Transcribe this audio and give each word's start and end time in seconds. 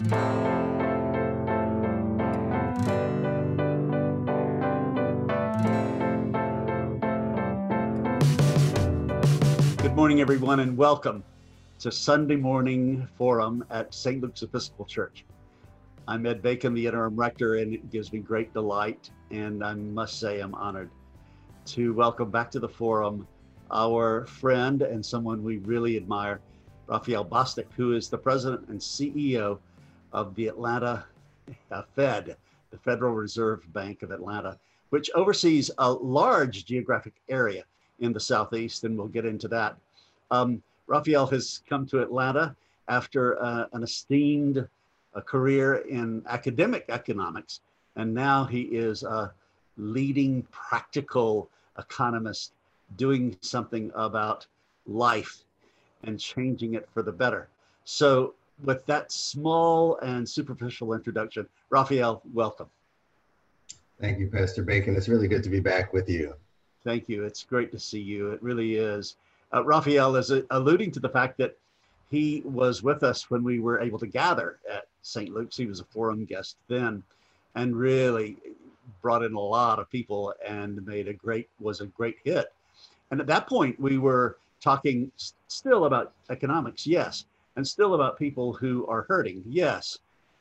Good 0.00 0.08
morning, 9.94 10.22
everyone, 10.22 10.60
and 10.60 10.74
welcome 10.74 11.22
to 11.80 11.92
Sunday 11.92 12.36
Morning 12.36 13.06
Forum 13.18 13.62
at 13.68 13.92
St. 13.92 14.22
Luke's 14.22 14.40
Episcopal 14.40 14.86
Church. 14.86 15.26
I'm 16.08 16.24
Ed 16.24 16.40
Bacon, 16.40 16.72
the 16.72 16.86
interim 16.86 17.14
rector, 17.14 17.56
and 17.56 17.74
it 17.74 17.90
gives 17.90 18.10
me 18.10 18.20
great 18.20 18.54
delight, 18.54 19.10
and 19.30 19.62
I 19.62 19.74
must 19.74 20.18
say 20.18 20.40
I'm 20.40 20.54
honored 20.54 20.88
to 21.66 21.92
welcome 21.92 22.30
back 22.30 22.50
to 22.52 22.58
the 22.58 22.70
forum 22.70 23.28
our 23.70 24.24
friend 24.24 24.80
and 24.80 25.04
someone 25.04 25.44
we 25.44 25.58
really 25.58 25.98
admire, 25.98 26.40
Raphael 26.86 27.26
Bostic, 27.26 27.66
who 27.76 27.92
is 27.92 28.08
the 28.08 28.16
president 28.16 28.66
and 28.68 28.80
CEO 28.80 29.58
of 30.12 30.34
the 30.34 30.48
Atlanta 30.48 31.04
uh, 31.70 31.82
Fed, 31.94 32.36
the 32.70 32.78
Federal 32.78 33.14
Reserve 33.14 33.60
Bank 33.72 34.02
of 34.02 34.10
Atlanta, 34.10 34.58
which 34.90 35.10
oversees 35.14 35.70
a 35.78 35.92
large 35.92 36.64
geographic 36.64 37.14
area 37.28 37.64
in 38.00 38.12
the 38.12 38.20
Southeast, 38.20 38.84
and 38.84 38.96
we'll 38.96 39.08
get 39.08 39.24
into 39.24 39.48
that. 39.48 39.76
Um, 40.30 40.62
Raphael 40.86 41.26
has 41.28 41.62
come 41.68 41.86
to 41.86 42.02
Atlanta 42.02 42.56
after 42.88 43.40
uh, 43.42 43.66
an 43.72 43.82
esteemed 43.82 44.68
uh, 45.14 45.20
career 45.20 45.76
in 45.88 46.22
academic 46.26 46.84
economics, 46.88 47.60
and 47.96 48.12
now 48.12 48.44
he 48.44 48.62
is 48.62 49.02
a 49.02 49.32
leading 49.76 50.42
practical 50.50 51.48
economist 51.78 52.52
doing 52.96 53.36
something 53.40 53.90
about 53.94 54.46
life 54.86 55.44
and 56.04 56.18
changing 56.18 56.74
it 56.74 56.88
for 56.92 57.02
the 57.02 57.12
better. 57.12 57.48
So, 57.84 58.34
with 58.64 58.84
that 58.86 59.12
small 59.12 59.96
and 59.98 60.28
superficial 60.28 60.92
introduction, 60.94 61.46
Raphael, 61.70 62.22
welcome. 62.32 62.68
Thank 64.00 64.18
you, 64.18 64.28
Pastor 64.28 64.62
Bacon. 64.62 64.96
It's 64.96 65.08
really 65.08 65.28
good 65.28 65.42
to 65.42 65.50
be 65.50 65.60
back 65.60 65.92
with 65.92 66.08
you. 66.08 66.34
Thank 66.84 67.08
you. 67.08 67.24
It's 67.24 67.44
great 67.44 67.70
to 67.72 67.78
see 67.78 68.00
you. 68.00 68.30
It 68.30 68.42
really 68.42 68.76
is. 68.76 69.16
Uh, 69.52 69.64
Raphael 69.64 70.16
is 70.16 70.30
uh, 70.30 70.42
alluding 70.50 70.90
to 70.92 71.00
the 71.00 71.08
fact 71.08 71.36
that 71.38 71.56
he 72.10 72.42
was 72.44 72.82
with 72.82 73.02
us 73.02 73.30
when 73.30 73.44
we 73.44 73.60
were 73.60 73.80
able 73.80 73.98
to 73.98 74.06
gather 74.06 74.58
at 74.70 74.86
St. 75.02 75.32
Luke's. 75.32 75.56
He 75.56 75.66
was 75.66 75.80
a 75.80 75.84
forum 75.84 76.24
guest 76.24 76.56
then 76.68 77.02
and 77.54 77.76
really 77.76 78.36
brought 79.02 79.22
in 79.22 79.34
a 79.34 79.40
lot 79.40 79.78
of 79.78 79.90
people 79.90 80.34
and 80.46 80.84
made 80.86 81.08
a 81.08 81.12
great, 81.12 81.48
was 81.60 81.80
a 81.80 81.86
great 81.86 82.16
hit. 82.24 82.52
And 83.10 83.20
at 83.20 83.26
that 83.26 83.46
point, 83.46 83.78
we 83.78 83.98
were 83.98 84.38
talking 84.60 85.10
still 85.48 85.84
about 85.84 86.12
economics, 86.30 86.86
yes, 86.86 87.26
and 87.60 87.68
still 87.68 87.92
about 87.92 88.18
people 88.18 88.54
who 88.54 88.86
are 88.86 89.02
hurting, 89.02 89.42
yes. 89.46 89.98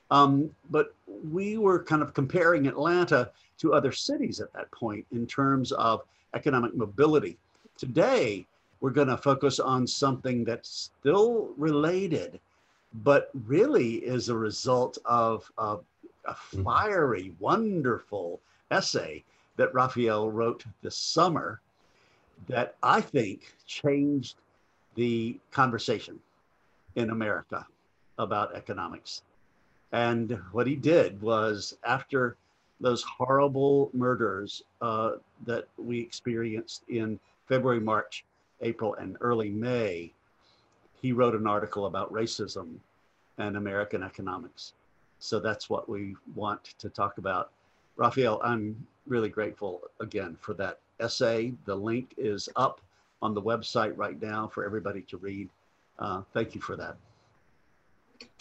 Um, 0.10 0.56
but 0.72 0.96
we 1.30 1.58
were 1.58 1.84
kind 1.84 2.02
of 2.02 2.14
comparing 2.14 2.66
Atlanta 2.66 3.30
to 3.58 3.74
other 3.74 3.92
cities 3.92 4.40
at 4.40 4.54
that 4.54 4.72
point 4.72 5.06
in 5.12 5.28
terms 5.28 5.74
of 5.74 6.04
economic 6.34 6.74
mobility. 6.78 7.38
Today, 7.78 8.48
we're 8.80 8.92
going 8.92 9.10
to 9.10 9.18
focus 9.18 9.60
on 9.60 9.86
something 9.86 10.46
that's 10.46 10.92
still 10.98 11.50
related, 11.58 12.40
but 13.04 13.32
really 13.46 13.96
is 13.96 14.30
a 14.30 14.38
result 14.38 14.98
of, 15.04 15.52
of 15.58 15.84
a 16.24 16.32
mm-hmm. 16.32 16.64
fiery, 16.64 17.34
wonderful 17.40 18.40
essay 18.72 19.26
that 19.58 19.74
Raphael 19.74 20.32
wrote 20.32 20.64
this 20.82 20.96
summer 20.96 21.60
that 22.48 22.76
I 22.82 23.02
think 23.02 23.54
changed 23.68 24.38
the 24.96 25.38
conversation 25.52 26.18
in 26.96 27.10
America 27.10 27.66
about 28.18 28.56
economics. 28.56 29.24
And 29.92 30.40
what 30.52 30.68
he 30.68 30.76
did 30.76 31.22
was 31.22 31.78
after 31.84 32.38
those 32.80 33.04
horrible 33.04 33.90
murders 33.94 34.64
uh, 34.82 35.12
that 35.46 35.68
we 35.78 36.00
experienced 36.00 36.84
in 36.88 37.20
February, 37.48 37.80
March, 37.80 38.24
April, 38.62 38.94
and 38.96 39.18
early 39.22 39.50
May, 39.50 40.14
he 41.02 41.12
wrote 41.12 41.36
an 41.36 41.48
article 41.48 41.86
about 41.86 42.12
racism 42.14 42.76
and 43.38 43.58
American 43.58 44.04
economics. 44.04 44.74
So 45.20 45.40
that's 45.40 45.70
what 45.70 45.90
we 45.90 46.16
want 46.36 46.64
to 46.78 46.90
talk 46.90 47.18
about. 47.18 47.52
Raphael, 47.96 48.40
I'm 48.44 48.88
really 49.08 49.30
grateful 49.30 49.82
again 50.00 50.38
for 50.40 50.54
that 50.56 50.80
essay. 51.00 51.54
The 51.66 51.76
link 51.76 52.14
is 52.18 52.48
up 52.56 52.82
on 53.22 53.34
the 53.34 53.42
website 53.42 53.98
right 53.98 54.22
now 54.22 54.48
for 54.48 54.66
everybody 54.66 55.02
to 55.04 55.18
read. 55.18 55.50
Uh, 56.00 56.22
thank 56.34 56.56
you 56.56 56.62
for 56.62 56.76
that. 56.78 56.98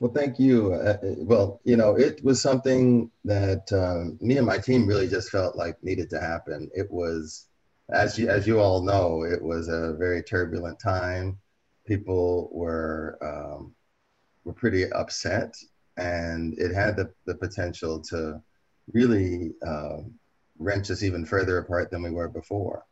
Well, 0.01 0.13
thank 0.13 0.39
you. 0.39 0.73
Uh, 0.75 0.97
well, 1.19 1.61
you 1.65 1.77
know, 1.77 1.97
it 1.97 2.23
was 2.25 2.41
something 2.41 3.11
that 3.25 3.73
um, 3.73 4.17
me 4.21 4.37
and 4.37 4.47
my 4.47 4.59
team 4.59 4.87
really 4.87 5.09
just 5.09 5.31
felt 5.31 5.57
like 5.57 5.83
needed 5.83 6.09
to 6.11 6.21
happen. 6.21 6.71
It 6.75 6.89
was, 6.91 7.47
as 7.91 8.17
you, 8.17 8.29
as 8.29 8.47
you 8.47 8.61
all 8.61 8.83
know, 8.83 9.25
it 9.25 9.43
was 9.43 9.69
a 9.69 9.95
very 9.99 10.23
turbulent 10.23 10.79
time. 10.79 11.39
People 11.85 12.49
were 12.53 13.19
um, 13.23 13.75
were 14.45 14.53
pretty 14.53 14.91
upset, 14.93 15.57
and 15.97 16.57
it 16.59 16.73
had 16.73 16.97
the, 16.97 17.13
the 17.27 17.35
potential 17.35 18.01
to 18.11 18.41
really 18.93 19.53
uh, 19.67 19.99
wrench 20.59 20.91
us 20.91 21.03
even 21.03 21.25
further 21.25 21.59
apart 21.59 21.91
than 21.91 22.03
we 22.03 22.11
were 22.11 22.29
before. 22.29 22.85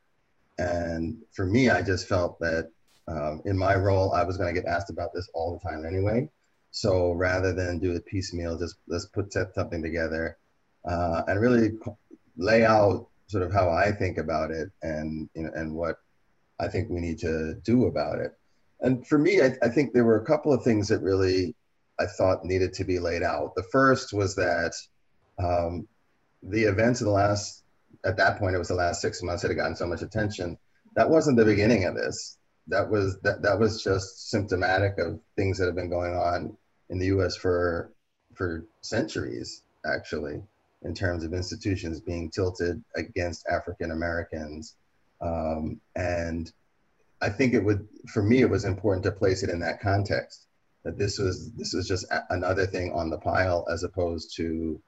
And 0.58 1.18
for 1.32 1.46
me, 1.46 1.70
I 1.70 1.82
just 1.82 2.08
felt 2.08 2.38
that 2.40 2.70
um, 3.08 3.42
in 3.44 3.56
my 3.56 3.74
role, 3.74 4.12
I 4.12 4.24
was 4.24 4.36
going 4.36 4.54
to 4.54 4.60
get 4.60 4.68
asked 4.68 4.90
about 4.90 5.10
this 5.14 5.28
all 5.34 5.52
the 5.52 5.68
time 5.68 5.84
anyway. 5.84 6.28
So 6.70 7.12
rather 7.12 7.52
than 7.52 7.78
do 7.78 7.92
it 7.92 8.04
piecemeal, 8.06 8.58
just 8.58 8.76
let's 8.86 9.06
put 9.06 9.32
something 9.32 9.82
together 9.82 10.36
uh, 10.84 11.22
and 11.26 11.40
really 11.40 11.72
lay 12.36 12.64
out 12.64 13.08
sort 13.28 13.42
of 13.42 13.52
how 13.52 13.70
I 13.70 13.92
think 13.92 14.18
about 14.18 14.50
it 14.50 14.70
and 14.82 15.28
you 15.34 15.44
know, 15.44 15.50
and 15.54 15.74
what 15.74 15.96
I 16.60 16.68
think 16.68 16.90
we 16.90 17.00
need 17.00 17.18
to 17.20 17.54
do 17.64 17.86
about 17.86 18.18
it. 18.18 18.32
And 18.80 19.06
for 19.06 19.18
me, 19.18 19.40
I, 19.40 19.56
I 19.62 19.68
think 19.68 19.92
there 19.92 20.04
were 20.04 20.20
a 20.20 20.26
couple 20.26 20.52
of 20.52 20.62
things 20.62 20.88
that 20.88 21.00
really 21.00 21.54
I 21.98 22.06
thought 22.06 22.44
needed 22.44 22.74
to 22.74 22.84
be 22.84 22.98
laid 22.98 23.22
out. 23.22 23.54
The 23.54 23.62
first 23.62 24.12
was 24.12 24.34
that 24.36 24.74
um, 25.38 25.88
the 26.42 26.64
events 26.64 27.00
of 27.00 27.06
the 27.06 27.12
last, 27.12 27.62
at 28.04 28.18
that 28.18 28.38
point, 28.38 28.54
it 28.54 28.58
was 28.58 28.68
the 28.68 28.74
last 28.74 29.00
six 29.00 29.22
months 29.22 29.42
that 29.42 29.48
had 29.48 29.56
gotten 29.56 29.76
so 29.76 29.86
much 29.86 30.02
attention. 30.02 30.58
That 30.94 31.10
wasn't 31.10 31.38
the 31.38 31.44
beginning 31.44 31.84
of 31.84 31.94
this. 31.94 32.36
That 32.68 32.90
was 32.90 33.18
that 33.20 33.42
that 33.42 33.58
was 33.58 33.82
just 33.82 34.30
symptomatic 34.30 34.98
of 34.98 35.20
things 35.36 35.58
that 35.58 35.66
have 35.66 35.76
been 35.76 35.90
going 35.90 36.14
on 36.14 36.56
in 36.90 36.98
the 36.98 37.06
U.S. 37.06 37.36
for 37.36 37.92
for 38.34 38.66
centuries, 38.80 39.62
actually, 39.86 40.42
in 40.82 40.94
terms 40.94 41.24
of 41.24 41.32
institutions 41.32 42.00
being 42.00 42.30
tilted 42.30 42.82
against 42.96 43.46
African 43.46 43.92
Americans, 43.92 44.76
um, 45.20 45.80
and 45.94 46.52
I 47.22 47.30
think 47.30 47.54
it 47.54 47.64
would, 47.64 47.88
for 48.08 48.22
me, 48.22 48.40
it 48.40 48.50
was 48.50 48.64
important 48.64 49.04
to 49.04 49.12
place 49.12 49.42
it 49.42 49.50
in 49.50 49.60
that 49.60 49.80
context. 49.80 50.46
That 50.84 50.98
this 50.98 51.18
was 51.18 51.50
this 51.52 51.72
was 51.72 51.88
just 51.88 52.06
another 52.30 52.66
thing 52.66 52.92
on 52.92 53.10
the 53.10 53.18
pile, 53.18 53.66
as 53.70 53.82
opposed 53.82 54.36
to 54.36 54.80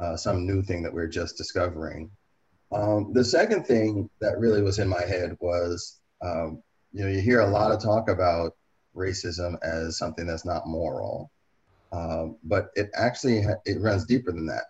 uh, 0.00 0.16
some 0.16 0.46
new 0.46 0.62
thing 0.62 0.82
that 0.82 0.94
we're 0.94 1.08
just 1.08 1.36
discovering. 1.36 2.10
Um, 2.70 3.12
the 3.12 3.24
second 3.24 3.66
thing 3.66 4.08
that 4.20 4.38
really 4.38 4.62
was 4.62 4.78
in 4.78 4.88
my 4.88 5.02
head 5.02 5.36
was, 5.40 6.00
um, 6.22 6.62
you 6.92 7.04
know, 7.04 7.10
you 7.10 7.20
hear 7.20 7.40
a 7.40 7.50
lot 7.50 7.72
of 7.72 7.82
talk 7.82 8.08
about 8.08 8.52
racism 8.94 9.56
as 9.62 9.98
something 9.98 10.26
that's 10.26 10.44
not 10.44 10.66
moral, 10.66 11.30
um, 11.92 12.36
but 12.44 12.68
it 12.74 12.90
actually 12.94 13.42
ha- 13.42 13.60
it 13.64 13.80
runs 13.80 14.04
deeper 14.06 14.32
than 14.32 14.46
that, 14.46 14.64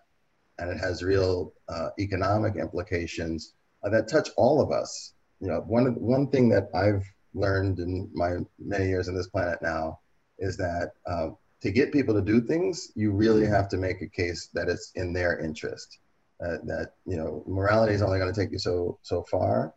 and 0.57 0.69
it 0.69 0.77
has 0.77 1.03
real 1.03 1.53
uh, 1.69 1.89
economic 1.99 2.55
implications 2.55 3.53
uh, 3.83 3.89
that 3.89 4.09
touch 4.09 4.29
all 4.37 4.61
of 4.61 4.71
us. 4.71 5.13
You 5.39 5.47
know, 5.47 5.61
one 5.67 5.95
one 5.95 6.29
thing 6.29 6.49
that 6.49 6.69
I've 6.73 7.03
learned 7.33 7.79
in 7.79 8.09
my 8.13 8.37
many 8.59 8.87
years 8.87 9.09
on 9.09 9.15
this 9.15 9.27
planet 9.27 9.59
now 9.61 9.99
is 10.39 10.57
that 10.57 10.91
uh, 11.05 11.29
to 11.61 11.71
get 11.71 11.93
people 11.93 12.13
to 12.15 12.21
do 12.21 12.41
things, 12.41 12.91
you 12.95 13.11
really 13.11 13.45
have 13.45 13.69
to 13.69 13.77
make 13.77 14.01
a 14.01 14.07
case 14.07 14.49
that 14.53 14.69
it's 14.69 14.91
in 14.95 15.13
their 15.13 15.39
interest. 15.39 15.99
Uh, 16.43 16.57
that 16.65 16.91
you 17.05 17.15
know, 17.15 17.43
morality 17.47 17.93
is 17.93 18.01
only 18.01 18.19
going 18.19 18.33
to 18.33 18.39
take 18.39 18.51
you 18.51 18.59
so 18.59 18.99
so 19.01 19.23
far, 19.29 19.73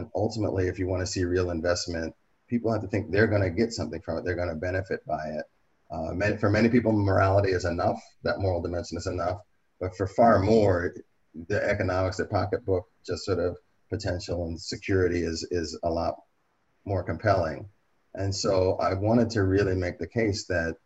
and 0.00 0.08
ultimately, 0.14 0.66
if 0.66 0.78
you 0.78 0.88
want 0.88 1.00
to 1.00 1.06
see 1.06 1.24
real 1.24 1.50
investment, 1.50 2.14
people 2.48 2.72
have 2.72 2.80
to 2.80 2.88
think 2.88 3.10
they're 3.10 3.26
going 3.26 3.42
to 3.42 3.50
get 3.50 3.72
something 3.72 4.00
from 4.00 4.16
it. 4.16 4.24
They're 4.24 4.34
going 4.34 4.48
to 4.48 4.54
benefit 4.54 5.06
by 5.06 5.22
it. 5.26 5.44
Uh, 5.90 6.36
for 6.38 6.48
many 6.48 6.70
people, 6.70 6.92
morality 6.92 7.50
is 7.50 7.66
enough. 7.66 8.02
That 8.22 8.38
moral 8.38 8.62
dimension 8.62 8.96
is 8.96 9.06
enough. 9.06 9.40
But 9.78 9.94
for 9.96 10.06
far 10.06 10.38
more, 10.38 10.94
the 11.48 11.62
economics, 11.62 12.16
the 12.16 12.24
pocketbook, 12.24 12.86
just 13.04 13.26
sort 13.26 13.40
of 13.40 13.58
potential 13.90 14.46
and 14.46 14.58
security 14.58 15.20
is 15.22 15.46
is 15.50 15.78
a 15.82 15.90
lot 15.90 16.14
more 16.86 17.02
compelling. 17.02 17.68
And 18.14 18.34
so 18.34 18.76
I 18.80 18.94
wanted 18.94 19.28
to 19.30 19.42
really 19.42 19.74
make 19.74 19.98
the 19.98 20.06
case 20.06 20.46
that 20.46 20.76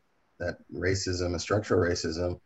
that 0.41 0.57
racism 0.73 1.27
and 1.27 1.41
structural 1.41 1.89
racism 1.89 2.41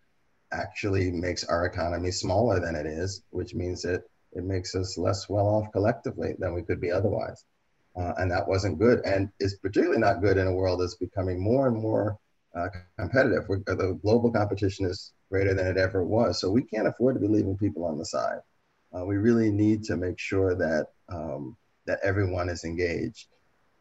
actually 0.53 1.11
makes 1.13 1.45
our 1.45 1.65
economy 1.65 2.11
smaller 2.11 2.61
than 2.61 2.75
it 2.75 2.87
is, 2.87 3.23
which 3.31 3.55
means 3.55 3.83
that 3.83 4.03
it 4.33 4.45
makes 4.45 4.75
us 4.75 4.99
less 4.99 5.29
well 5.29 5.47
off 5.47 5.73
collectively 5.73 6.35
than 6.39 6.55
we 6.55 6.63
could 6.63 6.81
be 6.81 6.91
otherwise. 6.91 7.45
Uh, 7.97 8.13
and 8.19 8.31
that 8.31 8.47
wasn't 8.47 8.79
good. 8.79 9.01
And 9.05 9.31
is 9.41 9.55
particularly 9.57 10.01
not 10.01 10.23
good 10.23 10.37
in 10.37 10.47
a 10.47 10.55
world 10.55 10.81
that's 10.81 10.95
becoming 10.95 11.43
more 11.43 11.67
and 11.69 11.77
more 11.77 12.19
uh, 12.55 12.69
competitive. 12.99 13.45
We're, 13.49 13.59
the 13.59 13.99
global 14.03 14.31
competition 14.31 14.87
is 14.87 15.13
greater 15.31 15.55
than 15.55 15.67
it 15.67 15.77
ever 15.77 16.05
was. 16.05 16.41
So 16.41 16.51
we 16.51 16.63
can't 16.63 16.87
afford 16.87 17.17
to 17.17 17.21
be 17.21 17.29
leaving 17.29 17.57
people 17.57 17.85
on 17.85 17.99
the 17.99 18.05
side. 18.05 18.41
Uh, 18.97 19.05
we 19.05 19.17
really 19.17 19.51
need 19.51 19.85
to 19.85 19.97
make 19.97 20.19
sure 20.19 20.55
that 20.55 20.87
um, 21.09 21.57
that 21.87 21.99
everyone 22.03 22.49
is 22.49 22.65
engaged. 22.65 23.29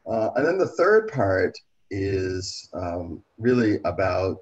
Uh, 0.06 0.30
and 0.36 0.46
then 0.46 0.58
the 0.58 0.68
third 0.68 1.10
part 1.10 1.58
is 1.92 2.70
um, 2.74 3.24
really 3.38 3.80
about 3.86 4.38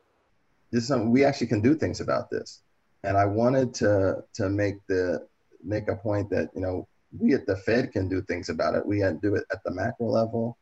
this. 0.72 0.90
We 0.90 1.24
actually 1.24 1.48
can 1.48 1.62
do 1.62 1.76
things 1.76 2.00
about 2.00 2.30
this. 2.30 2.62
And 3.04 3.18
I 3.18 3.26
wanted 3.26 3.74
to 3.76 4.24
to 4.36 4.50
make 4.50 4.78
the 4.88 5.28
make 5.66 5.88
a 5.88 5.96
point 5.96 6.30
that 6.30 6.50
you 6.56 6.62
know 6.62 6.88
we 7.18 7.34
at 7.34 7.46
the 7.46 7.56
Fed 7.58 7.92
can 7.92 8.08
do 8.08 8.22
things 8.22 8.50
about 8.50 8.76
it. 8.76 8.86
We 8.86 9.00
can 9.00 9.18
do 9.20 9.36
it 9.36 9.46
at 9.52 9.64
the 9.64 9.72
macro 9.72 10.10
level 10.10 10.58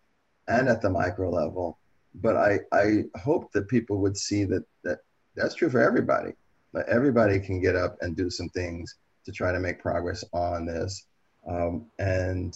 and 0.47 0.67
at 0.67 0.81
the 0.81 0.89
micro 0.89 1.29
level. 1.29 1.79
But 2.15 2.37
I, 2.37 2.59
I 2.71 3.03
hope 3.19 3.51
that 3.53 3.67
people 3.67 3.97
would 3.97 4.17
see 4.17 4.43
that, 4.45 4.63
that 4.83 4.99
that's 5.35 5.55
true 5.55 5.69
for 5.69 5.81
everybody. 5.81 6.33
That 6.73 6.87
everybody 6.87 7.39
can 7.39 7.61
get 7.61 7.75
up 7.75 7.97
and 8.01 8.15
do 8.15 8.29
some 8.29 8.49
things 8.49 8.95
to 9.25 9.31
try 9.31 9.51
to 9.51 9.59
make 9.59 9.79
progress 9.79 10.23
on 10.33 10.65
this. 10.65 11.05
Um, 11.47 11.87
and 11.99 12.55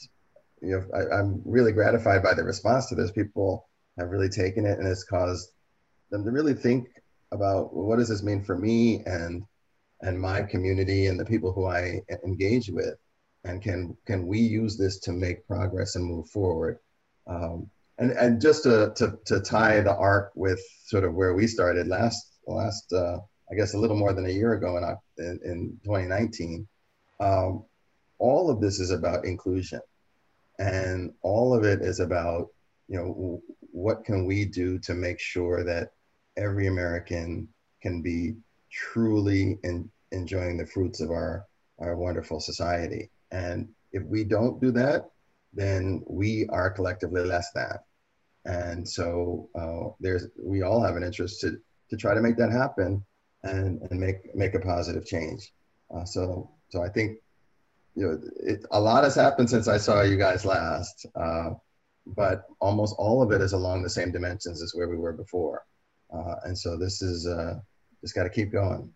you 0.62 0.72
know, 0.72 0.86
I, 0.94 1.20
I'm 1.20 1.42
really 1.46 1.72
gratified 1.72 2.24
by 2.24 2.34
the 2.34 2.44
response 2.44 2.88
to 2.88 2.96
this. 2.96 3.12
People 3.12 3.68
have 3.98 4.10
really 4.10 4.30
taken 4.30 4.66
it, 4.66 4.80
and 4.80 4.88
it's 4.88 5.04
caused 5.04 5.52
them 6.12 6.24
to 6.24 6.32
really 6.32 6.54
think 6.54 6.88
about 7.32 7.76
well, 7.76 7.86
what 7.86 7.98
does 7.98 8.10
this 8.10 8.24
mean 8.24 8.44
for 8.44 8.58
me 8.58 9.04
and 9.06 9.44
and 10.02 10.20
my 10.20 10.42
community 10.44 11.08
and 11.08 11.20
the 11.20 11.26
people 11.26 11.52
who 11.52 11.66
I 11.66 12.02
engage 12.24 12.70
with, 12.70 12.96
and 13.44 13.62
can 13.62 13.98
can 14.06 14.28
we 14.28 14.40
use 14.40 14.78
this 14.78 15.00
to 15.00 15.12
make 15.12 15.48
progress 15.48 15.96
and 15.96 16.06
move 16.06 16.30
forward? 16.30 16.80
Um, 17.26 17.70
and 17.98 18.12
and 18.12 18.42
just 18.42 18.64
to, 18.64 18.94
to 18.96 19.18
to 19.26 19.40
tie 19.40 19.82
the 19.82 19.96
arc 19.96 20.32
with 20.36 20.60
sort 20.86 21.04
of 21.04 21.14
where 21.14 21.34
we 21.34 21.48
started 21.48 21.88
last 21.88 22.34
last 22.48 22.92
uh, 22.94 23.18
I 23.52 23.56
guess 23.56 23.74
a 23.74 23.78
little 23.78 23.98
more 23.98 24.14
than 24.14 24.26
a 24.26 24.32
year 24.32 24.54
ago 24.54 24.78
in 24.78 24.84
in, 25.24 25.40
in 25.44 25.80
2019, 25.84 26.68
um, 27.20 27.64
all 28.20 28.50
of 28.50 28.62
this 28.62 28.80
is 28.80 28.92
about 28.92 29.26
inclusion, 29.26 29.82
and 30.60 31.14
all 31.22 31.54
of 31.54 31.64
it 31.64 31.82
is 31.82 32.00
about 32.00 32.50
you 32.88 32.98
know 32.98 33.42
what 33.72 34.06
can 34.06 34.26
we 34.26 34.46
do 34.46 34.80
to 34.80 34.94
make 34.94 35.20
sure 35.20 35.64
that 35.64 35.92
every 36.36 36.68
American 36.68 37.48
can 37.82 38.02
be 38.02 38.36
truly 38.72 39.58
in, 39.64 39.90
enjoying 40.12 40.58
the 40.58 40.66
fruits 40.66 41.02
of 41.02 41.10
our 41.12 41.46
our 41.80 41.96
wonderful 41.96 42.40
society, 42.40 43.10
and 43.32 43.70
if 43.92 44.04
we 44.04 44.24
don't 44.24 44.60
do 44.60 44.72
that, 44.72 45.10
then 45.54 46.04
we 46.08 46.48
are 46.50 46.72
collectively 46.72 47.24
less 47.24 47.52
than. 47.54 47.78
And 48.46 48.88
so 48.88 49.50
uh, 49.56 49.94
there's 50.00 50.28
we 50.42 50.62
all 50.62 50.82
have 50.82 50.96
an 50.96 51.04
interest 51.04 51.42
to 51.42 51.58
to 51.90 51.98
try 51.98 52.14
to 52.14 52.22
make 52.22 52.38
that 52.38 52.52
happen 52.52 53.04
and 53.44 53.82
and 53.84 54.00
make 54.00 54.34
make 54.36 54.56
a 54.56 54.60
positive 54.60 55.06
change. 55.06 55.52
Uh, 55.94 56.06
so 56.06 56.52
so 56.70 56.82
I 56.82 56.90
think 56.90 57.18
you 57.96 58.08
know 58.08 58.22
it, 58.38 58.66
a 58.72 58.80
lot 58.80 59.04
has 59.04 59.16
happened 59.16 59.50
since 59.50 59.68
I 59.68 59.78
saw 59.78 60.02
you 60.02 60.18
guys 60.18 60.46
last, 60.46 61.06
uh, 61.16 61.52
but 62.06 62.44
almost 62.60 62.96
all 62.98 63.22
of 63.22 63.32
it 63.32 63.42
is 63.42 63.54
along 63.54 63.84
the 63.84 63.90
same 63.90 64.12
dimensions 64.12 64.62
as 64.62 64.74
where 64.74 64.90
we 64.90 64.98
were 64.98 65.14
before. 65.14 65.64
Uh, 66.14 66.36
and 66.46 66.58
so 66.58 66.78
this 66.78 67.02
is 67.02 67.28
uh, 67.28 67.56
just 68.02 68.16
got 68.16 68.24
to 68.24 68.30
keep 68.30 68.52
going. 68.52 68.94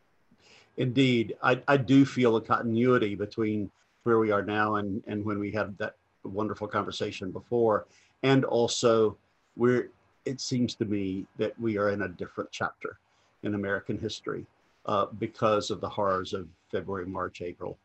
Indeed, 0.77 1.35
I, 1.43 1.61
I 1.67 1.77
do 1.77 2.05
feel 2.05 2.35
a 2.37 2.41
continuity 2.41 3.15
between 3.15 3.69
where 4.03 4.19
we 4.19 4.31
are 4.31 4.43
now 4.43 4.75
and, 4.75 5.03
and 5.07 5.23
when 5.23 5.39
we 5.39 5.51
had 5.51 5.77
that 5.77 5.95
wonderful 6.23 6.67
conversation 6.67 7.31
before, 7.31 7.85
and 8.23 8.45
also 8.45 9.17
we're 9.55 9.89
it 10.25 10.39
seems 10.39 10.75
to 10.75 10.85
me 10.85 11.25
that 11.37 11.59
we 11.59 11.77
are 11.77 11.89
in 11.89 12.03
a 12.03 12.07
different 12.07 12.51
chapter 12.51 12.99
in 13.43 13.55
American 13.55 13.97
history 13.97 14.45
uh, 14.85 15.07
because 15.17 15.71
of 15.71 15.81
the 15.81 15.89
horrors 15.89 16.33
of 16.33 16.47
February, 16.71 17.05
March, 17.05 17.41
April, 17.41 17.77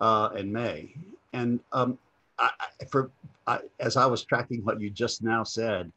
uh, 0.00 0.30
and 0.36 0.52
May. 0.52 0.94
And 1.32 1.60
um, 1.72 1.98
I, 2.38 2.50
for 2.88 3.10
I, 3.46 3.60
as 3.80 3.96
I 3.96 4.06
was 4.06 4.24
tracking 4.24 4.64
what 4.64 4.80
you 4.80 4.90
just 4.90 5.22
now 5.22 5.42
said, 5.42 5.92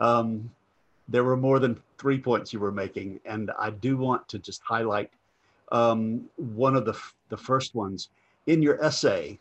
um, 0.00 0.50
there 1.08 1.24
were 1.24 1.36
more 1.36 1.58
than 1.58 1.80
three 1.98 2.18
points 2.18 2.52
you 2.52 2.60
were 2.60 2.72
making, 2.72 3.20
and 3.24 3.50
I 3.58 3.70
do 3.70 3.96
want 3.96 4.26
to 4.28 4.38
just 4.38 4.62
highlight 4.62 5.10
um, 5.72 6.28
one 6.36 6.76
of 6.76 6.84
the 6.84 6.98
the 7.28 7.36
first 7.36 7.74
ones 7.74 8.08
in 8.46 8.62
your 8.62 8.82
essay. 8.82 9.38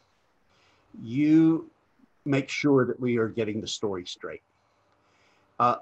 You 1.02 1.70
make 2.26 2.50
sure 2.50 2.86
that 2.86 3.00
we 3.00 3.18
are 3.18 3.28
getting 3.28 3.60
the 3.62 3.68
story 3.68 4.06
straight 4.06 4.42
uh, 5.60 5.78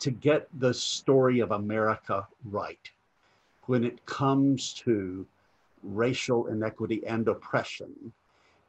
to 0.00 0.10
get 0.10 0.48
the 0.58 0.74
story 0.74 1.40
of 1.40 1.52
America 1.52 2.26
right 2.50 2.90
when 3.66 3.84
it 3.84 4.04
comes 4.06 4.72
to 4.74 5.26
racial 5.82 6.46
inequity 6.48 7.02
and 7.06 7.28
oppression 7.28 8.12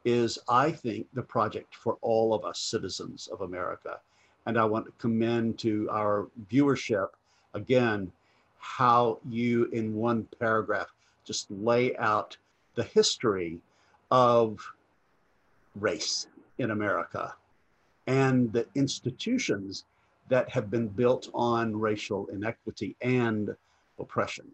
is, 0.03 0.37
I 0.47 0.71
think, 0.71 1.07
the 1.13 1.23
project 1.23 1.75
for 1.75 1.97
all 2.01 2.33
of 2.33 2.45
us 2.45 2.59
citizens 2.59 3.27
of 3.27 3.41
America. 3.41 3.99
And 4.45 4.57
I 4.57 4.65
want 4.65 4.85
to 4.85 4.91
commend 4.99 5.57
to 5.59 5.89
our 5.91 6.27
viewership 6.51 7.09
again 7.53 8.11
how 8.59 9.19
you, 9.27 9.65
in 9.65 9.95
one 9.95 10.27
paragraph, 10.39 10.87
just 11.23 11.49
lay 11.49 11.95
out 11.97 12.37
the 12.75 12.83
history 12.83 13.59
of 14.11 14.59
race 15.75 16.27
in 16.57 16.71
America 16.71 17.33
and 18.07 18.51
the 18.53 18.67
institutions 18.75 19.85
that 20.29 20.49
have 20.49 20.69
been 20.69 20.87
built 20.87 21.29
on 21.33 21.75
racial 21.75 22.27
inequity 22.27 22.95
and 23.01 23.55
oppression. 23.99 24.45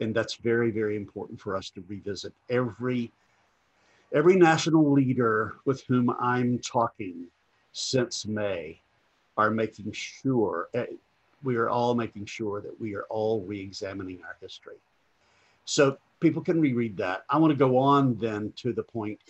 And 0.00 0.14
that's 0.14 0.34
very, 0.34 0.70
very 0.70 0.96
important 0.96 1.40
for 1.40 1.56
us 1.56 1.70
to 1.70 1.82
revisit. 1.88 2.32
Every, 2.50 3.10
every 4.12 4.36
national 4.36 4.92
leader 4.92 5.56
with 5.64 5.82
whom 5.84 6.10
I'm 6.10 6.58
talking 6.58 7.26
since 7.72 8.26
May 8.26 8.80
are 9.38 9.50
making 9.50 9.92
sure, 9.92 10.68
eh, 10.74 10.86
we 11.44 11.56
are 11.56 11.70
all 11.70 11.94
making 11.94 12.26
sure 12.26 12.60
that 12.60 12.78
we 12.80 12.94
are 12.94 13.04
all 13.04 13.40
re-examining 13.42 14.20
our 14.24 14.36
history. 14.40 14.76
So 15.64 15.96
people 16.20 16.42
can 16.42 16.60
reread 16.60 16.96
that. 16.96 17.24
I 17.30 17.38
want 17.38 17.52
to 17.52 17.56
go 17.56 17.78
on 17.78 18.16
then 18.16 18.52
to 18.56 18.72
the 18.72 18.82
point 18.82 19.20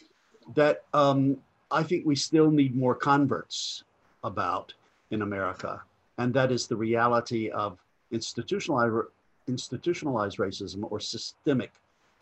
that 0.54 0.84
um, 0.94 1.36
I 1.70 1.82
think 1.82 2.06
we 2.06 2.16
still 2.16 2.50
need 2.50 2.74
more 2.74 2.94
converts 2.94 3.84
about 4.24 4.72
in 5.10 5.22
America, 5.22 5.82
and 6.16 6.32
that 6.34 6.50
is 6.50 6.66
the 6.66 6.76
reality 6.76 7.50
of 7.50 7.78
institutionalized, 8.10 9.08
institutionalized 9.46 10.38
racism 10.38 10.90
or 10.90 11.00
systemic 11.00 11.72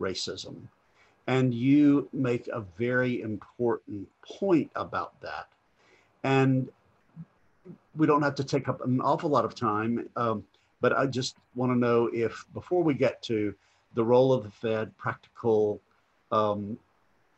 racism. 0.01 0.57
And 1.29 1.55
you 1.55 2.09
make 2.13 2.49
a 2.49 2.61
very 2.79 3.21
important 3.21 4.09
point 4.23 4.71
about 4.75 5.21
that. 5.23 5.49
And 6.23 6.69
we 7.97 8.07
don't 8.07 8.23
have 8.23 8.35
to 8.37 8.45
take 8.45 8.69
up 8.69 8.85
an 8.85 9.01
awful 9.01 9.31
lot 9.31 9.45
of 9.45 9.55
time, 9.55 10.09
um, 10.17 10.45
but 10.81 10.97
I 10.97 11.07
just 11.07 11.37
want 11.55 11.73
to 11.73 11.79
know 11.79 12.11
if, 12.13 12.45
before 12.53 12.83
we 12.83 12.95
get 12.95 13.23
to 13.23 13.55
the 13.95 14.05
role 14.05 14.33
of 14.33 14.45
the 14.45 14.51
Fed, 14.51 14.97
practical 14.99 15.81
um, 16.31 16.79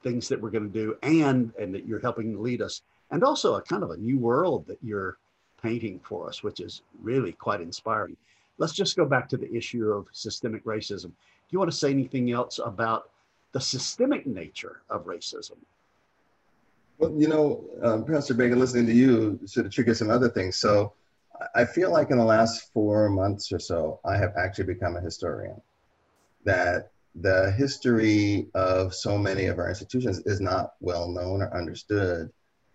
things 0.03 0.29
that 0.29 0.41
we're 0.41 0.51
going 0.51 0.71
to 0.71 0.73
do, 0.73 0.97
and 1.03 1.53
and 1.59 1.75
that 1.75 1.87
you're 1.87 2.01
helping 2.01 2.43
lead 2.43 2.63
us, 2.63 2.83
and 3.11 3.23
also 3.23 3.55
a 3.55 3.63
kind 3.63 3.83
of 3.83 3.91
a 3.91 3.97
new 3.97 4.19
world 4.19 4.67
that 4.67 4.79
you're 4.83 5.19
painting 5.63 6.01
for 6.03 6.29
us, 6.29 6.43
which 6.43 6.61
is 6.61 6.83
really 7.03 7.33
quite 7.33 7.61
inspiring. 7.61 8.17
Let's 8.59 8.73
just 8.73 8.97
go 8.97 9.05
back 9.05 9.29
to 9.29 9.37
the 9.37 9.53
issue 9.55 9.91
of 9.91 10.07
systemic 10.13 10.65
racism. 10.65 11.07
Do 11.07 11.51
you 11.51 11.59
want 11.59 11.71
to 11.71 11.77
say 11.77 11.91
anything 11.91 12.33
else 12.33 12.59
about 12.65 13.11
the 13.53 13.61
systemic 13.61 14.27
nature 14.27 14.83
of 14.91 15.05
racism? 15.05 15.57
Well, 16.99 17.13
you 17.17 17.29
know, 17.29 17.65
um, 17.83 18.05
Professor 18.05 18.35
Bacon, 18.35 18.59
listening 18.59 18.87
to 18.87 18.93
you 18.93 19.39
sort 19.47 19.67
of 19.67 19.73
triggered 19.73 19.97
some 19.97 20.11
other 20.11 20.29
things. 20.29 20.57
So 20.57 20.95
I 21.55 21.65
feel 21.65 21.93
like 21.93 22.11
in 22.11 22.19
the 22.19 22.25
last 22.25 22.73
four 22.73 23.09
months 23.09 23.53
or 23.53 23.61
so, 23.61 24.01
I 24.05 24.17
have 24.17 24.35
actually 24.37 24.65
become 24.65 24.97
a 24.97 25.01
historian. 25.01 25.61
That 26.45 26.91
the 27.15 27.53
history 27.53 28.49
of 28.55 28.95
so 28.95 29.17
many 29.17 29.47
of 29.47 29.59
our 29.59 29.69
institutions 29.69 30.21
is 30.27 30.41
not 30.41 30.75
well 30.81 31.09
known 31.09 31.43
or 31.43 31.57
understood 31.57 32.31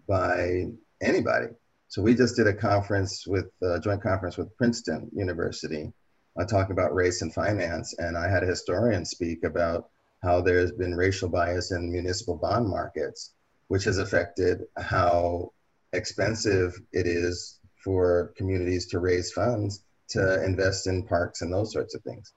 by 0.08 0.68
anybody. 1.01 1.48
So 1.89 2.01
we 2.01 2.15
just 2.15 2.36
did 2.36 2.48
a 2.48 2.53
conference 2.53 3.27
with 3.27 3.51
a 3.62 3.80
joint 3.80 4.01
conference 4.01 4.38
with 4.38 4.56
Princeton 4.58 5.10
University 5.13 5.92
uh, 6.39 6.46
talking 6.46 6.72
about 6.72 6.96
race 6.96 7.22
and 7.22 7.34
finance. 7.34 7.94
And 8.00 8.18
I 8.18 8.30
had 8.30 8.44
a 8.44 8.48
historian 8.48 9.06
speak 9.06 9.44
about 9.44 9.89
how 10.24 10.42
there's 10.42 10.72
been 10.72 10.96
racial 10.96 11.30
bias 11.30 11.72
in 11.72 11.92
municipal 11.92 12.36
bond 12.36 12.68
markets, 12.68 13.34
which 13.74 13.86
has 13.86 13.98
affected 13.98 14.62
how 14.77 15.51
expensive 15.94 16.80
it 16.92 17.08
is 17.08 17.60
for 17.84 18.32
communities 18.38 18.86
to 18.86 19.00
raise 19.00 19.32
funds 19.32 19.84
to 20.08 20.44
invest 20.44 20.86
in 20.86 21.08
parks 21.08 21.42
and 21.42 21.51
those 21.51 21.74
sorts 21.74 21.96
of 21.96 22.03
things. 22.03 22.34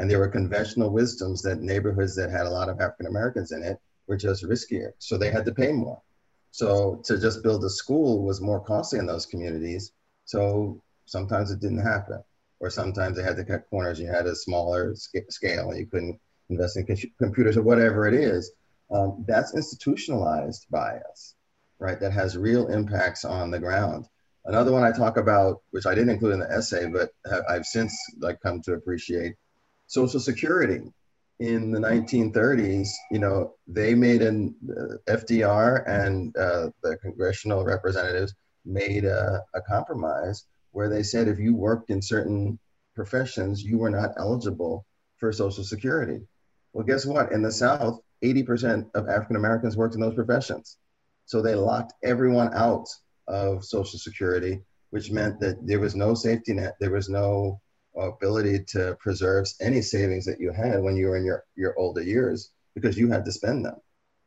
And 0.00 0.10
there 0.10 0.18
were 0.18 0.26
conventional 0.26 0.90
wisdoms 0.90 1.42
that 1.42 1.60
neighborhoods 1.60 2.16
that 2.16 2.32
had 2.32 2.46
a 2.46 2.50
lot 2.50 2.68
of 2.68 2.80
African 2.80 3.06
Americans 3.06 3.52
in 3.52 3.62
it 3.62 3.78
were 4.08 4.16
just 4.16 4.42
riskier. 4.42 4.90
So 4.98 5.16
they 5.16 5.30
had 5.30 5.44
to 5.44 5.54
pay 5.54 5.70
more. 5.70 6.02
So 6.50 7.00
to 7.04 7.20
just 7.20 7.44
build 7.44 7.62
a 7.64 7.70
school 7.70 8.24
was 8.24 8.40
more 8.40 8.58
costly 8.58 8.98
in 8.98 9.06
those 9.06 9.26
communities. 9.26 9.92
So 10.24 10.82
sometimes 11.06 11.52
it 11.52 11.60
didn't 11.60 11.86
happen. 11.94 12.20
or 12.58 12.68
sometimes 12.68 13.16
they 13.16 13.22
had 13.22 13.36
to 13.36 13.44
cut 13.44 13.70
corners. 13.70 14.00
You 14.00 14.08
had 14.08 14.26
a 14.26 14.34
smaller 14.34 14.96
scale 14.96 15.70
and 15.70 15.78
you 15.78 15.86
couldn't 15.86 16.18
invest 16.48 16.76
in 16.76 16.84
computers 17.16 17.56
or 17.56 17.62
whatever 17.62 18.08
it 18.08 18.14
is. 18.14 18.50
Um, 18.90 19.24
that's 19.26 19.54
institutionalized 19.54 20.66
bias, 20.70 21.34
right? 21.78 22.00
That 22.00 22.12
has 22.12 22.36
real 22.36 22.68
impacts 22.68 23.24
on 23.24 23.50
the 23.50 23.58
ground. 23.58 24.06
Another 24.44 24.72
one 24.72 24.82
I 24.82 24.90
talk 24.90 25.16
about, 25.16 25.62
which 25.70 25.86
I 25.86 25.94
didn't 25.94 26.10
include 26.10 26.34
in 26.34 26.40
the 26.40 26.50
essay, 26.50 26.86
but 26.86 27.10
I've 27.48 27.66
since 27.66 27.94
like 28.18 28.40
come 28.40 28.62
to 28.62 28.72
appreciate, 28.72 29.34
Social 29.86 30.20
Security. 30.20 30.80
In 31.38 31.70
the 31.70 31.78
1930s, 31.78 32.88
you 33.10 33.18
know, 33.18 33.54
they 33.66 33.94
made 33.94 34.22
an 34.22 34.54
uh, 34.68 35.12
FDR 35.12 35.88
and 35.88 36.36
uh, 36.36 36.68
the 36.82 36.96
congressional 36.98 37.64
representatives 37.64 38.34
made 38.64 39.04
a, 39.04 39.42
a 39.54 39.60
compromise 39.62 40.44
where 40.72 40.88
they 40.88 41.02
said 41.02 41.28
if 41.28 41.38
you 41.38 41.54
worked 41.54 41.90
in 41.90 42.02
certain 42.02 42.58
professions, 42.94 43.62
you 43.62 43.78
were 43.78 43.90
not 43.90 44.12
eligible 44.18 44.84
for 45.16 45.32
Social 45.32 45.64
Security. 45.64 46.20
Well, 46.72 46.84
guess 46.84 47.06
what? 47.06 47.32
In 47.32 47.42
the 47.42 47.52
South, 47.52 48.00
80% 48.22 48.90
of 48.94 49.08
African 49.08 49.36
Americans 49.36 49.76
worked 49.76 49.94
in 49.94 50.00
those 50.00 50.14
professions. 50.14 50.76
So 51.26 51.40
they 51.40 51.54
locked 51.54 51.94
everyone 52.02 52.52
out 52.54 52.88
of 53.28 53.64
Social 53.64 53.98
Security, 53.98 54.60
which 54.90 55.10
meant 55.10 55.40
that 55.40 55.64
there 55.66 55.80
was 55.80 55.94
no 55.94 56.14
safety 56.14 56.52
net, 56.52 56.76
there 56.80 56.90
was 56.90 57.08
no 57.08 57.60
ability 57.96 58.64
to 58.64 58.96
preserve 59.00 59.46
any 59.60 59.82
savings 59.82 60.24
that 60.26 60.40
you 60.40 60.52
had 60.52 60.82
when 60.82 60.96
you 60.96 61.08
were 61.08 61.16
in 61.16 61.24
your, 61.24 61.44
your 61.56 61.78
older 61.78 62.02
years 62.02 62.50
because 62.74 62.98
you 62.98 63.08
had 63.10 63.24
to 63.24 63.32
spend 63.32 63.64
them. 63.64 63.76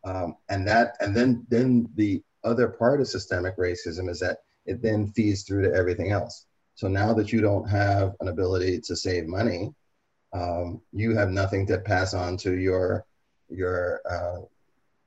Um, 0.05 0.35
and 0.49 0.67
that, 0.67 0.95
and 0.99 1.15
then, 1.15 1.45
then 1.49 1.89
the 1.95 2.21
other 2.43 2.67
part 2.67 2.99
of 2.99 3.07
systemic 3.07 3.57
racism 3.57 4.09
is 4.09 4.19
that 4.19 4.39
it 4.65 4.81
then 4.81 5.11
feeds 5.11 5.43
through 5.43 5.63
to 5.63 5.73
everything 5.73 6.11
else. 6.11 6.45
So 6.75 6.87
now 6.87 7.13
that 7.13 7.31
you 7.31 7.41
don't 7.41 7.69
have 7.69 8.13
an 8.19 8.27
ability 8.27 8.81
to 8.81 8.95
save 8.95 9.27
money, 9.27 9.73
um, 10.33 10.81
you 10.91 11.15
have 11.15 11.29
nothing 11.29 11.67
to 11.67 11.77
pass 11.79 12.13
on 12.13 12.37
to 12.37 12.57
your 12.57 13.05
your 13.53 14.01
uh, 14.09 14.41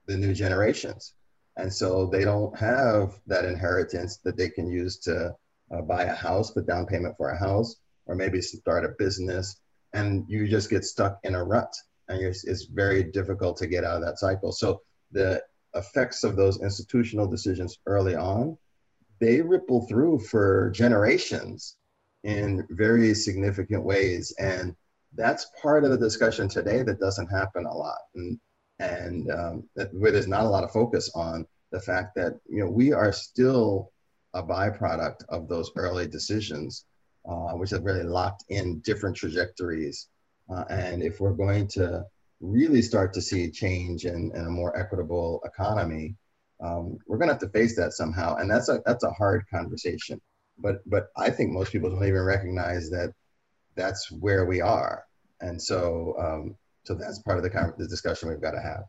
the 0.07 0.17
new 0.17 0.35
generations, 0.35 1.15
and 1.57 1.73
so 1.73 2.07
they 2.07 2.25
don't 2.25 2.57
have 2.59 3.15
that 3.26 3.45
inheritance 3.45 4.19
that 4.25 4.37
they 4.37 4.49
can 4.49 4.71
use 4.71 4.99
to 4.99 5.35
uh, 5.73 5.83
buy 5.83 6.05
a 6.05 6.15
house, 6.15 6.50
put 6.50 6.67
down 6.67 6.87
payment 6.87 7.17
for 7.17 7.31
a 7.31 7.38
house, 7.38 7.76
or 8.07 8.15
maybe 8.15 8.41
start 8.41 8.85
a 8.85 8.95
business, 8.99 9.61
and 9.93 10.25
you 10.29 10.47
just 10.49 10.71
get 10.71 10.85
stuck 10.85 11.19
in 11.25 11.35
a 11.35 11.43
rut, 11.43 11.75
and 12.09 12.21
it's 12.23 12.65
very 12.67 13.03
difficult 13.03 13.57
to 13.59 13.67
get 13.67 13.85
out 13.85 13.97
of 13.97 14.03
that 14.03 14.19
cycle. 14.19 14.53
So 14.53 14.83
the 15.12 15.43
effects 15.75 16.25
of 16.25 16.37
those 16.37 16.62
institutional 16.62 17.26
decisions 17.26 17.79
early 17.87 18.15
on 18.15 18.57
they 19.19 19.41
ripple 19.41 19.87
through 19.87 20.19
for 20.19 20.71
generations 20.71 21.76
in 22.25 22.67
very 22.71 23.15
significant 23.15 23.83
ways. 23.85 24.35
And 24.38 24.75
that's 25.17 25.47
part 25.63 25.85
of 25.85 25.91
the 25.91 25.99
discussion 25.99 26.49
today 26.49 26.83
that 26.83 27.01
doesn't 27.01 27.29
happen 27.29 27.67
a 27.67 27.75
lot. 27.75 27.99
And, 28.15 28.39
and 28.79 29.31
um, 29.31 29.69
where 29.93 30.13
there's 30.13 30.29
not 30.29 30.45
a 30.45 30.49
lot 30.49 30.65
of 30.65 30.71
focus 30.71 31.11
on 31.15 31.47
the 31.73 31.81
fact 31.81 32.15
that, 32.17 32.39
you 32.49 32.63
know, 32.63 32.71
we 32.71 32.93
are 32.93 33.13
still 33.13 33.91
a 34.35 34.43
byproduct 34.43 35.25
of 35.29 35.49
those 35.49 35.71
early 35.77 36.07
decisions, 36.07 36.85
uh, 37.29 37.53
which 37.53 37.71
have 37.71 37.85
really 37.85 38.05
locked 38.05 38.45
in 38.51 38.81
different 38.81 39.17
trajectories. 39.17 40.09
Uh, 40.51 40.65
and 40.69 41.03
if 41.03 41.21
we're 41.21 41.33
going 41.33 41.67
to 41.67 42.05
really 42.41 42.83
start 42.83 43.15
to 43.15 43.23
see 43.23 43.51
change 43.51 44.05
in, 44.05 44.31
in 44.35 44.47
a 44.47 44.51
more 44.51 44.79
equitable 44.79 45.41
economy, 45.45 46.15
um, 46.63 46.99
we're 47.07 47.19
going 47.19 47.29
to 47.29 47.35
have 47.35 47.41
to 47.41 47.49
face 47.49 47.77
that 47.77 47.93
somehow, 47.93 48.37
and 48.37 48.51
that's 48.51 48.69
a 48.69 48.81
that's 48.87 49.05
a 49.05 49.11
hard 49.11 49.45
conversation. 49.53 50.21
But 50.59 50.77
but 50.87 51.09
I 51.17 51.31
think 51.31 51.53
most 51.53 51.73
people 51.73 51.91
don't 51.91 52.07
even 52.07 52.23
recognize 52.23 52.89
that 52.91 53.13
that's 53.75 54.11
where 54.11 54.47
we 54.47 54.61
are, 54.61 55.05
and 55.40 55.61
so 55.61 56.14
um, 56.19 56.57
so 56.85 56.95
that's 56.95 57.19
part 57.21 57.38
of 57.38 57.45
the, 57.45 57.75
the 57.78 57.88
discussion 57.88 58.28
we've 58.28 58.40
got 58.40 58.52
to 58.52 58.61
have. 58.61 58.85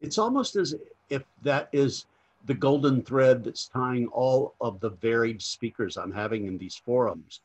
It's 0.00 0.18
almost 0.18 0.56
as 0.56 0.74
if 1.08 1.22
that 1.42 1.68
is 1.72 2.06
the 2.46 2.54
golden 2.54 3.02
thread 3.02 3.44
that's 3.44 3.68
tying 3.68 4.08
all 4.08 4.54
of 4.60 4.80
the 4.80 4.90
varied 4.90 5.40
speakers 5.40 5.96
I'm 5.96 6.12
having 6.12 6.46
in 6.46 6.58
these 6.58 6.74
forums. 6.74 7.40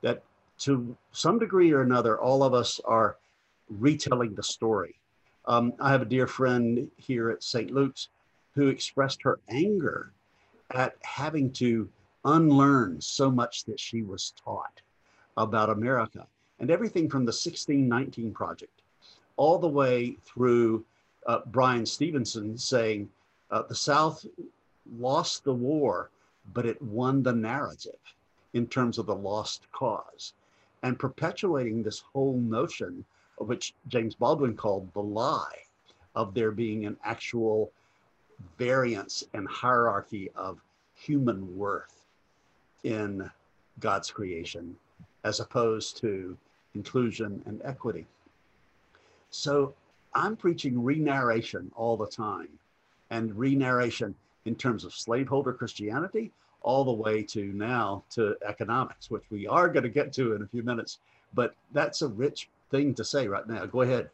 That 0.00 0.22
to 0.60 0.96
some 1.12 1.38
degree 1.38 1.70
or 1.72 1.82
another, 1.82 2.20
all 2.20 2.42
of 2.42 2.52
us 2.54 2.80
are 2.84 3.16
retelling 3.68 4.34
the 4.34 4.42
story. 4.42 4.96
Um, 5.46 5.74
I 5.80 5.90
have 5.90 6.02
a 6.02 6.06
dear 6.06 6.26
friend 6.26 6.90
here 6.96 7.30
at 7.30 7.42
St. 7.42 7.70
Luke's 7.70 8.08
who 8.54 8.68
expressed 8.68 9.22
her 9.22 9.38
anger 9.48 10.12
at 10.72 10.96
having 11.02 11.52
to 11.52 11.88
unlearn 12.24 13.00
so 13.00 13.30
much 13.30 13.64
that 13.64 13.80
she 13.80 14.02
was 14.02 14.32
taught 14.44 14.80
about 15.36 15.70
America 15.70 16.26
and 16.62 16.70
everything 16.70 17.10
from 17.10 17.24
the 17.24 17.30
1619 17.30 18.32
Project 18.32 18.82
all 19.36 19.58
the 19.58 19.68
way 19.68 20.16
through 20.24 20.84
uh, 21.26 21.40
Bryan 21.46 21.84
Stevenson 21.84 22.56
saying 22.56 23.08
uh, 23.50 23.62
the 23.68 23.74
South 23.74 24.24
lost 24.98 25.42
the 25.42 25.52
war, 25.52 26.10
but 26.54 26.64
it 26.64 26.80
won 26.80 27.22
the 27.22 27.32
narrative 27.32 27.98
in 28.54 28.66
terms 28.68 28.96
of 28.98 29.06
the 29.06 29.14
lost 29.14 29.66
cause 29.72 30.34
and 30.84 30.98
perpetuating 30.98 31.82
this 31.82 32.00
whole 32.12 32.38
notion 32.38 33.04
of 33.40 33.48
which 33.48 33.74
James 33.88 34.14
Baldwin 34.14 34.56
called 34.56 34.92
the 34.94 35.02
lie 35.02 35.64
of 36.14 36.32
there 36.32 36.52
being 36.52 36.86
an 36.86 36.96
actual 37.04 37.72
variance 38.56 39.24
and 39.34 39.48
hierarchy 39.48 40.30
of 40.36 40.60
human 40.94 41.56
worth 41.56 42.04
in 42.84 43.28
God's 43.80 44.10
creation, 44.10 44.76
as 45.24 45.40
opposed 45.40 45.96
to 45.98 46.36
inclusion 46.74 47.42
and 47.46 47.60
equity. 47.64 48.06
So 49.30 49.74
I'm 50.14 50.36
preaching 50.36 50.82
re-narration 50.82 51.70
all 51.74 51.96
the 51.96 52.06
time, 52.06 52.48
and 53.10 53.36
re-narration 53.36 54.14
in 54.44 54.54
terms 54.54 54.84
of 54.84 54.92
slaveholder 54.92 55.52
Christianity, 55.52 56.32
all 56.62 56.84
the 56.84 56.92
way 56.92 57.22
to 57.22 57.52
now 57.52 58.04
to 58.10 58.36
economics, 58.46 59.10
which 59.10 59.24
we 59.30 59.46
are 59.46 59.68
going 59.68 59.82
to 59.82 59.88
get 59.88 60.12
to 60.14 60.34
in 60.34 60.42
a 60.42 60.46
few 60.46 60.62
minutes. 60.62 60.98
But 61.34 61.54
that's 61.72 62.02
a 62.02 62.08
rich 62.08 62.48
thing 62.70 62.94
to 62.94 63.04
say 63.04 63.26
right 63.26 63.48
now. 63.48 63.66
Go 63.66 63.82
ahead. 63.82 64.10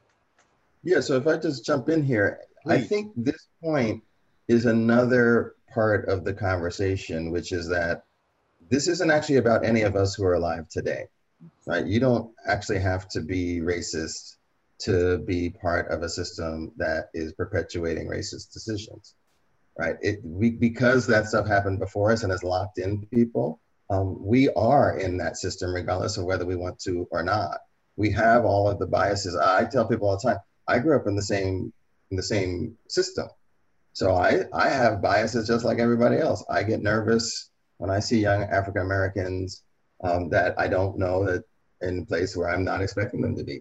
Yeah, 0.82 1.00
so 1.00 1.16
if 1.16 1.26
I 1.26 1.36
just 1.36 1.64
jump 1.64 1.88
in 1.88 2.02
here, 2.02 2.40
Please. 2.62 2.72
I 2.72 2.80
think 2.80 3.12
this 3.16 3.48
point 3.62 4.02
is 4.46 4.64
another 4.64 5.54
part 5.72 6.08
of 6.08 6.24
the 6.24 6.32
conversation, 6.32 7.30
which 7.30 7.52
is 7.52 7.68
that 7.68 8.04
this 8.70 8.88
isn't 8.88 9.10
actually 9.10 9.36
about 9.36 9.64
any 9.64 9.82
of 9.82 9.96
us 9.96 10.14
who 10.14 10.24
are 10.24 10.34
alive 10.34 10.68
today, 10.68 11.06
right? 11.66 11.86
You 11.86 12.00
don't 12.00 12.32
actually 12.46 12.80
have 12.80 13.08
to 13.10 13.20
be 13.20 13.60
racist 13.60 14.36
to 14.80 15.18
be 15.18 15.50
part 15.50 15.90
of 15.90 16.02
a 16.02 16.08
system 16.08 16.72
that 16.76 17.06
is 17.14 17.32
perpetuating 17.32 18.08
racist 18.08 18.52
decisions, 18.52 19.14
right? 19.78 19.96
It 20.02 20.20
we 20.24 20.50
because 20.50 21.06
that 21.08 21.26
stuff 21.26 21.46
happened 21.46 21.80
before 21.80 22.12
us 22.12 22.22
and 22.22 22.32
has 22.32 22.44
locked 22.44 22.78
in 22.78 23.06
people. 23.06 23.60
Um, 23.90 24.24
we 24.24 24.50
are 24.50 24.98
in 24.98 25.16
that 25.18 25.36
system 25.36 25.74
regardless 25.74 26.18
of 26.18 26.26
whether 26.26 26.46
we 26.46 26.56
want 26.56 26.78
to 26.80 27.08
or 27.10 27.22
not. 27.22 27.58
We 27.96 28.12
have 28.12 28.44
all 28.44 28.68
of 28.68 28.78
the 28.78 28.86
biases. 28.86 29.36
I 29.36 29.64
tell 29.64 29.88
people 29.88 30.08
all 30.08 30.18
the 30.22 30.30
time. 30.30 30.38
I 30.68 30.78
grew 30.78 30.96
up 30.96 31.06
in 31.06 31.16
the 31.16 31.22
same 31.22 31.72
in 32.10 32.16
the 32.16 32.22
same 32.22 32.76
system 32.88 33.28
so 33.98 34.14
I, 34.14 34.42
I 34.52 34.68
have 34.68 35.02
biases 35.02 35.48
just 35.48 35.64
like 35.64 35.80
everybody 35.80 36.18
else. 36.18 36.44
I 36.48 36.62
get 36.62 36.80
nervous 36.80 37.50
when 37.78 37.90
I 37.90 37.98
see 37.98 38.20
young 38.20 38.44
African 38.44 38.82
Americans 38.82 39.64
um, 40.02 40.28
that 40.30 40.58
I 40.58 40.68
don't 40.68 40.98
know 40.98 41.24
that 41.24 41.44
in 41.80 42.00
a 42.00 42.06
place 42.06 42.36
where 42.36 42.48
I'm 42.48 42.64
not 42.64 42.82
expecting 42.82 43.20
them 43.20 43.36
to 43.36 43.44
be. 43.44 43.60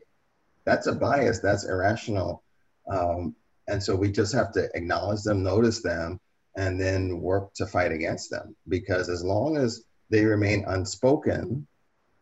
That's 0.66 0.88
a 0.88 0.94
bias. 0.94 1.40
That's 1.40 1.66
irrational. 1.66 2.44
Um, 2.90 3.36
and 3.68 3.82
so 3.82 3.96
we 3.96 4.12
just 4.12 4.34
have 4.34 4.52
to 4.54 4.70
acknowledge 4.76 5.24
them, 5.24 5.44
notice 5.44 5.82
them, 5.82 6.20
and 6.56 6.80
then 6.80 7.22
work 7.22 7.54
to 7.56 7.66
fight 7.66 7.92
against 7.92 8.30
them. 8.30 8.56
Because 8.68 9.10
as 9.10 9.24
long 9.24 9.58
as 9.58 9.84
they 10.10 10.26
remain 10.26 10.64
unspoken, 10.68 11.68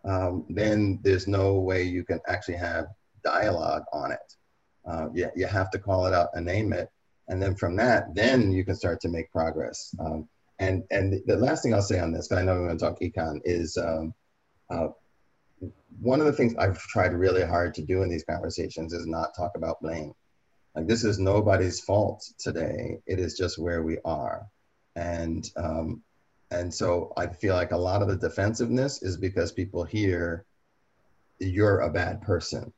um, 0.04 0.46
then 0.50 1.00
there's 1.04 1.28
no 1.28 1.56
way 1.56 1.84
you 1.84 2.04
can 2.04 2.20
actually 2.28 2.58
have 2.58 2.88
dialogue 3.24 3.84
on 3.94 4.12
it. 4.12 4.36
Uh, 4.88 5.08
you, 5.14 5.30
you 5.36 5.48
have 5.48 5.72
to 5.72 5.80
call 5.80 6.06
it 6.06 6.14
out 6.14 6.30
and 6.34 6.46
name 6.46 6.74
it 6.74 6.90
and 7.28 7.42
then 7.42 7.56
from 7.56 7.76
that, 7.78 8.14
then 8.14 8.52
you 8.52 8.64
can 8.64 8.76
start 8.76 9.02
to 9.02 9.10
make 9.10 9.32
progress. 9.32 9.96
Um, 10.00 10.28
and 10.60 10.84
and 10.92 11.22
the 11.26 11.36
last 11.36 11.64
thing 11.64 11.74
I'll 11.74 11.82
say 11.82 12.00
on 12.00 12.12
this, 12.12 12.28
because 12.28 12.42
I 12.42 12.46
know 12.46 12.54
we're 12.54 12.68
going 12.68 12.78
to 12.78 12.86
talk 12.86 13.00
econ, 13.02 13.42
is 13.44 13.78
um, 13.78 14.14
uh, 14.70 14.88
one 16.00 16.20
of 16.20 16.26
the 16.26 16.34
things 16.34 16.56
I've 16.58 16.80
tried 16.80 17.14
really 17.14 17.44
hard 17.44 17.74
to 17.76 17.82
do 17.82 18.02
in 18.04 18.10
these 18.10 18.24
conversations 18.24 18.94
is 18.94 19.06
not 19.06 19.36
talk 19.36 19.52
about 19.56 19.82
blame. 19.82 20.14
Like 20.76 20.88
this 20.88 21.04
is 21.04 21.20
nobody's 21.20 21.80
fault 21.82 22.24
today. 22.40 23.00
It 23.06 23.20
is 23.20 23.38
just 23.38 23.58
where 23.58 23.84
we 23.84 23.98
are, 24.06 24.46
and 24.96 25.50
um, 25.58 26.02
and 26.52 26.74
so 26.74 27.12
I 27.18 27.28
feel 27.28 27.56
like 27.56 27.72
a 27.72 27.78
lot 27.78 28.02
of 28.02 28.08
the 28.08 28.18
defensiveness 28.18 29.02
is 29.02 29.18
because 29.18 29.52
people 29.52 29.84
hear 29.84 30.46
you're 31.40 31.82
a 31.82 31.90
bad 31.90 32.22
person, 32.22 32.72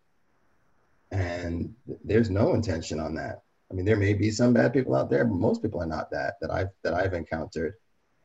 and 1.12 1.76
there's 2.04 2.30
no 2.30 2.54
intention 2.54 3.00
on 3.00 3.16
that 3.16 3.42
I 3.70 3.74
mean, 3.74 3.86
there 3.86 3.98
may 3.98 4.14
be 4.14 4.32
some 4.32 4.54
bad 4.54 4.74
people 4.74 4.96
out 4.96 5.10
there, 5.10 5.26
but 5.26 5.36
most 5.36 5.62
people 5.62 5.82
are 5.82 5.88
not 5.88 6.10
that 6.12 6.36
that 6.42 6.52
I've 6.52 6.70
that 6.84 6.94
I've 6.94 7.14
encountered. 7.14 7.74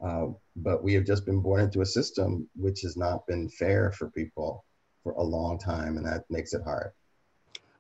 Uh, 0.01 0.29
but 0.57 0.83
we 0.83 0.95
have 0.95 1.05
just 1.05 1.25
been 1.25 1.41
born 1.41 1.61
into 1.61 1.81
a 1.81 1.87
system 1.87 2.49
which 2.57 2.81
has 2.81 2.97
not 2.97 3.27
been 3.27 3.49
fair 3.49 3.93
for 3.93 4.11
people 4.11 4.65
for 5.03 5.13
a 5.13 5.23
long 5.23 5.59
time, 5.59 5.97
and 5.97 6.07
that 6.07 6.25
makes 6.29 6.55
it 6.55 6.63
hard. 6.65 6.93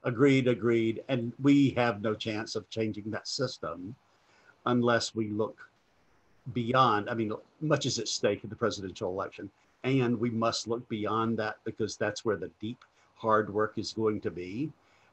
Agreed, 0.04 0.48
agreed. 0.48 1.02
And 1.08 1.32
we 1.40 1.70
have 1.70 2.00
no 2.00 2.14
chance 2.14 2.54
of 2.56 2.68
changing 2.70 3.10
that 3.10 3.28
system 3.28 3.94
unless 4.66 5.14
we 5.14 5.28
look 5.28 5.58
beyond. 6.52 7.08
I 7.08 7.14
mean, 7.14 7.32
much 7.60 7.86
is 7.86 7.98
at 7.98 8.08
stake 8.08 8.42
in 8.42 8.50
the 8.50 8.56
presidential 8.56 9.10
election. 9.10 9.50
And 9.84 10.18
we 10.18 10.30
must 10.30 10.68
look 10.68 10.88
beyond 10.88 11.38
that 11.38 11.56
because 11.64 11.96
that's 11.96 12.24
where 12.24 12.36
the 12.36 12.50
deep, 12.60 12.84
hard 13.16 13.52
work 13.52 13.74
is 13.76 13.92
going 13.92 14.20
to 14.22 14.30
be. 14.30 14.72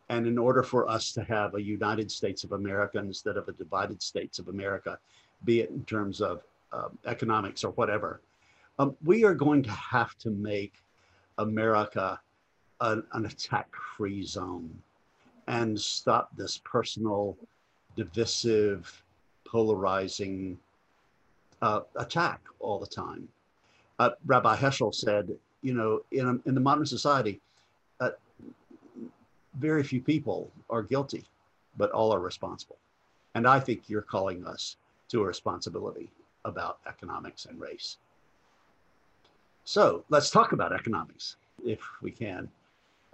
And 0.10 0.26
in 0.26 0.38
order 0.38 0.64
for 0.64 0.90
us 0.90 1.12
to 1.14 1.24
have 1.24 1.54
a 1.54 1.62
United 1.62 2.10
States 2.12 2.44
of 2.44 2.52
America 2.52 2.98
instead 2.98 3.38
of 3.38 3.48
a 3.48 3.52
divided 3.54 4.02
States 4.02 4.40
of 4.40 4.48
America, 4.48 4.98
be 5.46 5.62
it 5.62 5.70
in 5.70 5.86
terms 5.86 6.20
of 6.20 6.42
uh, 6.72 6.90
economics 7.06 7.64
or 7.64 7.72
whatever, 7.72 8.22
um, 8.80 8.96
we 9.04 9.24
are 9.24 9.36
going 9.36 9.62
to 9.64 9.72
have 9.72 10.18
to 10.18 10.30
make 10.32 10.74
America 11.38 12.20
an, 12.82 13.04
an 13.14 13.26
attack 13.26 13.68
free 13.98 14.24
zone 14.24 14.70
and 15.48 15.80
stop 15.80 16.30
this 16.38 16.60
personal, 16.64 17.38
divisive, 17.96 19.04
polarizing 19.46 20.58
uh, 21.62 21.82
attack 21.96 22.42
all 22.60 22.80
the 22.80 22.88
time. 22.88 23.28
Uh, 23.98 24.12
Rabbi 24.26 24.56
Heschel 24.56 24.94
said, 24.94 25.36
you 25.62 25.74
know, 25.74 26.02
in, 26.12 26.42
in 26.46 26.56
the 26.56 26.62
modern 26.62 26.86
society, 26.86 27.42
uh, 28.00 28.12
very 29.60 29.84
few 29.84 30.02
people 30.02 30.52
are 30.70 30.82
guilty, 30.82 31.24
but 31.78 31.92
all 31.92 32.14
are 32.14 32.20
responsible. 32.20 32.78
And 33.36 33.48
I 33.48 33.60
think 33.60 33.90
you're 33.90 34.02
calling 34.02 34.46
us 34.46 34.78
to 35.10 35.22
a 35.22 35.26
responsibility 35.26 36.10
about 36.46 36.80
economics 36.88 37.46
and 37.46 37.60
race. 37.60 37.98
So 39.66 40.04
let's 40.10 40.32
talk 40.32 40.54
about 40.54 40.74
economics 40.74 41.36
if 41.64 41.80
we 42.02 42.12
can. 42.12 42.50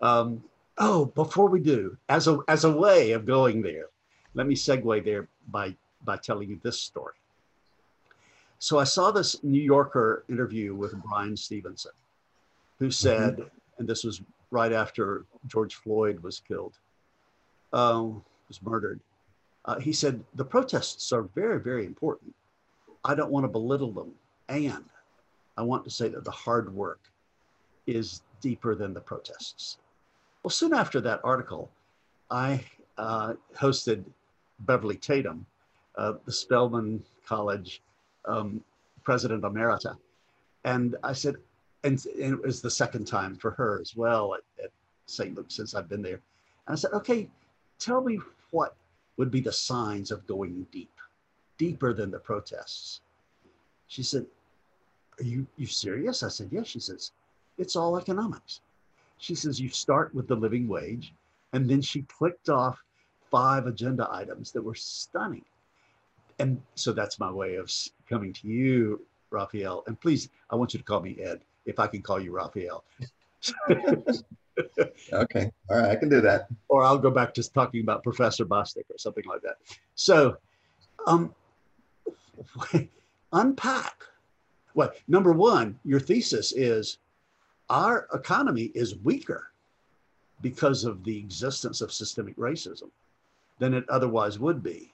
Um, 0.02 0.44
oh, 0.78 1.06
before 1.06 1.50
we 1.50 1.60
do, 1.60 1.98
as 2.10 2.28
a, 2.28 2.40
as 2.48 2.64
a 2.64 2.72
way 2.72 3.12
of 3.12 3.26
going 3.26 3.62
there, 3.62 3.88
let 4.36 4.48
me 4.48 4.56
segue 4.56 5.04
there 5.04 5.28
by, 5.50 5.76
by 6.04 6.18
telling 6.18 6.50
you 6.50 6.60
this 6.64 6.80
story. 6.80 7.16
So 8.60 8.80
I 8.80 8.84
saw 8.84 9.12
this 9.12 9.44
New 9.44 9.62
Yorker 9.62 10.24
interview 10.30 10.76
with 10.76 10.94
Bryan 11.04 11.36
Stevenson, 11.36 11.92
who 12.80 12.92
said, 12.92 13.38
mm-hmm. 13.38 13.80
and 13.80 13.88
this 13.88 14.04
was 14.04 14.22
right 14.52 14.72
after 14.72 15.26
George 15.48 15.76
Floyd 15.76 16.20
was 16.20 16.40
killed, 16.40 16.78
uh, 17.74 18.06
was 18.48 18.62
murdered. 18.62 19.00
Uh, 19.66 19.80
he 19.80 19.92
said, 19.92 20.24
the 20.36 20.46
protests 20.46 21.12
are 21.12 21.24
very, 21.24 21.60
very 21.60 21.86
important. 21.86 22.34
I 23.04 23.16
don't 23.16 23.32
want 23.32 23.44
to 23.46 23.48
belittle 23.50 23.92
them. 23.92 24.12
And 24.50 24.86
I 25.58 25.64
want 25.64 25.84
to 25.86 25.90
say 25.90 26.08
that 26.10 26.24
the 26.24 26.32
hard 26.32 26.74
work 26.74 27.00
is 27.88 28.22
deeper 28.42 28.76
than 28.76 28.94
the 28.94 29.02
protests. 29.02 29.78
Well, 30.44 30.52
soon 30.52 30.74
after 30.74 31.02
that 31.02 31.22
article, 31.24 31.72
I 32.30 32.64
uh, 32.98 33.34
hosted 33.56 34.04
Beverly 34.60 34.98
Tatum, 34.98 35.46
uh, 35.96 36.14
the 36.26 36.32
Spelman 36.32 37.04
College 37.26 37.82
um, 38.26 38.64
president 39.04 39.44
emerita. 39.44 39.98
And 40.64 40.96
I 41.04 41.14
said, 41.14 41.36
and, 41.86 42.04
and, 42.22 42.34
it 42.34 42.44
was 42.44 42.62
the 42.62 42.70
second 42.70 43.06
time 43.06 43.36
for 43.36 43.52
her 43.52 43.80
as 43.80 43.96
well 43.96 44.34
at, 44.34 44.64
at 44.64 44.72
St. 45.06 45.36
Luke 45.36 45.46
since 45.50 45.76
I've 45.76 45.88
been 45.88 46.02
there. 46.02 46.20
And 46.68 46.74
I 46.74 46.76
said, 46.76 46.92
okay, 46.94 47.30
tell 47.80 48.02
me 48.04 48.20
what 48.52 48.76
would 49.18 49.32
be 49.32 49.40
the 49.40 49.52
signs 49.52 50.12
of 50.12 50.26
going 50.28 50.66
deep, 50.72 50.92
deeper 51.58 51.94
than 51.94 52.12
the 52.12 52.20
protests. 52.20 53.02
She 53.88 54.04
said, 54.04 54.26
are 55.20 55.24
you, 55.24 55.46
you 55.58 55.68
serious? 55.68 56.24
I 56.24 56.30
said, 56.30 56.50
yes. 56.52 56.68
She 56.68 56.80
says, 56.80 57.12
it's 57.58 57.76
all 57.76 57.98
economics. 57.98 58.62
She 59.18 59.36
says, 59.36 59.62
you 59.62 59.70
start 59.70 60.14
with 60.14 60.28
the 60.28 60.36
living 60.36 60.68
wage. 60.68 61.14
And 61.54 61.70
then 61.70 61.82
she 61.82 62.02
clicked 62.02 62.50
off 62.50 62.84
five 63.32 63.68
agenda 63.68 64.08
items 64.12 64.52
that 64.52 64.62
were 64.62 64.76
stunning. 64.76 65.46
And 66.40 66.62
so 66.76 66.92
that's 66.92 67.20
my 67.20 67.32
way 67.32 67.56
of 67.56 67.72
coming 68.10 68.34
to 68.34 68.48
you, 68.48 69.06
Raphael. 69.30 69.84
And 69.88 70.00
please, 70.00 70.30
I 70.50 70.56
want 70.56 70.74
you 70.74 70.80
to 70.80 70.84
call 70.84 71.00
me 71.00 71.18
Ed, 71.22 71.42
if 71.66 71.80
I 71.80 71.88
can 71.88 72.02
call 72.02 72.20
you 72.20 72.32
Raphael. 72.32 72.84
okay. 73.70 75.52
All 75.70 75.78
right. 75.78 75.92
I 75.92 75.96
can 75.96 76.10
do 76.10 76.22
that. 76.22 76.48
Or 76.68 76.84
I'll 76.84 76.98
go 76.98 77.12
back 77.12 77.34
to 77.36 77.52
talking 77.52 77.82
about 77.82 78.04
Professor 78.04 78.46
Bostic 78.46 78.90
or 78.90 78.98
something 78.98 79.26
like 79.26 79.42
that. 79.42 79.58
So, 79.96 80.38
um, 81.08 81.34
unpack. 83.34 84.04
Well, 84.74 84.92
number 85.08 85.32
one, 85.32 85.80
your 85.84 86.00
thesis 86.00 86.52
is 86.54 86.98
our 87.70 88.08
economy 88.14 88.72
is 88.76 88.98
weaker 88.98 89.52
because 90.42 90.84
of 90.84 91.04
the 91.04 91.18
existence 91.18 91.82
of 91.82 91.92
systemic 91.92 92.36
racism 92.38 92.90
than 93.60 93.74
it 93.74 93.88
otherwise 93.90 94.38
would 94.38 94.62
be. 94.62 94.94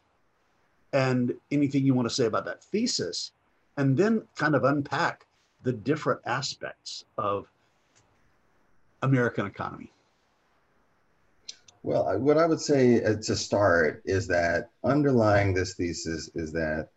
And 0.93 1.33
anything 1.51 1.85
you 1.85 1.93
want 1.93 2.07
to 2.07 2.13
say 2.13 2.25
about 2.25 2.45
that 2.45 2.63
thesis, 2.63 3.31
and 3.77 3.97
then 3.97 4.23
kind 4.35 4.55
of 4.55 4.65
unpack 4.65 5.25
the 5.63 5.73
different 5.73 6.21
aspects 6.25 7.05
of 7.17 7.47
American 9.01 9.45
economy. 9.45 9.91
Well, 11.83 12.19
what 12.19 12.37
I 12.37 12.45
would 12.45 12.61
say 12.61 13.03
uh, 13.03 13.15
to 13.23 13.35
start 13.35 14.03
is 14.05 14.27
that 14.27 14.69
underlying 14.83 15.53
this 15.53 15.73
thesis 15.73 16.29
is 16.35 16.51
that 16.51 16.89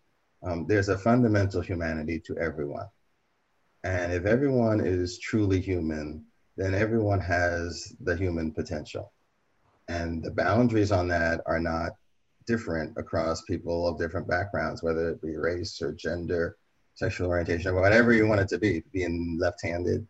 um, 0.43 0.67
there's 0.67 0.91
a 0.91 0.99
fundamental 0.99 1.63
humanity 1.63 2.21
to 2.27 2.37
everyone. 2.37 2.87
And 3.83 4.13
if 4.13 4.27
everyone 4.27 4.81
is 4.81 5.19
truly 5.19 5.61
human, 5.61 6.25
then 6.57 6.75
everyone 6.75 7.21
has 7.21 7.95
the 8.01 8.15
human 8.15 8.53
potential. 8.53 9.13
And 9.89 10.23
the 10.23 10.31
boundaries 10.31 10.93
on 10.93 11.09
that 11.09 11.41
are 11.47 11.61
not 11.61 11.93
different 12.47 12.97
across 12.99 13.43
people 13.43 13.89
of 13.89 13.99
different 13.99 14.29
backgrounds, 14.29 14.83
whether 14.83 15.11
it 15.11 15.23
be 15.23 15.37
race 15.37 15.81
or 15.81 15.93
gender, 15.93 16.57
sexual 16.95 17.29
orientation, 17.29 17.71
or 17.71 17.81
whatever 17.81 18.13
you 18.13 18.27
want 18.27 18.41
it 18.41 18.49
to 18.49 18.59
be, 18.59 18.83
being 18.93 19.37
left-handed, 19.41 20.07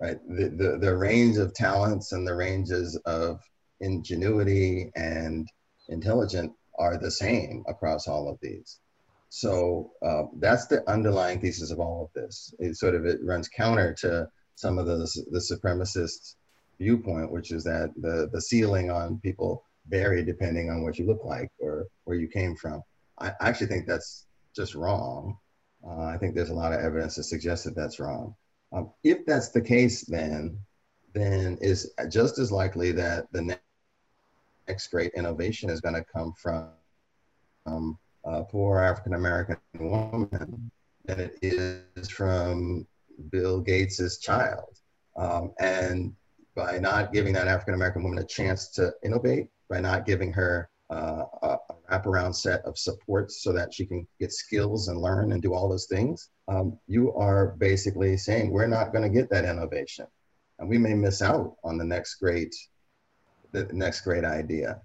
right? 0.00 0.18
The, 0.28 0.48
the, 0.48 0.78
the 0.78 0.96
range 0.96 1.36
of 1.36 1.54
talents 1.54 2.12
and 2.12 2.26
the 2.26 2.34
ranges 2.34 2.96
of 3.06 3.40
ingenuity 3.80 4.90
and 4.96 5.48
intelligent 5.88 6.52
are 6.78 6.96
the 6.96 7.10
same 7.10 7.64
across 7.68 8.08
all 8.08 8.28
of 8.28 8.38
these. 8.40 8.80
So 9.28 9.92
uh, 10.00 10.24
that's 10.38 10.66
the 10.66 10.88
underlying 10.88 11.40
thesis 11.40 11.70
of 11.70 11.80
all 11.80 12.04
of 12.04 12.12
this. 12.20 12.54
It 12.58 12.76
sort 12.76 12.94
of 12.94 13.04
it 13.04 13.18
runs 13.22 13.48
counter 13.48 13.92
to 14.00 14.28
some 14.54 14.78
of 14.78 14.86
the 14.86 14.96
the 15.32 15.40
supremacist 15.40 16.36
viewpoint, 16.78 17.32
which 17.32 17.50
is 17.50 17.64
that 17.64 17.90
the 17.96 18.28
the 18.32 18.40
ceiling 18.40 18.90
on 18.90 19.18
people 19.18 19.64
vary 19.88 20.24
depending 20.24 20.70
on 20.70 20.82
what 20.82 20.98
you 20.98 21.06
look 21.06 21.24
like 21.24 21.50
or 21.58 21.86
where 22.04 22.16
you 22.16 22.28
came 22.28 22.54
from. 22.54 22.82
I 23.18 23.32
actually 23.40 23.66
think 23.66 23.86
that's 23.86 24.26
just 24.54 24.74
wrong. 24.74 25.36
Uh, 25.86 26.04
I 26.04 26.16
think 26.16 26.34
there's 26.34 26.50
a 26.50 26.54
lot 26.54 26.72
of 26.72 26.80
evidence 26.80 27.16
to 27.16 27.22
suggest 27.22 27.64
that 27.64 27.74
that's 27.74 28.00
wrong. 28.00 28.34
Um, 28.72 28.90
if 29.02 29.26
that's 29.26 29.50
the 29.50 29.60
case, 29.60 30.02
then 30.02 30.58
then 31.12 31.58
is 31.60 31.92
just 32.08 32.38
as 32.38 32.50
likely 32.50 32.90
that 32.92 33.30
the 33.32 33.56
next 34.66 34.88
great 34.88 35.12
innovation 35.14 35.70
is 35.70 35.80
going 35.80 35.94
to 35.94 36.04
come 36.04 36.32
from 36.32 36.70
um, 37.66 37.98
a 38.24 38.42
poor 38.42 38.80
African 38.80 39.14
American 39.14 39.56
woman 39.78 40.70
than 41.04 41.20
it 41.20 41.38
is 41.42 42.08
from 42.08 42.86
Bill 43.30 43.60
Gates's 43.60 44.18
child. 44.18 44.80
Um, 45.16 45.52
and 45.60 46.14
by 46.56 46.78
not 46.78 47.12
giving 47.12 47.32
that 47.34 47.46
African 47.46 47.74
American 47.74 48.02
woman 48.02 48.18
a 48.18 48.26
chance 48.26 48.68
to 48.70 48.92
innovate, 49.04 49.48
by 49.68 49.80
not 49.80 50.06
giving 50.06 50.32
her 50.32 50.68
uh, 50.90 51.24
a 51.42 51.63
wraparound 51.90 52.34
set 52.34 52.62
of 52.64 52.78
supports 52.78 53.42
so 53.42 53.52
that 53.52 53.72
she 53.72 53.86
can 53.86 54.06
get 54.18 54.32
skills 54.32 54.88
and 54.88 55.00
learn 55.00 55.32
and 55.32 55.42
do 55.42 55.54
all 55.54 55.68
those 55.68 55.86
things, 55.86 56.30
um, 56.48 56.78
you 56.86 57.12
are 57.14 57.54
basically 57.58 58.16
saying 58.16 58.50
we're 58.50 58.66
not 58.66 58.92
going 58.92 59.02
to 59.02 59.08
get 59.08 59.30
that 59.30 59.44
innovation, 59.44 60.06
and 60.58 60.68
we 60.68 60.78
may 60.78 60.94
miss 60.94 61.22
out 61.22 61.56
on 61.64 61.78
the 61.78 61.84
next 61.84 62.16
great, 62.16 62.54
the 63.52 63.68
next 63.72 64.02
great 64.02 64.24
idea, 64.24 64.80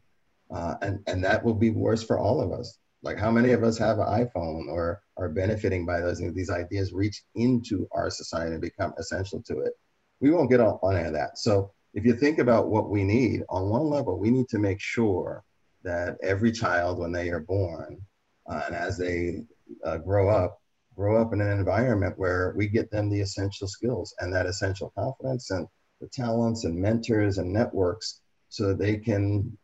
uh, 0.52 0.76
and 0.82 1.00
and 1.08 1.24
that 1.24 1.44
will 1.44 1.54
be 1.54 1.72
worse 1.72 2.04
for 2.04 2.20
all 2.20 2.42
of 2.42 2.52
us. 2.52 2.78
Like 3.02 3.18
how 3.18 3.32
many 3.32 3.54
of 3.54 3.64
us 3.64 3.78
have 3.78 4.00
an 4.00 4.08
iPhone 4.08 4.68
or 4.68 5.02
are 5.18 5.30
benefiting 5.30 5.86
by 5.86 6.02
those 6.02 6.20
these 6.34 6.50
ideas 6.50 6.92
reach 6.92 7.24
into 7.36 7.88
our 7.94 8.10
society 8.10 8.54
and 8.54 8.62
become 8.62 8.94
essential 8.98 9.42
to 9.44 9.60
it? 9.60 9.74
We 10.20 10.32
won't 10.32 10.50
get 10.50 10.60
on, 10.60 10.80
on 10.82 10.98
any 10.98 11.08
of 11.08 11.14
that. 11.14 11.38
So 11.38 11.72
if 11.94 12.06
you 12.06 12.14
think 12.14 12.40
about 12.40 12.68
what 12.68 12.90
we 12.90 13.04
need 13.04 13.44
on 13.50 13.70
one 13.70 13.90
level, 13.90 14.20
we 14.20 14.32
need 14.32 14.50
to 14.50 14.60
make 14.60 14.82
sure 14.82 15.44
that 15.84 16.18
every 16.22 16.52
child, 16.52 17.00
when 17.00 17.12
they 17.12 17.30
are 17.30 17.40
born 17.40 18.02
uh, 18.50 18.62
and 18.68 18.76
as 18.76 18.98
they 18.98 19.44
uh, 19.86 19.98
grow 19.98 20.30
up, 20.30 20.60
grow 20.96 21.22
up 21.22 21.34
in 21.34 21.42
an 21.42 21.52
environment 21.52 22.14
where 22.18 22.54
we 22.58 22.68
get 22.68 22.92
them 22.92 23.10
the 23.10 23.22
essential 23.22 23.68
skills 23.68 24.14
and 24.20 24.34
that 24.34 24.46
essential 24.46 24.92
confidence 24.98 25.52
and 25.52 25.68
the 26.02 26.08
talents 26.08 26.66
and 26.66 26.76
mentors 26.76 27.38
and 27.38 27.52
networks 27.52 28.22
so 28.50 28.68
that 28.68 28.80
they 28.80 28.98
can 28.98 29.58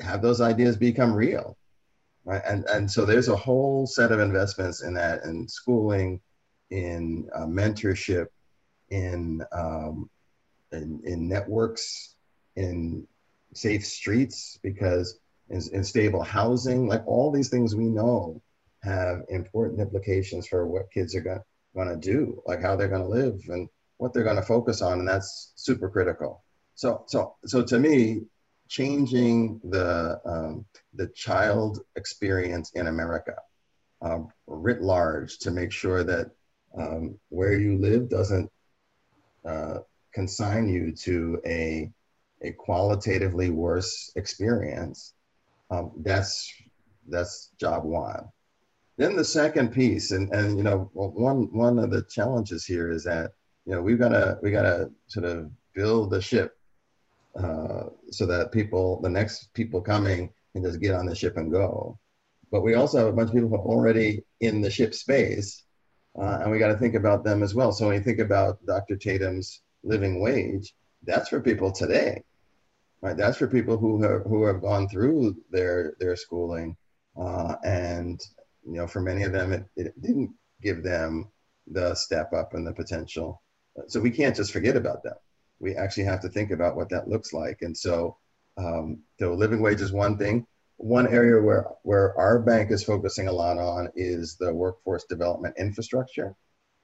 have 0.00 0.22
those 0.22 0.40
ideas 0.40 0.76
become 0.76 1.12
real 1.12 1.56
right? 2.26 2.42
And 2.46 2.66
and 2.66 2.90
so 2.90 3.06
there's 3.06 3.28
a 3.28 3.36
whole 3.36 3.86
set 3.86 4.12
of 4.12 4.20
investments 4.20 4.82
in 4.82 4.92
that, 4.94 5.24
in 5.24 5.48
schooling, 5.48 6.20
in 6.70 7.28
uh, 7.34 7.46
mentorship, 7.46 8.26
in, 8.90 9.42
um, 9.52 10.10
in 10.72 11.00
in 11.04 11.28
networks, 11.28 12.16
in 12.56 13.06
safe 13.56 13.84
streets, 13.84 14.58
because 14.62 15.18
in, 15.48 15.84
stable 15.84 16.22
housing, 16.22 16.88
like 16.88 17.06
all 17.06 17.30
these 17.30 17.48
things 17.48 17.74
we 17.74 17.84
know 17.84 18.42
have 18.82 19.22
important 19.28 19.80
implications 19.80 20.46
for 20.46 20.66
what 20.66 20.90
kids 20.92 21.14
are 21.14 21.44
going 21.74 21.88
to 21.88 21.96
do, 21.96 22.42
like 22.46 22.60
how 22.60 22.76
they're 22.76 22.88
going 22.88 23.02
to 23.02 23.08
live 23.08 23.40
and 23.48 23.68
what 23.96 24.12
they're 24.12 24.24
going 24.24 24.36
to 24.36 24.42
focus 24.42 24.82
on, 24.82 24.98
and 24.98 25.08
that's 25.08 25.52
super 25.56 25.88
critical. 25.88 26.44
So, 26.74 27.04
so, 27.06 27.36
so 27.46 27.62
to 27.64 27.78
me, 27.78 28.22
changing 28.68 29.60
the 29.64 30.20
um, 30.24 30.66
the 30.94 31.08
child 31.08 31.80
experience 31.94 32.72
in 32.72 32.88
America 32.88 33.36
um, 34.02 34.28
writ 34.46 34.82
large 34.82 35.38
to 35.38 35.50
make 35.50 35.72
sure 35.72 36.04
that 36.04 36.30
um, 36.76 37.18
where 37.28 37.54
you 37.54 37.78
live 37.78 38.08
doesn't 38.08 38.50
uh, 39.44 39.78
consign 40.12 40.68
you 40.68 40.92
to 40.92 41.40
a 41.46 41.90
a 42.42 42.52
qualitatively 42.52 43.50
worse 43.50 44.12
experience. 44.16 45.14
Um, 45.70 45.92
that's 45.98 46.52
that's 47.08 47.50
job 47.58 47.84
one. 47.84 48.28
Then 48.96 49.16
the 49.16 49.24
second 49.24 49.72
piece, 49.72 50.10
and 50.10 50.32
and 50.32 50.56
you 50.56 50.64
know, 50.64 50.90
one 50.92 51.52
one 51.52 51.78
of 51.78 51.90
the 51.90 52.02
challenges 52.02 52.64
here 52.64 52.90
is 52.90 53.04
that 53.04 53.32
you 53.64 53.74
know 53.74 53.82
we've 53.82 53.98
got 53.98 54.10
to 54.10 54.38
we 54.42 54.50
got 54.50 54.62
to 54.62 54.90
sort 55.06 55.26
of 55.26 55.50
build 55.74 56.10
the 56.10 56.20
ship 56.20 56.56
uh, 57.38 57.84
so 58.10 58.24
that 58.26 58.52
people, 58.52 59.00
the 59.02 59.10
next 59.10 59.52
people 59.52 59.80
coming, 59.80 60.32
can 60.54 60.64
just 60.64 60.80
get 60.80 60.94
on 60.94 61.04
the 61.04 61.14
ship 61.14 61.36
and 61.36 61.52
go. 61.52 61.98
But 62.50 62.62
we 62.62 62.74
also 62.74 62.98
have 62.98 63.08
a 63.08 63.12
bunch 63.12 63.28
of 63.28 63.34
people 63.34 63.50
who 63.50 63.56
are 63.56 63.58
already 63.58 64.24
in 64.40 64.62
the 64.62 64.70
ship 64.70 64.94
space, 64.94 65.64
uh, 66.18 66.38
and 66.40 66.50
we 66.50 66.58
got 66.58 66.68
to 66.68 66.78
think 66.78 66.94
about 66.94 67.24
them 67.24 67.42
as 67.42 67.54
well. 67.54 67.72
So 67.72 67.86
when 67.86 67.96
you 67.96 68.02
think 68.02 68.20
about 68.20 68.64
Dr. 68.64 68.96
Tatum's 68.96 69.60
living 69.82 70.22
wage, 70.22 70.74
that's 71.06 71.28
for 71.28 71.40
people 71.40 71.72
today, 71.72 72.22
right? 73.00 73.16
That's 73.16 73.38
for 73.38 73.46
people 73.46 73.78
who 73.78 74.02
have 74.02 74.22
who 74.22 74.44
have 74.44 74.60
gone 74.60 74.88
through 74.88 75.36
their 75.50 75.94
their 76.00 76.16
schooling, 76.16 76.76
uh, 77.18 77.56
and 77.64 78.20
you 78.66 78.74
know, 78.74 78.86
for 78.86 79.00
many 79.00 79.22
of 79.22 79.32
them, 79.32 79.52
it, 79.52 79.64
it 79.76 80.02
didn't 80.02 80.34
give 80.62 80.82
them 80.82 81.30
the 81.68 81.94
step 81.94 82.32
up 82.32 82.54
and 82.54 82.66
the 82.66 82.72
potential. 82.72 83.42
So 83.88 84.00
we 84.00 84.10
can't 84.10 84.36
just 84.36 84.52
forget 84.52 84.76
about 84.76 85.02
them. 85.02 85.14
We 85.60 85.74
actually 85.74 86.04
have 86.04 86.20
to 86.22 86.28
think 86.28 86.50
about 86.50 86.76
what 86.76 86.88
that 86.90 87.08
looks 87.08 87.32
like. 87.32 87.62
And 87.62 87.76
so, 87.76 88.16
um, 88.56 89.00
the 89.18 89.30
living 89.30 89.62
wage 89.62 89.80
is 89.80 89.92
one 89.92 90.18
thing. 90.18 90.46
One 90.78 91.06
area 91.06 91.40
where, 91.40 91.66
where 91.82 92.16
our 92.18 92.38
bank 92.38 92.70
is 92.70 92.84
focusing 92.84 93.28
a 93.28 93.32
lot 93.32 93.58
on 93.58 93.90
is 93.96 94.36
the 94.36 94.52
workforce 94.52 95.04
development 95.04 95.54
infrastructure 95.58 96.34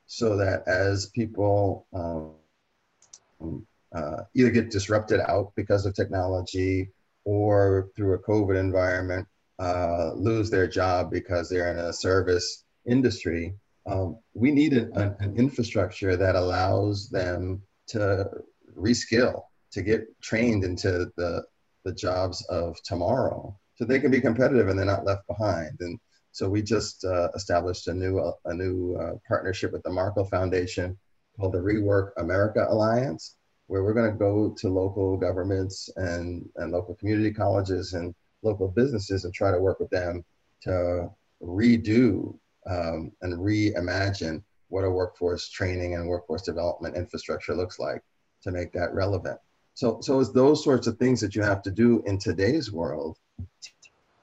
so 0.06 0.36
that 0.36 0.66
as 0.66 1.10
people 1.14 1.86
um, 1.92 3.66
uh, 3.94 4.22
either 4.34 4.50
get 4.50 4.70
disrupted 4.70 5.20
out 5.20 5.52
because 5.56 5.86
of 5.86 5.94
technology 5.94 6.90
or 7.24 7.90
through 7.94 8.14
a 8.14 8.18
COVID 8.18 8.58
environment, 8.58 9.26
uh, 9.58 10.12
lose 10.14 10.50
their 10.50 10.66
job 10.66 11.10
because 11.10 11.48
they're 11.48 11.70
in 11.70 11.78
a 11.78 11.92
service 11.92 12.64
industry, 12.86 13.54
um, 13.86 14.18
we 14.34 14.50
need 14.50 14.72
an, 14.72 15.16
an, 15.18 15.36
infrastructure 15.36 16.16
that 16.16 16.36
allows 16.36 17.08
them 17.10 17.62
to 17.88 18.28
reskill, 18.76 19.42
to 19.72 19.82
get 19.82 20.04
trained 20.20 20.64
into 20.64 21.10
the, 21.16 21.44
the 21.84 21.92
jobs 21.92 22.44
of 22.46 22.76
tomorrow 22.84 23.56
so 23.74 23.84
they 23.84 23.98
can 23.98 24.10
be 24.10 24.20
competitive 24.20 24.68
and 24.68 24.78
they're 24.78 24.86
not 24.86 25.04
left 25.04 25.26
behind. 25.26 25.76
And 25.80 25.98
so 26.30 26.48
we 26.48 26.62
just 26.62 27.04
uh, 27.04 27.28
established 27.34 27.88
a 27.88 27.94
new, 27.94 28.18
uh, 28.18 28.32
a 28.44 28.54
new 28.54 28.96
uh, 28.96 29.14
partnership 29.26 29.72
with 29.72 29.82
the 29.82 29.90
Markle 29.90 30.24
Foundation 30.24 30.98
called 31.36 31.52
the 31.52 31.58
Rework 31.58 32.10
America 32.18 32.66
Alliance, 32.68 33.36
where 33.72 33.82
we're 33.82 33.94
going 33.94 34.12
to 34.12 34.18
go 34.18 34.50
to 34.50 34.68
local 34.68 35.16
governments 35.16 35.88
and, 35.96 36.46
and 36.56 36.72
local 36.72 36.94
community 36.94 37.32
colleges 37.32 37.94
and 37.94 38.14
local 38.42 38.68
businesses 38.68 39.24
and 39.24 39.32
try 39.32 39.50
to 39.50 39.58
work 39.58 39.80
with 39.80 39.88
them 39.88 40.22
to 40.60 41.08
redo 41.42 42.36
um, 42.68 43.10
and 43.22 43.38
reimagine 43.38 44.42
what 44.68 44.84
a 44.84 44.90
workforce 44.90 45.48
training 45.48 45.94
and 45.94 46.06
workforce 46.06 46.42
development 46.42 46.94
infrastructure 46.98 47.54
looks 47.54 47.78
like 47.78 48.02
to 48.42 48.50
make 48.50 48.74
that 48.74 48.92
relevant. 48.92 49.40
So, 49.72 50.02
so 50.02 50.20
it's 50.20 50.32
those 50.32 50.62
sorts 50.62 50.86
of 50.86 50.98
things 50.98 51.18
that 51.22 51.34
you 51.34 51.40
have 51.40 51.62
to 51.62 51.70
do 51.70 52.02
in 52.04 52.18
today's 52.18 52.70
world 52.70 53.16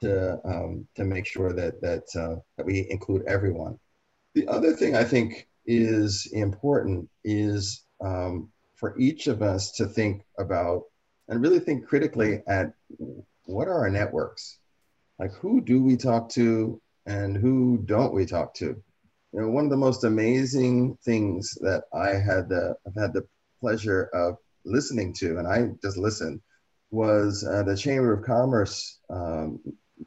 to, 0.02 0.40
um, 0.46 0.88
to 0.94 1.04
make 1.04 1.26
sure 1.26 1.54
that, 1.54 1.82
that, 1.82 2.04
uh, 2.16 2.40
that 2.56 2.68
we 2.68 2.86
include 2.92 3.24
everyone. 3.26 3.80
The 4.36 4.48
other 4.48 4.74
thing 4.74 4.96
I 4.96 5.06
think 5.06 5.48
is 5.66 6.30
important 6.34 7.10
is 7.24 7.84
um, 8.00 8.52
for 8.80 8.98
each 8.98 9.28
of 9.28 9.42
us 9.42 9.72
to 9.74 9.86
think 9.86 10.24
about 10.38 10.84
and 11.28 11.42
really 11.42 11.60
think 11.60 11.86
critically 11.86 12.42
at 12.48 12.74
what 13.46 13.68
are 13.68 13.80
our 13.80 13.90
networks? 13.90 14.60
Like 15.20 15.34
who 15.34 15.62
do 15.62 15.84
we 15.84 15.98
talk 15.98 16.30
to 16.30 16.82
and 17.06 17.36
who 17.36 17.80
don't 17.86 18.14
we 18.14 18.26
talk 18.26 18.54
to? 18.56 18.82
You 19.34 19.42
know, 19.42 19.50
one 19.50 19.66
of 19.66 19.70
the 19.70 19.78
most 19.78 20.04
amazing 20.06 20.98
things 21.04 21.56
that 21.62 21.84
I 21.94 22.10
had 22.16 22.50
the 22.50 22.76
I've 22.88 22.96
had 22.96 23.14
the 23.14 23.28
pleasure 23.60 24.10
of 24.14 24.38
listening 24.66 25.14
to, 25.20 25.38
and 25.38 25.48
I 25.48 25.70
just 25.84 25.98
listened, 25.98 26.42
was 26.90 27.46
uh, 27.48 27.64
the 27.64 27.78
Chamber 27.78 28.14
of 28.14 28.24
Commerce 28.24 29.00
um, 29.10 29.60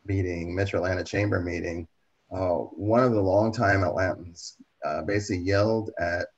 meeting, 0.06 0.54
Metro 0.54 0.82
Atlanta 0.82 1.04
Chamber 1.04 1.40
meeting. 1.40 1.86
Uh, 2.34 2.56
one 2.56 3.04
of 3.04 3.12
the 3.12 3.20
longtime 3.20 3.82
Atlantans 3.82 4.56
uh, 4.84 5.02
basically 5.02 5.44
yelled 5.44 5.90
at 6.00 6.28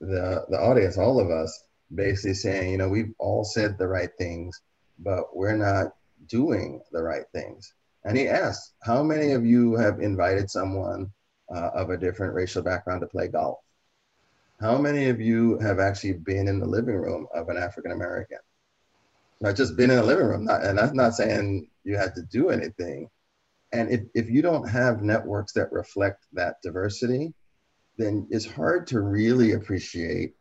the 0.00 0.44
the 0.48 0.58
audience, 0.58 0.98
all 0.98 1.20
of 1.20 1.30
us, 1.30 1.63
basically 1.94 2.34
saying, 2.34 2.72
you 2.72 2.78
know, 2.78 2.88
we've 2.88 3.12
all 3.18 3.44
said 3.44 3.76
the 3.78 3.88
right 3.88 4.10
things, 4.18 4.60
but 4.98 5.36
we're 5.36 5.56
not 5.56 5.92
doing 6.28 6.80
the 6.92 7.02
right 7.02 7.24
things. 7.32 7.74
And 8.04 8.16
he 8.16 8.28
asked, 8.28 8.74
How 8.82 9.02
many 9.02 9.32
of 9.32 9.44
you 9.44 9.74
have 9.76 10.00
invited 10.00 10.50
someone 10.50 11.10
uh, 11.54 11.70
of 11.74 11.90
a 11.90 11.96
different 11.96 12.34
racial 12.34 12.62
background 12.62 13.00
to 13.00 13.06
play 13.06 13.28
golf? 13.28 13.58
How 14.60 14.78
many 14.78 15.08
of 15.08 15.20
you 15.20 15.58
have 15.58 15.80
actually 15.80 16.14
been 16.14 16.48
in 16.48 16.60
the 16.60 16.66
living 16.66 16.96
room 16.96 17.26
of 17.34 17.48
an 17.48 17.56
African 17.56 17.92
American? 17.92 18.38
Not 19.40 19.56
just 19.56 19.76
been 19.76 19.90
in 19.90 19.96
the 19.96 20.04
living 20.04 20.26
room, 20.26 20.44
not, 20.44 20.64
and 20.64 20.78
that's 20.78 20.94
not 20.94 21.14
saying 21.14 21.68
you 21.82 21.96
had 21.96 22.14
to 22.14 22.22
do 22.22 22.50
anything. 22.50 23.10
And 23.72 23.90
if, 23.90 24.02
if 24.14 24.30
you 24.30 24.40
don't 24.40 24.68
have 24.68 25.02
networks 25.02 25.52
that 25.54 25.72
reflect 25.72 26.24
that 26.34 26.62
diversity, 26.62 27.34
then 27.98 28.26
it's 28.30 28.46
hard 28.46 28.86
to 28.88 29.00
really 29.00 29.52
appreciate 29.52 30.34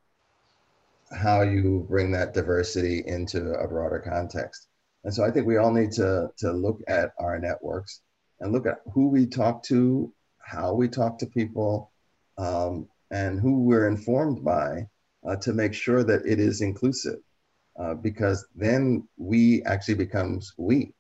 how 1.13 1.41
you 1.41 1.86
bring 1.89 2.12
that 2.12 2.34
diversity 2.34 3.04
into 3.06 3.54
a 3.54 3.67
broader 3.67 3.99
context. 3.99 4.67
And 5.04 5.13
so 5.13 5.23
I 5.23 5.32
think 5.32 5.45
we 5.45 5.58
all 5.58 5.71
need 5.71 5.91
to, 5.93 6.30
to 6.39 6.52
look 6.52 6.80
at 6.88 7.12
our 7.19 7.39
networks 7.39 8.02
and 8.39 8.52
look 8.52 8.65
at 8.65 8.80
who 8.93 9.10
we 9.10 9.26
talk 9.26 9.63
to, 9.63 10.12
how 10.39 10.73
we 10.73 10.88
talk 10.88 11.19
to 11.19 11.26
people, 11.28 11.91
um, 12.38 12.88
and 13.12 13.39
who 13.39 13.63
we're 13.63 13.88
informed 13.88 14.43
by 14.43 14.88
uh, 15.28 15.36
to 15.38 15.54
make 15.54 15.73
sure 15.73 16.04
that 16.04 16.26
it 16.26 16.39
is 16.39 16.62
inclusive. 16.62 17.19
Uh, 17.80 17.95
because 17.95 18.45
then 18.56 19.08
we 19.17 19.63
actually 19.63 19.95
becomes 19.95 20.54
we. 20.58 20.93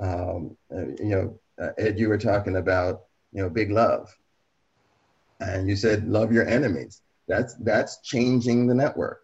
Um, 0.00 0.56
you 0.70 0.96
know, 1.00 1.38
uh, 1.62 1.70
Ed, 1.78 1.98
you 1.98 2.08
were 2.08 2.18
talking 2.18 2.56
about 2.56 3.02
you 3.32 3.40
know 3.40 3.48
big 3.48 3.70
love, 3.70 4.12
and 5.38 5.68
you 5.68 5.76
said 5.76 6.08
love 6.08 6.32
your 6.32 6.46
enemies. 6.46 7.02
That's 7.28 7.54
that's 7.54 8.00
changing 8.00 8.66
the 8.66 8.74
network. 8.74 9.21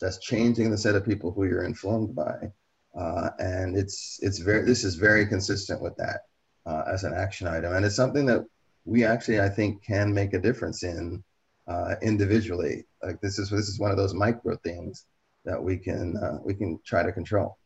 That's 0.00 0.18
changing 0.18 0.70
the 0.70 0.78
set 0.78 0.94
of 0.94 1.04
people 1.04 1.32
who 1.32 1.44
you're 1.44 1.64
informed 1.64 2.14
by. 2.14 2.52
Uh, 2.96 3.30
and 3.38 3.76
it's 3.76 4.20
it's 4.22 4.38
very 4.38 4.64
this 4.64 4.84
is 4.84 4.94
very 4.94 5.26
consistent 5.26 5.82
with 5.82 5.96
that 5.96 6.20
uh, 6.66 6.84
as 6.86 7.04
an 7.04 7.12
action 7.12 7.48
item, 7.48 7.74
and 7.74 7.84
it's 7.84 7.96
something 7.96 8.24
that 8.26 8.44
we 8.84 9.04
actually 9.04 9.40
I 9.40 9.48
think 9.48 9.82
can 9.82 10.14
make 10.14 10.32
a 10.32 10.38
difference 10.38 10.84
in 10.84 11.22
uh, 11.66 11.96
individually. 12.02 12.84
Like 13.02 13.20
this 13.20 13.38
is 13.38 13.50
this 13.50 13.68
is 13.68 13.80
one 13.80 13.90
of 13.90 13.96
those 13.96 14.14
micro 14.14 14.56
things 14.58 15.06
that 15.44 15.62
we 15.62 15.76
can 15.76 16.16
uh, 16.16 16.38
we 16.44 16.54
can 16.54 16.78
try 16.84 17.02
to 17.02 17.12
control. 17.12 17.58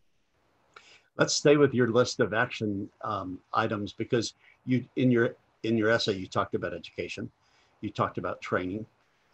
Let's 1.19 1.35
stay 1.35 1.57
with 1.57 1.75
your 1.75 1.89
list 1.89 2.21
of 2.21 2.33
action 2.33 2.89
um, 3.03 3.41
items 3.53 3.93
because 3.93 4.35
you 4.67 4.85
in 4.97 5.11
your 5.11 5.35
in 5.63 5.77
your 5.77 5.91
essay 5.91 6.15
you 6.15 6.27
talked 6.27 6.55
about 6.55 6.73
education, 6.73 7.31
you 7.81 7.91
talked 7.91 8.19
about 8.19 8.41
training, 8.41 8.87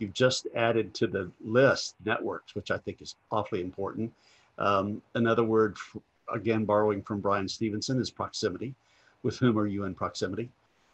you've 0.04 0.14
just 0.14 0.46
added 0.54 0.94
to 0.94 1.06
the 1.06 1.30
list 1.44 1.96
networks, 2.04 2.54
which 2.54 2.70
I 2.70 2.78
think 2.78 3.02
is 3.02 3.16
awfully 3.30 3.60
important 3.60 4.12
um, 4.58 5.02
another 5.14 5.44
word, 5.44 5.76
again, 6.32 6.64
borrowing 6.64 7.02
from 7.02 7.20
Bryan 7.20 7.48
Stevenson, 7.48 8.00
is 8.00 8.10
proximity. 8.10 8.74
With 9.22 9.38
whom 9.38 9.58
are 9.58 9.66
you 9.66 9.84
in 9.84 9.94
proximity? 9.94 10.50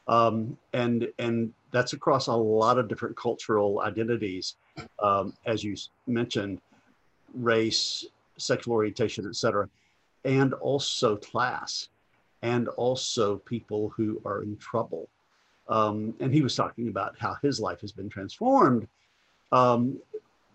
Um, 0.06 0.56
and 0.72 1.08
and 1.18 1.52
that's 1.72 1.92
across 1.92 2.28
a 2.28 2.34
lot 2.34 2.78
of 2.78 2.88
different 2.88 3.16
cultural 3.16 3.80
identities, 3.80 4.56
um, 5.02 5.34
as 5.46 5.64
you 5.64 5.76
mentioned, 6.06 6.60
race, 7.34 8.06
sexual 8.36 8.74
orientation, 8.74 9.26
etc., 9.26 9.68
and 10.24 10.54
also 10.54 11.16
class. 11.16 11.88
and 12.42 12.68
also 12.68 13.36
people 13.36 13.90
who 13.90 14.20
are 14.24 14.42
in 14.42 14.56
trouble. 14.56 15.08
Um, 15.68 16.14
and 16.20 16.32
he 16.32 16.40
was 16.40 16.56
talking 16.56 16.88
about 16.88 17.18
how 17.18 17.36
his 17.42 17.60
life 17.60 17.82
has 17.82 17.92
been 17.92 18.08
transformed 18.08 18.88
um, 19.52 19.98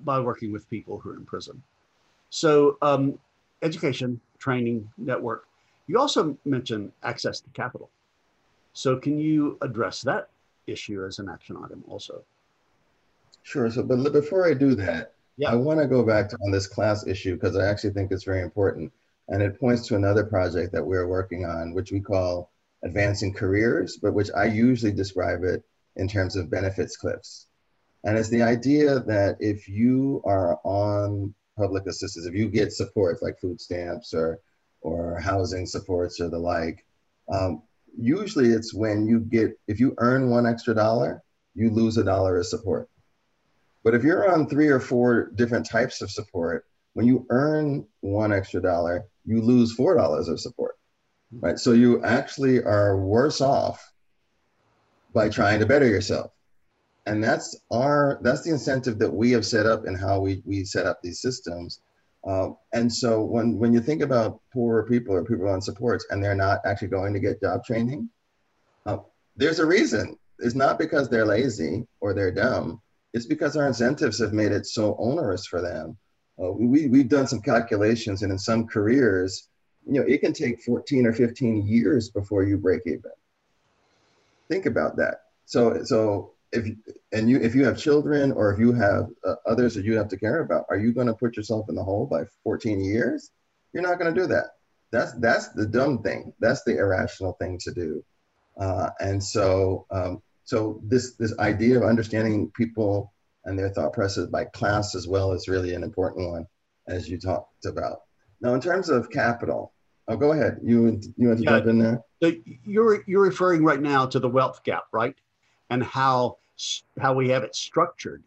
by 0.02 0.20
working 0.20 0.52
with 0.52 0.70
people 0.70 1.00
who 1.00 1.10
are 1.12 1.16
in 1.16 1.26
prison. 1.26 1.62
So, 2.30 2.78
um, 2.82 3.18
education, 3.62 4.20
training, 4.40 4.90
network. 4.98 5.48
You 5.88 6.00
also 6.00 6.38
mentioned 6.46 6.92
access 7.04 7.40
to 7.42 7.50
capital. 7.52 7.90
So, 8.74 8.98
can 8.98 9.20
you 9.20 9.58
address 9.62 10.02
that 10.02 10.30
issue 10.68 11.06
as 11.06 11.20
an 11.20 11.30
action 11.30 11.58
item 11.64 11.84
also? 11.88 12.24
Sure. 13.44 13.70
So, 13.70 13.84
but 13.84 14.12
before 14.12 14.48
I 14.48 14.54
do 14.54 14.76
that, 14.76 15.14
yeah. 15.38 15.52
I 15.52 15.56
want 15.56 15.80
to 15.80 15.88
go 15.88 16.04
back 16.04 16.30
to 16.30 16.38
on 16.44 16.52
this 16.52 16.68
class 16.68 17.06
issue 17.06 17.36
because 17.36 17.56
I 17.56 17.68
actually 17.68 17.92
think 17.92 18.12
it's 18.12 18.24
very 18.24 18.42
important. 18.42 18.92
And 19.28 19.42
it 19.42 19.60
points 19.60 19.88
to 19.88 19.96
another 19.96 20.24
project 20.24 20.72
that 20.74 20.86
we're 20.86 21.08
working 21.08 21.46
on, 21.46 21.74
which 21.74 21.92
we 21.92 22.00
call 22.00 22.52
Advancing 22.84 23.34
Careers, 23.34 23.98
but 23.98 24.14
which 24.14 24.30
I 24.36 24.46
usually 24.46 24.92
describe 24.92 25.44
it 25.44 25.64
in 25.96 26.08
terms 26.08 26.36
of 26.36 26.50
benefits 26.50 26.96
cliffs. 26.98 27.48
And 28.06 28.18
it's 28.18 28.30
the 28.30 28.44
idea 28.44 29.00
that 29.02 29.38
if 29.40 29.68
you 29.68 30.22
are 30.26 30.60
on 30.64 31.34
public 31.58 31.88
assistance, 31.88 32.26
if 32.26 32.34
you 32.36 32.48
get 32.48 32.72
supports 32.72 33.22
like 33.22 33.40
food 33.40 33.60
stamps 33.60 34.14
or, 34.14 34.40
or 34.82 35.20
housing 35.20 35.66
supports 35.66 36.22
or 36.22 36.30
the 36.30 36.38
like, 36.38 36.86
um, 37.34 37.64
usually 37.98 38.50
it's 38.50 38.74
when 38.74 39.08
you 39.08 39.20
get, 39.20 39.60
if 39.68 39.80
you 39.80 39.96
earn 39.98 40.30
one 40.30 40.46
extra 40.46 40.76
dollar, 40.76 41.24
you 41.56 41.70
lose 41.70 41.98
a 41.98 42.04
dollar 42.04 42.38
of 42.38 42.46
support. 42.46 42.90
But 43.84 43.96
if 43.96 44.04
you're 44.04 44.32
on 44.32 44.48
three 44.48 44.68
or 44.68 44.80
four 44.80 45.32
different 45.36 45.68
types 45.68 46.02
of 46.02 46.12
support, 46.12 46.66
when 46.94 47.06
you 47.06 47.26
earn 47.30 47.86
one 48.02 48.32
extra 48.32 48.62
dollar, 48.62 49.06
you 49.26 49.42
lose 49.42 49.74
four 49.74 49.96
dollars 49.96 50.28
of 50.28 50.40
support, 50.40 50.78
right? 51.32 51.60
So 51.60 51.72
you 51.72 52.04
actually 52.04 52.64
are 52.64 52.98
worse 52.98 53.42
off 53.42 53.92
by 55.14 55.30
trying 55.30 55.60
to 55.60 55.66
better 55.66 55.88
yourself, 55.88 56.32
and 57.06 57.24
that's 57.24 57.56
our 57.72 58.20
that's 58.22 58.44
the 58.44 58.52
incentive 58.52 59.00
that 59.00 59.14
we 59.14 59.32
have 59.32 59.46
set 59.46 59.66
up 59.66 59.86
and 59.86 60.00
how 60.00 60.20
we 60.20 60.42
we 60.46 60.64
set 60.64 60.86
up 60.86 61.02
these 61.02 61.22
systems. 61.22 61.82
Um, 62.26 62.58
and 62.74 62.92
so 62.92 63.24
when 63.24 63.58
when 63.58 63.74
you 63.74 63.82
think 63.82 64.02
about 64.02 64.42
poorer 64.52 64.84
people 64.84 65.14
or 65.16 65.24
people 65.24 65.48
on 65.48 65.62
supports 65.62 66.06
and 66.10 66.24
they're 66.24 66.36
not 66.36 66.62
actually 66.66 66.88
going 66.88 67.14
to 67.14 67.20
get 67.20 67.42
job 67.42 67.64
training, 67.64 68.10
uh, 68.86 68.98
there's 69.36 69.60
a 69.60 69.66
reason. 69.66 70.18
It's 70.40 70.56
not 70.56 70.80
because 70.80 71.08
they're 71.08 71.26
lazy 71.26 71.88
or 72.02 72.14
they're 72.14 72.32
dumb. 72.32 72.82
It's 73.14 73.26
because 73.26 73.56
our 73.56 73.68
incentives 73.68 74.20
have 74.20 74.34
made 74.34 74.52
it 74.52 74.66
so 74.66 74.96
onerous 75.00 75.46
for 75.46 75.62
them 75.62 75.98
uh, 76.42 76.52
we, 76.52 76.88
we've 76.88 77.10
done 77.10 77.28
some 77.28 77.42
calculations, 77.42 78.22
and 78.22 78.32
in 78.32 78.38
some 78.38 78.68
careers, 78.68 79.48
you 79.88 79.94
know, 79.94 80.06
it 80.08 80.20
can 80.20 80.34
take 80.34 80.62
14 80.64 81.06
or 81.06 81.14
15 81.14 81.66
years 81.66 82.10
before 82.10 82.44
you 82.44 82.58
break 82.58 82.82
even. 82.86 83.12
Think 84.50 84.66
about 84.66 84.98
that. 84.98 85.22
So, 85.46 85.84
so 85.84 86.34
if 86.56 86.76
and 87.12 87.30
you 87.30 87.38
if 87.40 87.54
you 87.56 87.66
have 87.66 87.78
children 87.78 88.32
or 88.32 88.54
if 88.54 88.60
you 88.60 88.74
have 88.74 89.08
uh, 89.24 89.36
others 89.46 89.76
that 89.76 89.86
you 89.86 89.96
have 89.98 90.08
to 90.10 90.18
care 90.18 90.42
about, 90.42 90.66
are 90.70 90.78
you 90.78 90.94
going 90.94 91.08
to 91.08 91.14
put 91.14 91.38
yourself 91.38 91.68
in 91.70 91.76
the 91.76 91.84
hole 91.84 92.06
by 92.06 92.24
14 92.44 92.84
years? 92.84 93.32
You're 93.74 93.84
not 93.84 94.00
going 94.00 94.14
to 94.14 94.20
do 94.20 94.28
that. 94.28 94.46
That's 94.92 95.14
that's 95.20 95.50
the 95.50 95.66
dumb 95.66 96.02
thing. 96.02 96.34
That's 96.40 96.64
the 96.64 96.78
irrational 96.78 97.34
thing 97.34 97.60
to 97.64 97.74
do. 97.74 98.04
Uh, 98.58 98.90
and 99.00 99.22
so, 99.22 99.86
um, 99.92 100.22
so 100.46 100.80
this 100.84 101.16
this 101.16 101.38
idea 101.40 101.78
of 101.78 101.84
understanding 101.84 102.52
people 102.56 103.14
and 103.44 103.60
their 103.60 103.70
thought 103.70 103.94
process 103.94 104.28
by 104.28 104.46
class 104.46 104.96
as 104.96 105.08
well 105.08 105.34
is 105.34 105.48
really 105.48 105.74
an 105.74 105.84
important 105.84 106.30
one, 106.30 106.46
as 106.88 107.10
you 107.10 107.20
talked 107.20 107.66
about. 107.66 108.02
Now, 108.42 108.54
in 108.54 108.62
terms 108.62 108.90
of 108.90 109.10
capital, 109.10 109.74
oh, 110.08 110.16
go 110.16 110.32
ahead. 110.32 110.60
You 110.64 111.00
you 111.18 111.28
want 111.28 111.40
to 111.40 111.44
yeah, 111.44 111.50
jump 111.52 111.68
in 111.68 111.80
there? 111.80 112.02
So 112.24 112.32
you're 112.64 113.04
you're 113.08 113.24
referring 113.24 113.64
right 113.64 113.82
now 113.82 114.06
to 114.06 114.20
the 114.20 114.30
wealth 114.30 114.64
gap, 114.64 114.86
right? 114.92 115.16
And 115.70 115.84
how 115.84 116.38
how 117.00 117.14
we 117.14 117.30
have 117.30 117.44
it 117.44 117.56
structured 117.56 118.24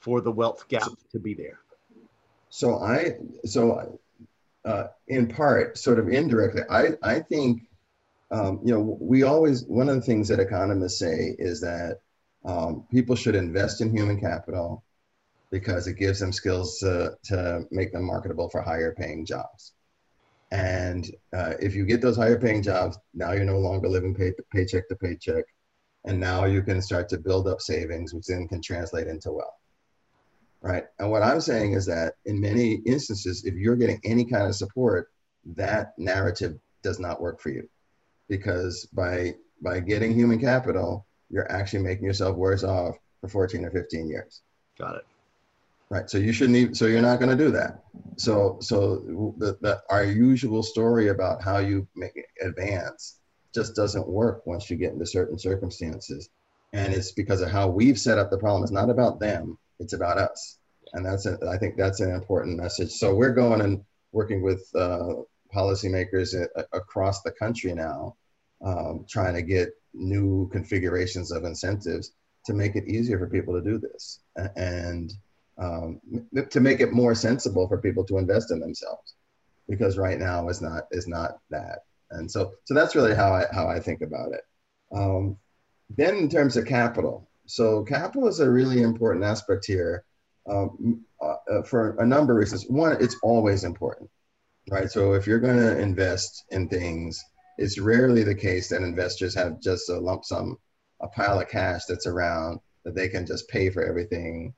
for 0.00 0.20
the 0.20 0.30
wealth 0.30 0.66
gap 0.68 0.88
to 1.12 1.18
be 1.18 1.34
there. 1.34 1.60
So 2.50 2.78
I 2.78 3.14
so 3.44 3.98
uh, 4.64 4.88
in 5.06 5.28
part, 5.28 5.78
sort 5.78 5.98
of 5.98 6.08
indirectly, 6.08 6.62
I 6.70 6.90
I 7.02 7.20
think 7.20 7.62
um, 8.30 8.60
you 8.64 8.74
know 8.74 8.98
we 9.00 9.22
always 9.22 9.64
one 9.64 9.88
of 9.88 9.96
the 9.96 10.02
things 10.02 10.28
that 10.28 10.40
economists 10.40 10.98
say 10.98 11.34
is 11.38 11.60
that 11.60 12.00
um, 12.44 12.84
people 12.90 13.16
should 13.16 13.34
invest 13.34 13.80
in 13.80 13.94
human 13.94 14.20
capital 14.20 14.84
because 15.50 15.86
it 15.86 15.94
gives 15.94 16.20
them 16.20 16.32
skills 16.32 16.78
to, 16.78 17.16
to 17.24 17.64
make 17.70 17.92
them 17.92 18.04
marketable 18.04 18.48
for 18.48 18.60
higher 18.60 18.94
paying 18.96 19.24
jobs. 19.24 19.72
And 20.50 21.06
uh, 21.34 21.54
if 21.60 21.74
you 21.74 21.84
get 21.84 22.00
those 22.00 22.16
higher 22.16 22.38
paying 22.38 22.62
jobs, 22.62 22.98
now 23.14 23.32
you're 23.32 23.44
no 23.44 23.58
longer 23.58 23.88
living 23.88 24.14
pay, 24.14 24.32
paycheck 24.52 24.88
to 24.88 24.96
paycheck. 24.96 25.44
And 26.08 26.18
now 26.18 26.46
you 26.46 26.62
can 26.62 26.80
start 26.80 27.10
to 27.10 27.18
build 27.18 27.46
up 27.46 27.60
savings, 27.60 28.14
which 28.14 28.26
then 28.26 28.48
can 28.48 28.62
translate 28.62 29.08
into 29.08 29.30
wealth. 29.30 29.58
Right. 30.62 30.84
And 30.98 31.10
what 31.10 31.22
I'm 31.22 31.40
saying 31.40 31.74
is 31.74 31.84
that 31.86 32.14
in 32.24 32.40
many 32.40 32.76
instances, 32.86 33.44
if 33.44 33.54
you're 33.54 33.76
getting 33.76 34.00
any 34.04 34.24
kind 34.24 34.46
of 34.48 34.56
support, 34.56 35.10
that 35.54 35.92
narrative 35.98 36.58
does 36.82 36.98
not 36.98 37.20
work 37.20 37.40
for 37.40 37.50
you 37.50 37.68
because 38.28 38.86
by 38.86 39.34
by 39.60 39.80
getting 39.80 40.14
human 40.14 40.40
capital, 40.40 41.06
you're 41.30 41.50
actually 41.52 41.82
making 41.82 42.06
yourself 42.06 42.36
worse 42.36 42.64
off 42.64 42.96
for 43.20 43.28
14 43.28 43.64
or 43.66 43.70
15 43.70 44.08
years. 44.08 44.40
Got 44.78 44.96
it. 44.96 45.06
Right. 45.90 46.08
So 46.08 46.16
you 46.16 46.32
shouldn't 46.32 46.56
even, 46.56 46.74
so 46.74 46.86
you're 46.86 47.02
not 47.02 47.18
going 47.18 47.36
to 47.36 47.44
do 47.44 47.50
that. 47.52 47.82
So, 48.16 48.58
so 48.60 49.34
the, 49.38 49.58
the, 49.60 49.82
our 49.90 50.04
usual 50.04 50.62
story 50.62 51.08
about 51.08 51.42
how 51.42 51.58
you 51.58 51.86
make 51.96 52.12
advance 52.42 53.18
just 53.54 53.74
doesn't 53.74 54.08
work 54.08 54.46
once 54.46 54.68
you 54.70 54.76
get 54.76 54.92
into 54.92 55.06
certain 55.06 55.38
circumstances. 55.38 56.28
And 56.72 56.92
it's 56.92 57.12
because 57.12 57.40
of 57.40 57.50
how 57.50 57.68
we've 57.68 57.98
set 57.98 58.18
up 58.18 58.30
the 58.30 58.38
problem. 58.38 58.62
It's 58.62 58.72
not 58.72 58.90
about 58.90 59.20
them. 59.20 59.58
It's 59.78 59.94
about 59.94 60.18
us. 60.18 60.58
And 60.92 61.04
that's, 61.04 61.26
a, 61.26 61.38
I 61.48 61.58
think 61.58 61.76
that's 61.76 62.00
an 62.00 62.10
important 62.10 62.58
message. 62.58 62.90
So 62.92 63.14
we're 63.14 63.34
going 63.34 63.60
and 63.60 63.84
working 64.12 64.42
with 64.42 64.68
uh, 64.74 65.14
policymakers 65.54 66.34
a, 66.34 66.64
across 66.76 67.22
the 67.22 67.30
country 67.32 67.74
now, 67.74 68.16
um, 68.64 69.06
trying 69.08 69.34
to 69.34 69.42
get 69.42 69.70
new 69.94 70.48
configurations 70.50 71.32
of 71.32 71.44
incentives 71.44 72.12
to 72.46 72.54
make 72.54 72.76
it 72.76 72.86
easier 72.86 73.18
for 73.18 73.28
people 73.28 73.54
to 73.54 73.62
do 73.62 73.78
this 73.78 74.20
and 74.56 75.12
um, 75.58 76.00
to 76.50 76.60
make 76.60 76.80
it 76.80 76.92
more 76.92 77.14
sensible 77.14 77.66
for 77.66 77.78
people 77.78 78.04
to 78.04 78.18
invest 78.18 78.50
in 78.52 78.60
themselves 78.60 79.14
because 79.68 79.98
right 79.98 80.18
now 80.18 80.48
is 80.48 80.62
not 80.62 80.84
is 80.92 81.06
not 81.06 81.38
that 81.50 81.80
and 82.10 82.30
so 82.30 82.52
so 82.64 82.74
that's 82.74 82.94
really 82.94 83.14
how 83.14 83.32
I 83.32 83.46
how 83.52 83.68
I 83.68 83.80
think 83.80 84.02
about 84.02 84.32
it 84.32 84.42
um, 84.92 85.36
then 85.90 86.16
in 86.16 86.28
terms 86.28 86.56
of 86.56 86.66
capital 86.66 87.28
so 87.46 87.84
capital 87.84 88.28
is 88.28 88.40
a 88.40 88.50
really 88.50 88.82
important 88.82 89.24
aspect 89.24 89.66
here 89.66 90.04
um, 90.48 91.04
uh, 91.22 91.36
uh 91.50 91.62
for 91.62 91.96
a 91.98 92.06
number 92.06 92.32
of 92.32 92.38
reasons 92.38 92.64
one 92.68 92.96
it's 93.00 93.16
always 93.22 93.64
important 93.64 94.10
right 94.70 94.90
so 94.90 95.12
if 95.12 95.26
you're 95.26 95.38
going 95.38 95.56
to 95.56 95.78
invest 95.78 96.44
in 96.50 96.68
things 96.68 97.22
it's 97.58 97.78
rarely 97.78 98.22
the 98.22 98.34
case 98.34 98.68
that 98.68 98.82
investors 98.82 99.34
have 99.34 99.60
just 99.60 99.90
a 99.90 99.98
lump 99.98 100.24
sum, 100.24 100.56
a 101.00 101.08
pile 101.08 101.40
of 101.40 101.48
cash 101.48 101.84
that's 101.86 102.06
around 102.06 102.60
that 102.84 102.94
they 102.94 103.08
can 103.08 103.26
just 103.26 103.48
pay 103.48 103.68
for 103.68 103.82
everything 103.84 104.54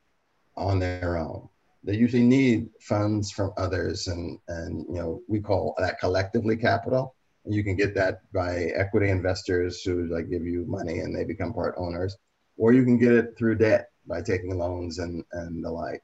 on 0.57 0.79
their 0.79 1.17
own. 1.17 1.49
They 1.83 1.97
usually 1.97 2.23
need 2.23 2.69
funds 2.81 3.31
from 3.31 3.55
others, 3.57 4.07
and 4.07 4.39
and 4.49 4.85
you 4.87 4.97
know 4.97 5.23
we 5.29 5.41
call 5.41 5.75
that 5.79 5.99
collectively 5.99 6.57
capital. 6.57 7.17
You 7.45 7.65
can 7.65 7.77
get 7.77 7.95
that 7.95 8.21
by 8.33 8.71
equity 8.75 9.11
investors 9.11 9.83
who 9.83 10.07
like 10.07 10.31
give 10.31 10.45
you 10.45 10.65
money 10.67 11.01
and 11.01 11.15
they 11.15 11.25
become 11.25 11.53
part 11.53 11.75
owners, 11.79 12.17
or 12.57 12.73
you 12.73 12.85
can 12.85 12.99
get 12.99 13.13
it 13.13 13.37
through 13.39 13.57
debt 13.57 13.89
by 14.07 14.21
taking 14.23 14.57
loans 14.57 14.99
and 14.99 15.25
and 15.33 15.65
the 15.65 15.71
like. 15.71 16.03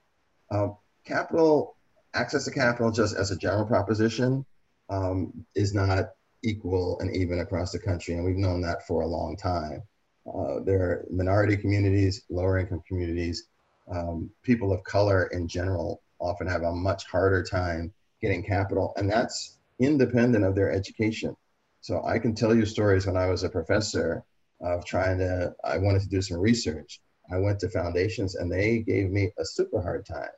Uh, 0.50 0.68
capital 1.04 1.76
access 2.14 2.44
to 2.44 2.50
capital, 2.50 2.90
just 2.90 3.16
as 3.16 3.30
a 3.30 3.36
general 3.36 3.66
proposition, 3.66 4.44
um, 4.88 5.32
is 5.54 5.74
not 5.74 6.06
equal 6.42 6.98
and 7.00 7.14
even 7.14 7.40
across 7.40 7.72
the 7.72 7.78
country, 7.78 8.14
and 8.14 8.24
we've 8.24 8.36
known 8.36 8.60
that 8.62 8.86
for 8.86 9.02
a 9.02 9.06
long 9.06 9.36
time. 9.36 9.82
Uh, 10.26 10.60
there 10.64 10.80
are 10.82 11.06
minority 11.10 11.56
communities, 11.56 12.22
lower 12.30 12.58
income 12.58 12.82
communities, 12.88 13.46
um, 13.88 14.30
people 14.42 14.72
of 14.72 14.82
color 14.84 15.26
in 15.26 15.46
general 15.46 16.02
often 16.18 16.46
have 16.46 16.62
a 16.62 16.72
much 16.72 17.04
harder 17.06 17.42
time 17.42 17.92
getting 18.20 18.42
capital, 18.42 18.92
and 18.96 19.10
that's 19.10 19.55
independent 19.80 20.44
of 20.44 20.54
their 20.54 20.72
education. 20.72 21.36
So 21.80 22.02
I 22.04 22.18
can 22.18 22.34
tell 22.34 22.54
you 22.54 22.66
stories 22.66 23.06
when 23.06 23.16
I 23.16 23.26
was 23.26 23.44
a 23.44 23.48
professor 23.48 24.24
of 24.60 24.84
trying 24.84 25.18
to, 25.18 25.54
I 25.64 25.78
wanted 25.78 26.02
to 26.02 26.08
do 26.08 26.22
some 26.22 26.38
research. 26.38 27.00
I 27.32 27.38
went 27.38 27.60
to 27.60 27.68
foundations 27.68 28.36
and 28.36 28.50
they 28.50 28.78
gave 28.78 29.10
me 29.10 29.30
a 29.38 29.44
super 29.44 29.80
hard 29.82 30.06
time 30.06 30.28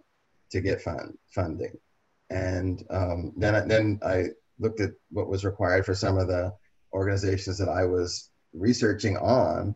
to 0.51 0.61
get 0.61 0.83
fund, 0.83 1.17
funding. 1.35 1.79
And 2.31 2.83
um, 2.91 3.33
then, 3.37 3.69
then 3.69 4.01
I 4.03 4.27
looked 4.59 4.81
at 4.81 4.91
what 5.11 5.29
was 5.29 5.45
required 5.45 5.87
for 5.87 5.95
some 5.95 6.19
of 6.19 6.29
the 6.29 6.53
organizations 6.93 7.59
that 7.59 7.69
I 7.69 7.85
was 7.85 8.31
researching 8.53 9.17
on, 9.17 9.75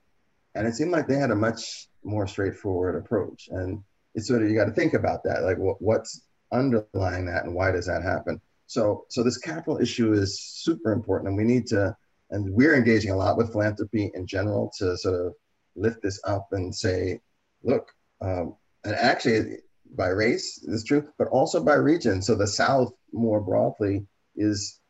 and 0.54 0.66
it 0.66 0.74
seemed 0.74 0.90
like 0.90 1.06
they 1.06 1.16
had 1.16 1.30
a 1.30 1.36
much 1.36 1.88
more 2.04 2.26
straightforward 2.26 2.96
approach. 2.96 3.48
And 3.50 3.82
it's 4.14 4.28
sort 4.28 4.42
of 4.42 4.50
you 4.50 4.56
got 4.56 4.66
to 4.66 4.72
think 4.72 4.94
about 4.94 5.24
that, 5.24 5.44
like 5.44 5.58
what, 5.58 5.80
what's 5.80 6.22
underlying 6.52 7.26
that, 7.26 7.44
and 7.44 7.54
why 7.54 7.70
does 7.70 7.86
that 7.86 8.02
happen? 8.02 8.40
So, 8.72 9.04
so 9.08 9.22
this 9.22 9.38
capital 9.38 9.78
issue 9.78 10.12
is 10.14 10.40
super 10.40 10.92
important, 10.92 11.28
and 11.28 11.36
we 11.36 11.44
need 11.44 11.66
to, 11.68 11.94
and 12.30 12.50
we're 12.52 12.74
engaging 12.74 13.10
a 13.10 13.16
lot 13.16 13.36
with 13.36 13.52
philanthropy 13.52 14.10
in 14.14 14.26
general 14.26 14.72
to 14.78 14.96
sort 14.96 15.26
of 15.26 15.34
lift 15.76 16.02
this 16.02 16.18
up 16.24 16.48
and 16.52 16.74
say, 16.74 17.20
look, 17.62 17.92
um, 18.22 18.56
and 18.84 18.94
actually 18.94 19.58
by 19.94 20.08
race 20.08 20.62
is 20.62 20.84
true, 20.84 21.06
but 21.18 21.28
also 21.28 21.62
by 21.62 21.74
region. 21.74 22.22
So 22.22 22.34
the 22.34 22.46
South 22.46 22.92
more 23.12 23.40
broadly 23.40 24.06
is 24.36 24.80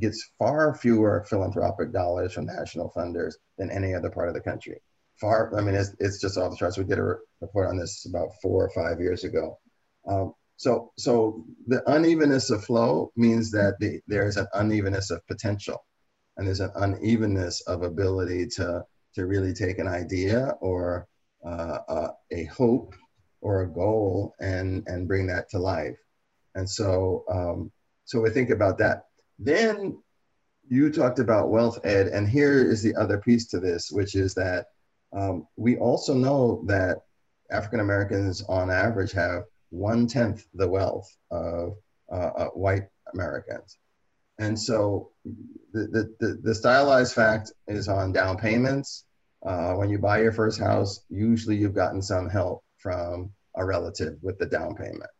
gets 0.00 0.30
far 0.38 0.74
fewer 0.74 1.26
philanthropic 1.28 1.92
dollars 1.92 2.32
from 2.32 2.46
national 2.46 2.90
funders 2.96 3.34
than 3.58 3.70
any 3.70 3.92
other 3.92 4.08
part 4.08 4.28
of 4.28 4.34
the 4.34 4.40
country. 4.40 4.80
Far, 5.20 5.54
I 5.58 5.60
mean, 5.60 5.74
it's, 5.74 5.94
it's 6.00 6.20
just 6.20 6.38
off 6.38 6.52
the 6.52 6.56
charts. 6.56 6.78
We 6.78 6.84
did 6.84 6.98
a 6.98 7.16
report 7.42 7.68
on 7.68 7.76
this 7.76 8.06
about 8.06 8.30
four 8.40 8.64
or 8.64 8.70
five 8.70 8.98
years 8.98 9.24
ago. 9.24 9.58
Um, 10.08 10.32
so, 10.56 10.92
so 10.96 11.44
the 11.66 11.82
unevenness 11.90 12.50
of 12.50 12.64
flow 12.64 13.12
means 13.16 13.50
that 13.52 13.76
the, 13.78 14.00
there's 14.06 14.36
an 14.36 14.46
unevenness 14.54 15.10
of 15.10 15.26
potential, 15.26 15.84
and 16.36 16.46
there's 16.46 16.60
an 16.60 16.72
unevenness 16.74 17.60
of 17.62 17.82
ability 17.82 18.46
to 18.56 18.84
to 19.14 19.26
really 19.26 19.54
take 19.54 19.78
an 19.78 19.88
idea 19.88 20.54
or 20.60 21.08
uh, 21.44 21.78
uh, 21.88 22.08
a 22.32 22.44
hope 22.44 22.94
or 23.40 23.62
a 23.62 23.68
goal 23.68 24.34
and 24.40 24.82
and 24.86 25.08
bring 25.08 25.26
that 25.26 25.48
to 25.50 25.58
life. 25.58 25.96
And 26.54 26.68
so, 26.68 27.24
um, 27.30 27.70
so 28.04 28.20
we 28.20 28.30
think 28.30 28.50
about 28.50 28.78
that. 28.78 29.04
Then 29.38 30.02
you 30.68 30.90
talked 30.90 31.18
about 31.18 31.50
wealth 31.50 31.78
ed, 31.84 32.08
and 32.08 32.28
here 32.28 32.70
is 32.70 32.82
the 32.82 32.94
other 32.96 33.18
piece 33.18 33.46
to 33.48 33.60
this, 33.60 33.90
which 33.90 34.14
is 34.14 34.34
that 34.34 34.66
um, 35.12 35.46
we 35.56 35.76
also 35.76 36.14
know 36.14 36.64
that 36.66 36.98
African 37.50 37.80
Americans, 37.80 38.42
on 38.48 38.70
average, 38.70 39.12
have 39.12 39.44
one 39.70 40.06
tenth 40.06 40.46
the 40.54 40.68
wealth 40.68 41.08
of 41.30 41.76
uh, 42.10 42.30
uh, 42.36 42.48
white 42.48 42.88
Americans. 43.14 43.78
And 44.38 44.58
so 44.58 45.10
the, 45.72 46.14
the, 46.20 46.40
the, 46.42 46.54
stylized 46.54 47.14
fact 47.14 47.52
is 47.66 47.88
on 47.88 48.12
down 48.12 48.36
payments. 48.36 49.04
Uh, 49.44 49.74
when 49.74 49.88
you 49.88 49.98
buy 49.98 50.20
your 50.20 50.32
first 50.32 50.60
house, 50.60 51.00
usually 51.08 51.56
you've 51.56 51.74
gotten 51.74 52.02
some 52.02 52.28
help 52.28 52.62
from 52.78 53.30
a 53.54 53.64
relative 53.64 54.18
with 54.22 54.38
the 54.38 54.46
down 54.46 54.74
payment. 54.74 55.10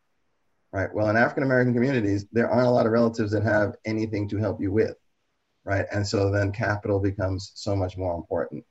Right. 0.71 0.93
Well, 0.93 1.09
in 1.09 1.17
African 1.17 1.43
American 1.43 1.73
communities, 1.73 2.25
there 2.31 2.49
aren't 2.49 2.67
a 2.67 2.71
lot 2.71 2.85
of 2.85 2.91
relatives 2.91 3.31
that 3.31 3.43
have 3.43 3.75
anything 3.85 4.27
to 4.29 4.37
help 4.37 4.61
you 4.61 4.71
with. 4.71 4.95
Right. 5.63 5.85
And 5.91 6.05
so 6.05 6.29
then 6.29 6.51
capital 6.51 6.99
becomes 6.99 7.51
so 7.55 7.75
much 7.75 7.97
more 7.97 8.15
important. 8.15 8.63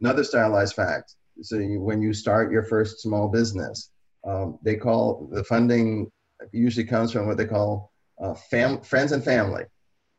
Another 0.00 0.24
stylized 0.24 0.74
fact. 0.74 1.14
So 1.42 1.58
you, 1.58 1.80
when 1.80 2.02
you 2.02 2.12
start 2.12 2.50
your 2.50 2.64
first 2.64 3.00
small 3.00 3.28
business, 3.28 3.90
um, 4.24 4.58
they 4.62 4.76
call 4.76 5.28
the 5.32 5.44
funding 5.44 6.10
usually 6.52 6.86
comes 6.86 7.12
from 7.12 7.26
what 7.26 7.36
they 7.36 7.46
call 7.46 7.92
uh, 8.20 8.34
fam- 8.34 8.82
friends 8.82 9.12
and 9.12 9.24
family, 9.24 9.64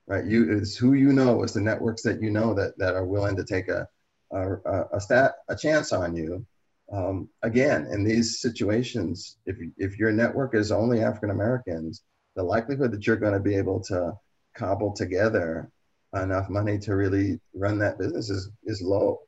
right? 0.08 0.26
You 0.26 0.58
it's 0.58 0.76
who 0.76 0.94
you 0.94 1.14
know, 1.14 1.44
it's 1.44 1.54
the 1.54 1.62
networks 1.62 2.04
that 2.04 2.22
you 2.22 2.30
know 2.30 2.54
that 2.54 2.78
that 2.78 2.96
are 2.96 3.06
willing 3.06 3.36
to 3.38 3.44
take 3.44 3.68
a 3.68 3.88
a, 4.32 4.86
a 4.94 5.00
stat 5.00 5.36
a 5.50 5.56
chance 5.56 5.92
on 5.94 6.16
you. 6.16 6.46
Um, 6.92 7.30
again, 7.44 7.88
in 7.92 8.04
these 8.04 8.42
situations, 8.42 9.38
if 9.46 9.58
if 9.78 9.98
your 9.98 10.12
network 10.12 10.56
is 10.56 10.72
only 10.72 11.02
African 11.02 11.30
Americans, 11.30 12.04
the 12.36 12.44
likelihood 12.44 12.92
that 12.92 13.08
you're 13.08 13.16
going 13.16 13.34
to 13.34 13.40
be 13.40 13.56
able 13.56 13.82
to 13.86 14.14
cobble 14.56 14.94
together 14.94 15.70
enough 16.14 16.50
money 16.50 16.78
to 16.78 16.96
really 16.96 17.40
run 17.56 17.80
that 17.80 17.98
business 17.98 18.30
is 18.30 18.50
is 18.66 18.82
low, 18.82 19.22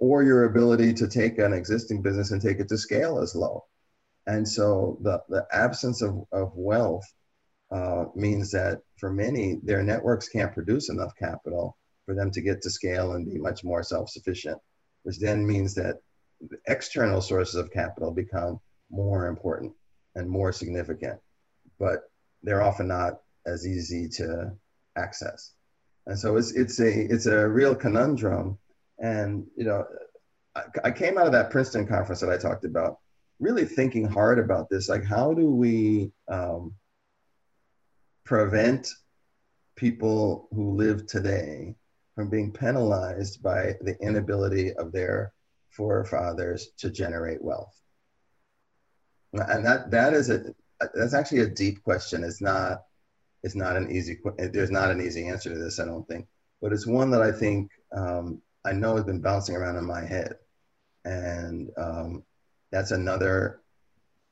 or 0.00 0.22
your 0.22 0.44
ability 0.44 0.92
to 0.94 1.06
take 1.06 1.38
an 1.38 1.52
existing 1.52 2.02
business 2.02 2.30
and 2.32 2.42
take 2.42 2.58
it 2.58 2.68
to 2.68 2.78
scale 2.78 3.20
is 3.20 3.34
low. 3.34 3.64
And 4.26 4.48
so 4.48 4.98
the, 5.02 5.22
the 5.28 5.46
absence 5.52 6.02
of, 6.02 6.24
of 6.32 6.52
wealth 6.54 7.04
uh, 7.70 8.06
means 8.14 8.50
that 8.52 8.80
for 8.98 9.10
many, 9.10 9.58
their 9.62 9.82
networks 9.82 10.28
can't 10.28 10.54
produce 10.54 10.88
enough 10.88 11.12
capital 11.18 11.76
for 12.06 12.14
them 12.14 12.30
to 12.30 12.40
get 12.40 12.62
to 12.62 12.70
scale 12.70 13.12
and 13.12 13.30
be 13.30 13.38
much 13.38 13.64
more 13.64 13.82
self-sufficient, 13.82 14.58
which 15.02 15.18
then 15.18 15.46
means 15.46 15.74
that 15.74 15.96
external 16.66 17.20
sources 17.20 17.54
of 17.54 17.70
capital 17.70 18.10
become 18.10 18.60
more 18.90 19.26
important 19.26 19.72
and 20.14 20.28
more 20.28 20.52
significant, 20.52 21.18
but 21.78 22.00
they're 22.42 22.62
often 22.62 22.88
not 22.88 23.20
as 23.46 23.66
easy 23.66 24.08
to 24.08 24.52
access. 24.96 25.52
And 26.06 26.18
so 26.18 26.36
it's, 26.36 26.52
it's, 26.52 26.80
a, 26.80 27.12
it's 27.12 27.26
a 27.26 27.48
real 27.48 27.74
conundrum. 27.74 28.58
And, 28.98 29.46
you 29.56 29.64
know, 29.64 29.84
I, 30.54 30.62
I 30.84 30.90
came 30.90 31.18
out 31.18 31.26
of 31.26 31.32
that 31.32 31.50
Princeton 31.50 31.86
conference 31.86 32.20
that 32.20 32.30
I 32.30 32.36
talked 32.36 32.64
about 32.64 32.98
really 33.44 33.66
thinking 33.66 34.06
hard 34.06 34.38
about 34.38 34.70
this. 34.70 34.88
Like, 34.88 35.04
how 35.04 35.34
do 35.34 35.50
we 35.50 36.10
um, 36.28 36.74
prevent 38.24 38.88
people 39.76 40.48
who 40.52 40.74
live 40.74 41.06
today 41.06 41.76
from 42.14 42.30
being 42.30 42.52
penalized 42.52 43.42
by 43.42 43.74
the 43.82 43.96
inability 44.00 44.72
of 44.72 44.92
their 44.92 45.32
forefathers 45.70 46.70
to 46.78 46.90
generate 46.90 47.42
wealth? 47.42 47.78
And 49.34 49.66
that 49.66 49.90
that 49.90 50.14
is 50.14 50.30
a 50.30 50.44
that's 50.94 51.14
actually 51.14 51.40
a 51.40 51.48
deep 51.48 51.82
question. 51.82 52.24
It's 52.24 52.40
not 52.40 52.82
it's 53.42 53.56
not 53.56 53.76
an 53.76 53.90
easy 53.90 54.18
there's 54.38 54.70
not 54.70 54.90
an 54.90 55.00
easy 55.02 55.28
answer 55.28 55.50
to 55.50 55.58
this. 55.58 55.80
I 55.80 55.84
don't 55.84 56.06
think, 56.08 56.26
but 56.62 56.72
it's 56.72 56.86
one 56.86 57.10
that 57.10 57.20
I 57.20 57.32
think 57.32 57.70
um, 57.94 58.40
I 58.64 58.72
know 58.72 58.94
has 58.94 59.04
been 59.04 59.20
bouncing 59.20 59.56
around 59.56 59.76
in 59.76 59.84
my 59.84 60.04
head, 60.04 60.36
and 61.04 61.68
um, 61.76 62.22
that's 62.74 62.90
another 62.90 63.60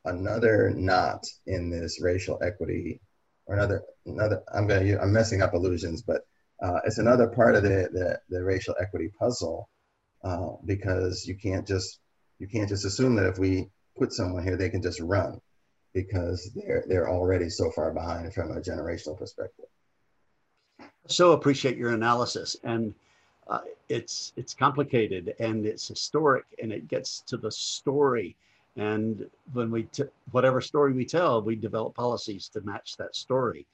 another 0.05 0.71
knot 0.77 1.25
in 1.47 1.71
this 1.71 2.03
racial 2.03 2.39
equity 2.43 3.01
or 3.47 3.55
another 3.55 3.83
another 4.07 4.43
i'm 4.55 4.67
going 4.67 4.85
to 4.85 5.01
i'm 5.01 5.13
messing 5.13 5.43
up 5.43 5.55
illusions 5.55 6.03
but 6.03 6.23
uh, 6.63 6.79
it's 6.85 6.99
another 6.99 7.27
part 7.27 7.57
of 7.57 7.65
the, 7.65 7.89
the, 7.93 8.19
the 8.29 8.45
racial 8.45 8.75
equity 8.81 9.11
puzzle 9.19 9.69
uh, 10.23 10.51
because 10.65 11.27
you 11.27 11.37
can't 11.37 11.67
just 11.67 12.01
you 12.39 12.47
can't 12.47 12.69
just 12.69 12.85
assume 12.85 13.15
that 13.17 13.27
if 13.27 13.39
we 13.39 13.69
put 13.97 14.13
someone 14.13 14.45
here 14.45 14.57
they 14.57 14.71
can 14.71 14.83
just 14.83 15.01
run 15.01 15.41
because 15.95 16.51
they're 16.55 16.85
they're 16.89 17.11
already 17.11 17.49
so 17.49 17.71
far 17.71 17.93
behind 17.93 18.33
from 18.33 18.51
a 18.51 18.61
generational 18.61 19.19
perspective. 19.19 19.67
So 21.09 21.33
appreciate 21.33 21.77
your 21.77 21.93
analysis. 21.93 22.57
And 22.65 22.95
uh, 23.53 23.61
it's 23.91 24.33
it's 24.37 24.55
complicated 24.55 25.35
and 25.39 25.67
it's 25.67 25.87
historic 25.87 26.47
and 26.63 26.73
it 26.73 26.89
gets 26.89 27.21
to 27.21 27.37
the 27.37 27.51
story. 27.51 28.35
And 28.77 29.29
when 29.53 29.71
we 29.71 29.83
t- 29.85 30.15
whatever 30.31 30.63
story 30.63 30.95
we 30.95 31.05
tell 31.05 31.43
we 31.43 31.57
develop 31.57 31.95
policies 31.95 32.49
to 32.55 32.63
match 32.63 32.97
that 32.97 33.15
story. 33.15 33.67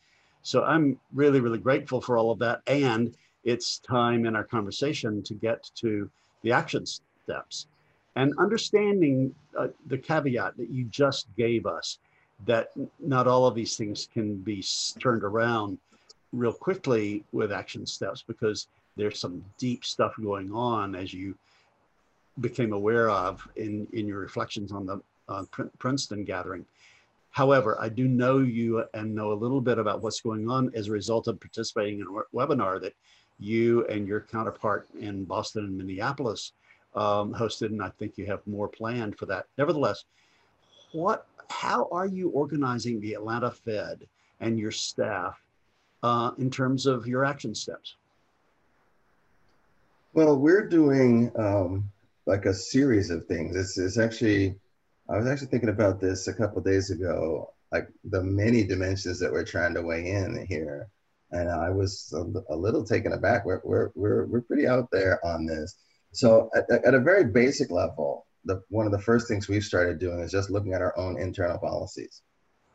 So 0.42 0.64
i'm 0.64 0.98
really 1.14 1.40
really 1.40 1.58
grateful 1.58 2.00
for 2.00 2.18
all 2.18 2.30
of 2.32 2.40
that. 2.40 2.62
And 2.66 3.14
it's 3.44 3.78
time 3.78 4.26
in 4.26 4.34
our 4.34 4.44
conversation 4.56 5.22
to 5.22 5.34
get 5.34 5.70
to 5.76 6.10
the 6.42 6.50
action 6.50 6.84
steps 6.84 7.68
and 8.16 8.34
understanding 8.38 9.32
uh, 9.56 9.68
the 9.86 9.98
caveat 9.98 10.56
that 10.56 10.70
you 10.70 10.84
just 10.86 11.28
gave 11.36 11.66
us 11.66 11.98
that 12.46 12.70
not 12.98 13.28
all 13.28 13.46
of 13.46 13.54
these 13.54 13.76
things 13.76 14.08
can 14.12 14.36
be 14.38 14.64
turned 14.98 15.22
around 15.22 15.78
real 16.32 16.52
quickly 16.52 17.24
with 17.32 17.52
action 17.52 17.86
steps 17.86 18.24
because 18.26 18.66
there's 18.98 19.18
some 19.18 19.42
deep 19.56 19.84
stuff 19.84 20.12
going 20.20 20.52
on 20.52 20.94
as 20.94 21.14
you 21.14 21.34
became 22.40 22.72
aware 22.72 23.08
of 23.08 23.48
in, 23.56 23.86
in 23.92 24.06
your 24.06 24.18
reflections 24.18 24.72
on 24.72 24.84
the 24.84 25.00
uh, 25.28 25.44
Princeton 25.78 26.24
gathering. 26.24 26.66
However, 27.30 27.76
I 27.80 27.88
do 27.88 28.08
know 28.08 28.40
you 28.40 28.84
and 28.94 29.14
know 29.14 29.32
a 29.32 29.34
little 29.34 29.60
bit 29.60 29.78
about 29.78 30.02
what's 30.02 30.20
going 30.20 30.50
on 30.50 30.70
as 30.74 30.88
a 30.88 30.92
result 30.92 31.28
of 31.28 31.38
participating 31.40 32.00
in 32.00 32.06
a 32.06 32.36
webinar 32.36 32.80
that 32.82 32.94
you 33.38 33.86
and 33.86 34.06
your 34.08 34.22
counterpart 34.22 34.88
in 34.98 35.24
Boston 35.24 35.64
and 35.66 35.78
Minneapolis 35.78 36.52
um, 36.96 37.32
hosted, 37.32 37.66
and 37.66 37.82
I 37.82 37.90
think 37.90 38.18
you 38.18 38.26
have 38.26 38.44
more 38.46 38.66
planned 38.66 39.16
for 39.16 39.26
that. 39.26 39.46
Nevertheless, 39.56 40.04
what, 40.92 41.26
how 41.50 41.88
are 41.92 42.06
you 42.06 42.30
organizing 42.30 43.00
the 43.00 43.14
Atlanta 43.14 43.50
Fed 43.50 44.06
and 44.40 44.58
your 44.58 44.72
staff 44.72 45.40
uh, 46.02 46.32
in 46.38 46.50
terms 46.50 46.86
of 46.86 47.06
your 47.06 47.24
action 47.24 47.54
steps? 47.54 47.96
Well, 50.14 50.38
we're 50.38 50.66
doing 50.68 51.30
um, 51.38 51.90
like 52.26 52.46
a 52.46 52.54
series 52.54 53.10
of 53.10 53.26
things. 53.26 53.54
It's, 53.56 53.78
it's 53.78 53.98
actually, 53.98 54.56
I 55.08 55.16
was 55.16 55.26
actually 55.26 55.48
thinking 55.48 55.68
about 55.68 56.00
this 56.00 56.28
a 56.28 56.34
couple 56.34 56.62
days 56.62 56.90
ago, 56.90 57.52
like 57.70 57.88
the 58.04 58.22
many 58.22 58.64
dimensions 58.64 59.20
that 59.20 59.30
we're 59.30 59.44
trying 59.44 59.74
to 59.74 59.82
weigh 59.82 60.10
in 60.10 60.46
here. 60.48 60.88
And 61.30 61.50
I 61.50 61.68
was 61.70 62.12
a, 62.16 62.54
a 62.54 62.56
little 62.56 62.84
taken 62.84 63.12
aback. 63.12 63.44
We're, 63.44 63.60
we're, 63.64 63.90
we're, 63.94 64.26
we're 64.26 64.40
pretty 64.40 64.66
out 64.66 64.88
there 64.90 65.24
on 65.24 65.46
this. 65.46 65.76
So 66.12 66.50
at, 66.56 66.64
at 66.70 66.94
a 66.94 67.00
very 67.00 67.24
basic 67.24 67.70
level, 67.70 68.26
the, 68.46 68.62
one 68.70 68.86
of 68.86 68.92
the 68.92 68.98
first 68.98 69.28
things 69.28 69.46
we've 69.46 69.62
started 69.62 69.98
doing 69.98 70.20
is 70.20 70.32
just 70.32 70.50
looking 70.50 70.72
at 70.72 70.80
our 70.80 70.98
own 70.98 71.20
internal 71.20 71.58
policies. 71.58 72.22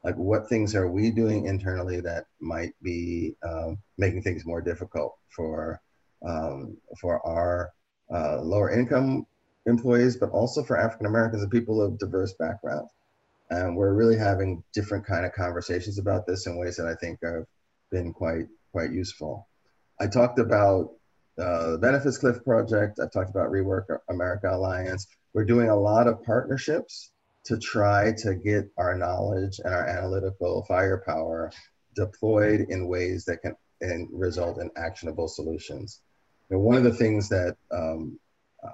Like 0.04 0.16
what 0.16 0.50
things 0.50 0.76
are 0.76 0.90
we 0.90 1.10
doing 1.10 1.48
internally 1.48 2.00
that 2.02 2.26
might 2.40 2.74
be 2.84 3.36
um, 3.42 3.80
making 3.98 4.22
things 4.22 4.46
more 4.46 4.62
difficult 4.62 5.16
for 5.30 5.82
um, 6.24 6.78
for 7.00 7.26
our 7.26 7.72
uh, 8.14 8.42
lower 8.42 8.72
income 8.72 9.26
employees, 9.66 10.18
but 10.18 10.30
also 10.30 10.64
for 10.64 10.78
African 10.78 11.06
Americans 11.06 11.42
and 11.42 11.52
people 11.52 11.82
of 11.82 11.98
diverse 11.98 12.34
backgrounds. 12.34 12.92
And 13.50 13.76
we're 13.76 13.94
really 13.94 14.18
having 14.18 14.64
different 14.74 15.06
kind 15.06 15.26
of 15.26 15.34
conversations 15.34 16.00
about 16.00 16.26
this 16.26 16.48
in 16.48 16.58
ways 16.58 16.78
that 16.78 16.88
I 16.88 16.96
think 16.96 17.20
have 17.24 17.46
been 17.92 18.14
quite 18.14 18.48
quite 18.72 18.92
useful. 18.92 19.48
I 20.00 20.08
talked 20.08 20.40
about 20.40 20.92
uh, 21.38 21.72
the 21.72 21.78
Benefits 21.78 22.18
Cliff 22.18 22.44
Project. 22.44 23.00
I 23.00 23.08
talked 23.08 23.30
about 23.30 23.52
Rework 23.52 23.86
America 24.10 24.50
Alliance. 24.52 25.08
We're 25.34 25.46
doing 25.46 25.70
a 25.70 25.76
lot 25.76 26.08
of 26.08 26.24
partnerships 26.24 27.12
to 27.46 27.58
try 27.58 28.14
to 28.20 28.36
get 28.36 28.70
our 28.78 28.96
knowledge 28.98 29.60
and 29.64 29.74
our 29.74 29.86
analytical 29.86 30.64
firepower 30.68 31.52
deployed 31.96 32.62
in 32.70 32.88
ways 32.88 33.26
that 33.26 33.42
can 33.42 33.56
and 33.82 34.08
result 34.14 34.60
in 34.60 34.72
actionable 34.78 35.28
solutions. 35.28 36.00
You 36.50 36.58
know, 36.58 36.60
one 36.60 36.76
of 36.76 36.84
the 36.84 36.94
things 36.94 37.30
that 37.30 37.56
um, 37.72 38.20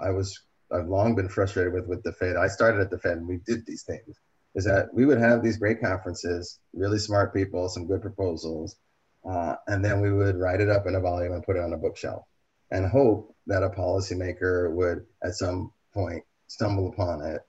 I 0.02 0.12
was 0.12 0.40
I've 0.72 0.88
long 0.88 1.16
been 1.16 1.30
frustrated 1.30 1.74
with 1.74 1.88
with 1.88 2.04
the 2.04 2.14
Fed. 2.14 2.36
I 2.36 2.48
started 2.48 2.82
at 2.82 2.90
the 2.90 3.00
Fed 3.00 3.18
and 3.18 3.28
we 3.28 3.38
did 3.38 3.66
these 3.66 3.84
things. 3.84 4.18
Is 4.56 4.66
that 4.66 4.94
we 4.94 5.06
would 5.06 5.20
have 5.20 5.44
these 5.44 5.58
great 5.58 5.80
conferences, 5.80 6.60
really 6.74 6.98
smart 6.98 7.34
people, 7.34 7.70
some 7.70 7.86
good 7.86 8.02
proposals, 8.02 8.76
uh, 9.24 9.56
and 9.68 9.86
then 9.86 10.02
we 10.02 10.12
would 10.12 10.38
write 10.38 10.60
it 10.60 10.70
up 10.70 10.88
in 10.88 10.96
a 10.96 11.00
volume 11.00 11.34
and 11.34 11.44
put 11.44 11.56
it 11.56 11.64
on 11.64 11.74
a 11.74 11.78
bookshelf, 11.78 12.24
and 12.72 12.90
hope 12.90 13.36
that 13.46 13.64
a 13.64 13.70
policymaker 13.70 14.72
would 14.72 15.06
at 15.24 15.36
some 15.36 15.72
point 15.94 16.24
stumble 16.48 16.90
upon 16.90 17.22
it, 17.22 17.42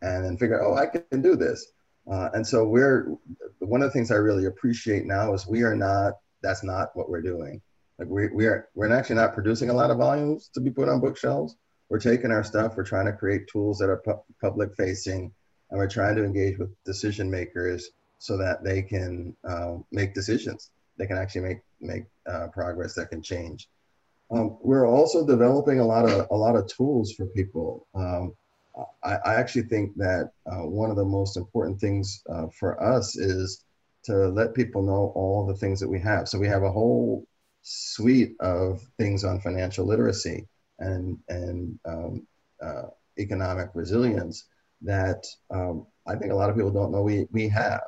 and 0.00 0.24
then 0.24 0.38
figure, 0.38 0.62
oh, 0.62 0.74
I 0.74 0.86
can 0.86 1.20
do 1.20 1.36
this. 1.36 1.70
Uh, 2.10 2.30
and 2.32 2.46
so 2.46 2.64
we're 2.64 3.14
one 3.58 3.82
of 3.82 3.88
the 3.88 3.92
things 3.92 4.10
I 4.10 4.16
really 4.16 4.46
appreciate 4.46 5.04
now 5.04 5.34
is 5.34 5.46
we 5.46 5.62
are 5.62 5.76
not. 5.76 6.14
That's 6.40 6.62
not 6.62 6.94
what 6.94 7.10
we're 7.10 7.20
doing. 7.20 7.60
Like 7.98 8.08
we 8.08 8.28
we 8.28 8.46
are 8.46 8.68
we're 8.74 8.92
actually 8.92 9.16
not 9.16 9.34
producing 9.34 9.70
a 9.70 9.74
lot 9.74 9.90
of 9.90 9.98
volumes 9.98 10.50
to 10.54 10.60
be 10.60 10.70
put 10.70 10.88
on 10.88 11.00
bookshelves 11.00 11.56
we're 11.88 11.98
taking 11.98 12.30
our 12.30 12.44
stuff, 12.44 12.76
we're 12.76 12.84
trying 12.84 13.06
to 13.06 13.12
create 13.12 13.48
tools 13.48 13.78
that 13.78 13.88
are 13.88 14.02
pu- 14.04 14.22
public 14.40 14.74
facing, 14.76 15.32
and 15.70 15.78
we're 15.78 15.88
trying 15.88 16.16
to 16.16 16.24
engage 16.24 16.58
with 16.58 16.70
decision 16.84 17.30
makers 17.30 17.90
so 18.18 18.36
that 18.36 18.62
they 18.62 18.82
can 18.82 19.34
uh, 19.48 19.76
make 19.90 20.14
decisions. 20.14 20.70
They 20.98 21.06
can 21.06 21.16
actually 21.16 21.42
make 21.42 21.58
make 21.80 22.04
uh, 22.30 22.48
progress 22.48 22.94
that 22.94 23.10
can 23.10 23.22
change. 23.22 23.68
Um, 24.30 24.58
we're 24.60 24.86
also 24.86 25.26
developing 25.26 25.80
a 25.80 25.86
lot 25.86 26.08
of 26.08 26.26
a 26.30 26.36
lot 26.36 26.56
of 26.56 26.66
tools 26.66 27.12
for 27.12 27.26
people. 27.26 27.86
Um, 27.94 28.34
I, 29.02 29.14
I, 29.24 29.34
actually 29.34 29.62
think 29.62 29.96
that 29.96 30.30
uh, 30.46 30.66
one 30.66 30.90
of 30.90 30.96
the 30.96 31.04
most 31.04 31.36
important 31.36 31.80
things 31.80 32.22
uh, 32.30 32.46
for 32.60 32.80
us 32.80 33.16
is 33.16 33.64
to 34.04 34.28
let 34.28 34.54
people 34.54 34.82
know 34.82 35.12
all 35.16 35.46
the 35.46 35.56
things 35.56 35.80
that 35.80 35.88
we 35.88 35.98
have. 36.00 36.28
So 36.28 36.38
we 36.38 36.46
have 36.46 36.62
a 36.62 36.70
whole 36.70 37.26
suite 37.68 38.34
of 38.40 38.80
things 38.96 39.24
on 39.24 39.40
financial 39.40 39.84
literacy 39.84 40.46
and, 40.78 41.18
and 41.28 41.78
um, 41.84 42.26
uh, 42.62 42.84
economic 43.18 43.68
resilience 43.74 44.44
that 44.80 45.26
um, 45.50 45.86
I 46.06 46.14
think 46.14 46.32
a 46.32 46.34
lot 46.34 46.48
of 46.48 46.56
people 46.56 46.70
don't 46.70 46.92
know 46.92 47.02
we, 47.02 47.26
we 47.30 47.48
have. 47.48 47.82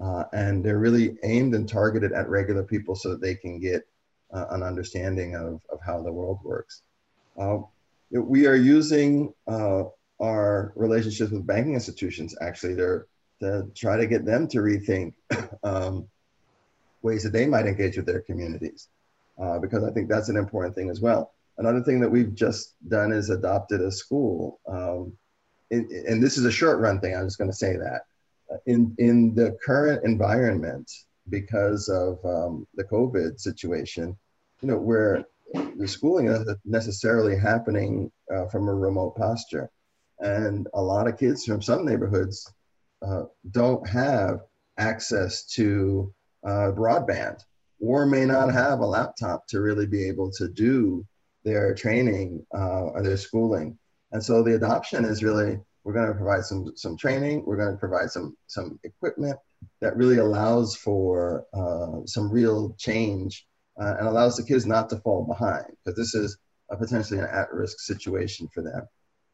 Uh, 0.00 0.24
and 0.32 0.64
they're 0.64 0.78
really 0.78 1.16
aimed 1.24 1.54
and 1.54 1.68
targeted 1.68 2.12
at 2.12 2.28
regular 2.28 2.62
people 2.62 2.94
so 2.94 3.10
that 3.10 3.20
they 3.20 3.34
can 3.34 3.58
get 3.58 3.82
uh, 4.32 4.46
an 4.50 4.62
understanding 4.62 5.34
of, 5.34 5.60
of 5.70 5.80
how 5.84 6.00
the 6.00 6.12
world 6.12 6.38
works. 6.44 6.82
Uh, 7.38 7.58
we 8.10 8.46
are 8.46 8.56
using 8.56 9.32
uh, 9.48 9.82
our 10.20 10.72
relationships 10.76 11.30
with 11.32 11.46
banking 11.46 11.74
institutions 11.74 12.36
actually 12.40 12.76
to, 12.76 13.04
to 13.40 13.68
try 13.74 13.96
to 13.96 14.06
get 14.06 14.24
them 14.24 14.46
to 14.46 14.58
rethink 14.58 15.12
um, 15.64 16.06
ways 17.02 17.22
that 17.22 17.32
they 17.32 17.46
might 17.46 17.66
engage 17.66 17.96
with 17.96 18.06
their 18.06 18.20
communities, 18.20 18.88
uh, 19.40 19.58
because 19.58 19.84
I 19.84 19.90
think 19.90 20.08
that's 20.08 20.28
an 20.28 20.36
important 20.36 20.74
thing 20.74 20.90
as 20.90 21.00
well. 21.00 21.32
Another 21.58 21.82
thing 21.82 22.00
that 22.00 22.10
we've 22.10 22.34
just 22.34 22.74
done 22.88 23.12
is 23.12 23.30
adopted 23.30 23.80
a 23.80 23.90
school. 23.90 24.60
Um, 24.66 25.12
in, 25.70 25.88
and 26.08 26.22
this 26.22 26.38
is 26.38 26.44
a 26.44 26.52
short 26.52 26.80
run 26.80 27.00
thing, 27.00 27.14
I'm 27.14 27.26
just 27.26 27.38
going 27.38 27.50
to 27.50 27.56
say 27.56 27.76
that. 27.76 28.02
In, 28.66 28.94
in 28.98 29.34
the 29.34 29.56
current 29.64 30.04
environment, 30.04 30.90
because 31.28 31.88
of 31.88 32.18
um, 32.24 32.66
the 32.74 32.84
COVID 32.84 33.40
situation, 33.40 34.16
you 34.60 34.68
know, 34.68 34.78
where 34.78 35.24
the 35.76 35.86
schooling 35.86 36.26
isn't 36.26 36.58
necessarily 36.64 37.38
happening 37.38 38.10
uh, 38.34 38.46
from 38.46 38.68
a 38.68 38.74
remote 38.74 39.16
posture. 39.16 39.70
And 40.18 40.68
a 40.74 40.80
lot 40.80 41.08
of 41.08 41.18
kids 41.18 41.44
from 41.44 41.62
some 41.62 41.84
neighborhoods 41.84 42.50
uh, 43.06 43.24
don't 43.50 43.86
have 43.88 44.40
access 44.78 45.44
to 45.54 46.12
uh, 46.44 46.72
broadband 46.72 47.42
or 47.80 48.06
may 48.06 48.24
not 48.24 48.52
have 48.52 48.80
a 48.80 48.86
laptop 48.86 49.46
to 49.48 49.60
really 49.60 49.86
be 49.86 50.08
able 50.08 50.30
to 50.30 50.48
do 50.48 51.04
their 51.44 51.74
training 51.74 52.44
uh, 52.54 52.84
or 52.84 53.02
their 53.02 53.16
schooling. 53.16 53.76
And 54.12 54.22
so 54.22 54.42
the 54.42 54.54
adoption 54.54 55.04
is 55.04 55.24
really, 55.24 55.58
we're 55.82 55.92
going 55.92 56.08
to 56.08 56.14
provide 56.14 56.44
some, 56.44 56.72
some 56.76 56.96
training, 56.96 57.42
we're 57.44 57.56
going 57.56 57.72
to 57.72 57.78
provide 57.78 58.10
some, 58.10 58.36
some 58.46 58.78
equipment 58.84 59.36
that 59.80 59.96
really 59.96 60.18
allows 60.18 60.76
for 60.76 61.44
uh, 61.52 62.06
some 62.06 62.30
real 62.30 62.74
change 62.78 63.46
uh, 63.80 63.96
and 63.98 64.06
allows 64.06 64.36
the 64.36 64.44
kids 64.44 64.66
not 64.66 64.88
to 64.90 64.98
fall 64.98 65.24
behind 65.24 65.66
because 65.84 65.96
this 65.96 66.14
is 66.14 66.38
a 66.70 66.76
potentially 66.76 67.18
an 67.18 67.26
at-risk 67.32 67.80
situation 67.80 68.48
for 68.54 68.62
them. 68.62 68.86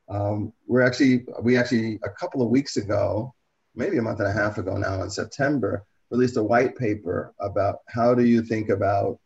Um, 0.08 0.52
we're 0.66 0.82
actually, 0.82 1.26
we 1.42 1.58
actually, 1.58 1.98
a 2.02 2.10
couple 2.10 2.40
of 2.40 2.48
weeks 2.48 2.78
ago, 2.78 3.34
maybe 3.74 3.98
a 3.98 4.02
month 4.02 4.20
and 4.20 4.28
a 4.28 4.32
half 4.32 4.56
ago 4.56 4.76
now 4.76 5.02
in 5.02 5.10
September, 5.10 5.84
released 6.10 6.36
a 6.36 6.42
white 6.42 6.76
paper 6.76 7.34
about 7.40 7.78
how 7.88 8.14
do 8.14 8.24
you 8.24 8.42
think 8.42 8.68
about 8.68 9.18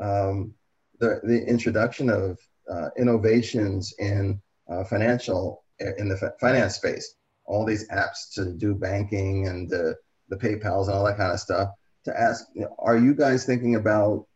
um, 0.00 0.54
the, 0.98 1.20
the 1.24 1.44
introduction 1.46 2.08
of 2.08 2.38
uh, 2.70 2.88
innovations 2.98 3.94
in 3.98 4.40
uh, 4.68 4.84
financial 4.84 5.64
in 5.98 6.08
the 6.08 6.32
finance 6.38 6.74
space, 6.76 7.14
all 7.46 7.64
these 7.64 7.88
apps 7.88 8.32
to 8.34 8.52
do 8.52 8.74
banking 8.74 9.48
and 9.48 9.68
the, 9.68 9.96
the 10.28 10.36
PayPal's 10.36 10.88
and 10.88 10.96
all 10.96 11.04
that 11.04 11.16
kind 11.16 11.32
of 11.32 11.40
stuff, 11.40 11.70
to 12.04 12.18
ask, 12.18 12.44
are 12.78 12.98
you 12.98 13.14
guys 13.14 13.44
thinking 13.44 13.76
about 13.76 14.26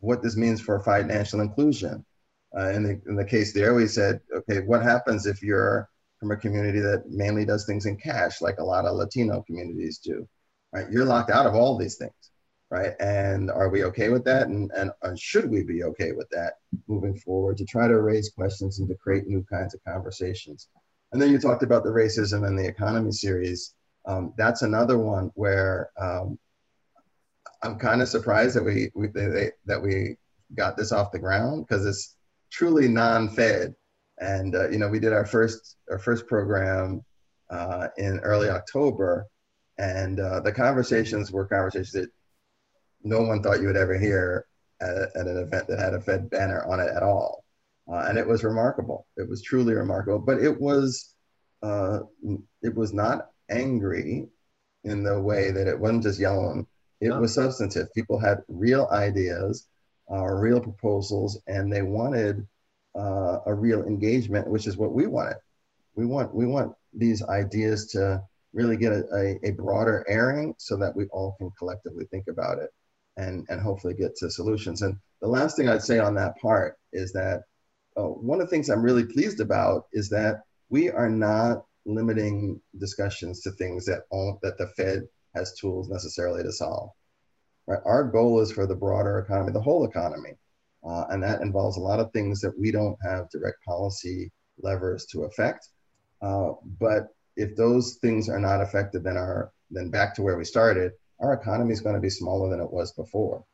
what 0.00 0.22
this 0.22 0.36
means 0.36 0.60
for 0.60 0.78
financial 0.80 1.40
inclusion? 1.40 2.04
Uh, 2.56 2.68
in, 2.68 2.82
the, 2.82 3.00
in 3.06 3.16
the 3.16 3.24
case 3.24 3.54
there, 3.54 3.74
we 3.74 3.86
said, 3.86 4.20
okay, 4.34 4.60
what 4.60 4.82
happens 4.82 5.26
if 5.26 5.42
you're 5.42 5.88
from 6.20 6.30
a 6.30 6.36
community 6.36 6.80
that 6.80 7.04
mainly 7.08 7.46
does 7.46 7.64
things 7.64 7.86
in 7.86 7.96
cash, 7.96 8.42
like 8.42 8.58
a 8.58 8.64
lot 8.64 8.84
of 8.84 8.94
Latino 8.96 9.42
communities 9.42 9.98
do, 9.98 10.28
right? 10.72 10.90
You're 10.90 11.04
locked 11.04 11.30
out 11.30 11.46
of 11.46 11.54
all 11.54 11.76
these 11.78 11.96
things 11.96 12.12
right? 12.72 12.94
And 13.00 13.50
are 13.50 13.68
we 13.68 13.84
okay 13.84 14.08
with 14.08 14.24
that? 14.24 14.48
And, 14.48 14.70
and, 14.74 14.90
and 15.02 15.20
should 15.20 15.50
we 15.50 15.62
be 15.62 15.84
okay 15.84 16.12
with 16.12 16.28
that 16.30 16.54
moving 16.88 17.14
forward 17.14 17.58
to 17.58 17.66
try 17.66 17.86
to 17.86 18.00
raise 18.00 18.30
questions 18.30 18.78
and 18.78 18.88
to 18.88 18.94
create 18.94 19.26
new 19.26 19.44
kinds 19.44 19.74
of 19.74 19.84
conversations? 19.84 20.68
And 21.12 21.20
then 21.20 21.30
you 21.30 21.38
talked 21.38 21.62
about 21.62 21.84
the 21.84 21.90
racism 21.90 22.46
and 22.46 22.58
the 22.58 22.66
economy 22.66 23.12
series. 23.12 23.74
Um, 24.06 24.32
that's 24.38 24.62
another 24.62 24.98
one 24.98 25.30
where 25.34 25.90
um, 26.00 26.38
I'm 27.62 27.78
kind 27.78 28.00
of 28.00 28.08
surprised 28.08 28.56
that 28.56 28.64
we, 28.64 28.90
we 28.94 29.08
they, 29.08 29.50
that 29.66 29.82
we 29.82 30.16
got 30.56 30.78
this 30.78 30.92
off 30.92 31.12
the 31.12 31.18
ground 31.18 31.66
because 31.68 31.84
it's 31.84 32.16
truly 32.50 32.88
non-fed. 32.88 33.74
And 34.18 34.54
uh, 34.54 34.70
you 34.70 34.78
know, 34.78 34.88
we 34.88 34.98
did 34.98 35.12
our 35.12 35.26
first 35.26 35.76
our 35.90 35.98
first 35.98 36.26
program 36.26 37.04
uh, 37.50 37.88
in 37.98 38.18
early 38.20 38.48
October, 38.48 39.26
and 39.78 40.20
uh, 40.20 40.40
the 40.40 40.52
conversations 40.52 41.32
were 41.32 41.46
conversations 41.46 41.92
that 41.92 42.10
no 43.02 43.22
one 43.22 43.42
thought 43.42 43.60
you 43.60 43.66
would 43.66 43.76
ever 43.76 43.98
hear 43.98 44.46
at, 44.80 44.96
at 45.16 45.26
an 45.26 45.38
event 45.38 45.66
that 45.68 45.78
had 45.78 45.94
a 45.94 46.00
Fed 46.00 46.30
banner 46.30 46.64
on 46.64 46.80
it 46.80 46.88
at 46.94 47.02
all. 47.02 47.44
Uh, 47.90 48.04
and 48.08 48.16
it 48.16 48.26
was 48.26 48.44
remarkable. 48.44 49.06
It 49.16 49.28
was 49.28 49.42
truly 49.42 49.74
remarkable. 49.74 50.20
But 50.20 50.42
it 50.42 50.60
was 50.60 51.14
uh, 51.62 52.00
it 52.62 52.74
was 52.74 52.92
not 52.92 53.30
angry 53.50 54.28
in 54.84 55.04
the 55.04 55.20
way 55.20 55.50
that 55.50 55.68
it 55.68 55.78
wasn't 55.78 56.02
just 56.02 56.20
yelling. 56.20 56.66
It 57.00 57.08
no. 57.08 57.20
was 57.20 57.34
substantive. 57.34 57.92
People 57.94 58.18
had 58.18 58.42
real 58.48 58.88
ideas, 58.92 59.66
uh, 60.10 60.24
real 60.24 60.60
proposals, 60.60 61.40
and 61.46 61.72
they 61.72 61.82
wanted 61.82 62.46
uh, 62.96 63.38
a 63.46 63.54
real 63.54 63.84
engagement, 63.84 64.48
which 64.48 64.66
is 64.66 64.76
what 64.76 64.92
we 64.92 65.06
wanted. 65.06 65.36
We 65.94 66.06
want 66.06 66.34
we 66.34 66.46
want 66.46 66.74
these 66.92 67.22
ideas 67.22 67.86
to 67.92 68.22
really 68.52 68.76
get 68.76 68.92
a, 68.92 69.04
a, 69.14 69.48
a 69.48 69.52
broader 69.52 70.04
airing 70.08 70.54
so 70.58 70.76
that 70.76 70.94
we 70.94 71.06
all 71.06 71.34
can 71.38 71.50
collectively 71.58 72.04
think 72.10 72.26
about 72.28 72.58
it 72.58 72.70
and, 73.16 73.46
and 73.48 73.60
hopefully 73.60 73.94
get 73.94 74.16
to 74.16 74.30
solutions. 74.30 74.82
And 74.82 74.96
the 75.20 75.28
last 75.28 75.56
thing 75.56 75.68
I'd 75.68 75.82
say 75.82 75.98
on 75.98 76.14
that 76.16 76.38
part 76.40 76.76
is 76.92 77.12
that 77.12 77.42
uh, 77.96 78.02
one 78.04 78.40
of 78.40 78.46
the 78.46 78.50
things 78.50 78.68
I'm 78.68 78.82
really 78.82 79.04
pleased 79.04 79.40
about 79.40 79.86
is 79.92 80.08
that 80.10 80.42
we 80.70 80.90
are 80.90 81.10
not 81.10 81.64
limiting 81.84 82.60
discussions 82.78 83.40
to 83.42 83.50
things 83.52 83.84
that, 83.86 84.02
all, 84.10 84.38
that 84.42 84.56
the 84.58 84.68
Fed 84.68 85.02
has 85.34 85.54
tools 85.54 85.88
necessarily 85.88 86.42
to 86.42 86.52
solve. 86.52 86.90
Right? 87.66 87.80
Our 87.84 88.04
goal 88.04 88.40
is 88.40 88.52
for 88.52 88.66
the 88.66 88.74
broader 88.74 89.18
economy, 89.18 89.52
the 89.52 89.60
whole 89.60 89.84
economy. 89.84 90.32
Uh, 90.84 91.04
and 91.10 91.22
that 91.22 91.42
involves 91.42 91.76
a 91.76 91.80
lot 91.80 92.00
of 92.00 92.10
things 92.12 92.40
that 92.40 92.58
we 92.58 92.72
don't 92.72 92.98
have 93.04 93.30
direct 93.30 93.62
policy 93.64 94.32
levers 94.60 95.06
to 95.06 95.24
affect. 95.24 95.68
Uh, 96.20 96.52
but 96.80 97.08
if 97.36 97.56
those 97.56 97.98
things 98.02 98.28
are 98.28 98.40
not 98.40 98.60
affected, 98.60 99.04
then 99.04 99.16
our 99.16 99.52
then 99.70 99.90
back 99.90 100.14
to 100.14 100.22
where 100.22 100.36
we 100.36 100.44
started, 100.44 100.92
our 101.20 101.32
economy 101.34 101.72
is 101.72 101.80
going 101.80 101.94
to 101.94 102.00
be 102.00 102.10
smaller 102.10 102.50
than 102.50 102.60
it 102.60 102.72
was 102.72 102.92
before. 102.92 103.44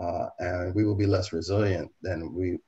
Uh, 0.00 0.28
and 0.38 0.74
we 0.74 0.84
will 0.84 0.96
be 0.96 1.06
less 1.06 1.32
resilient 1.32 1.90
than 2.02 2.34
we 2.34 2.58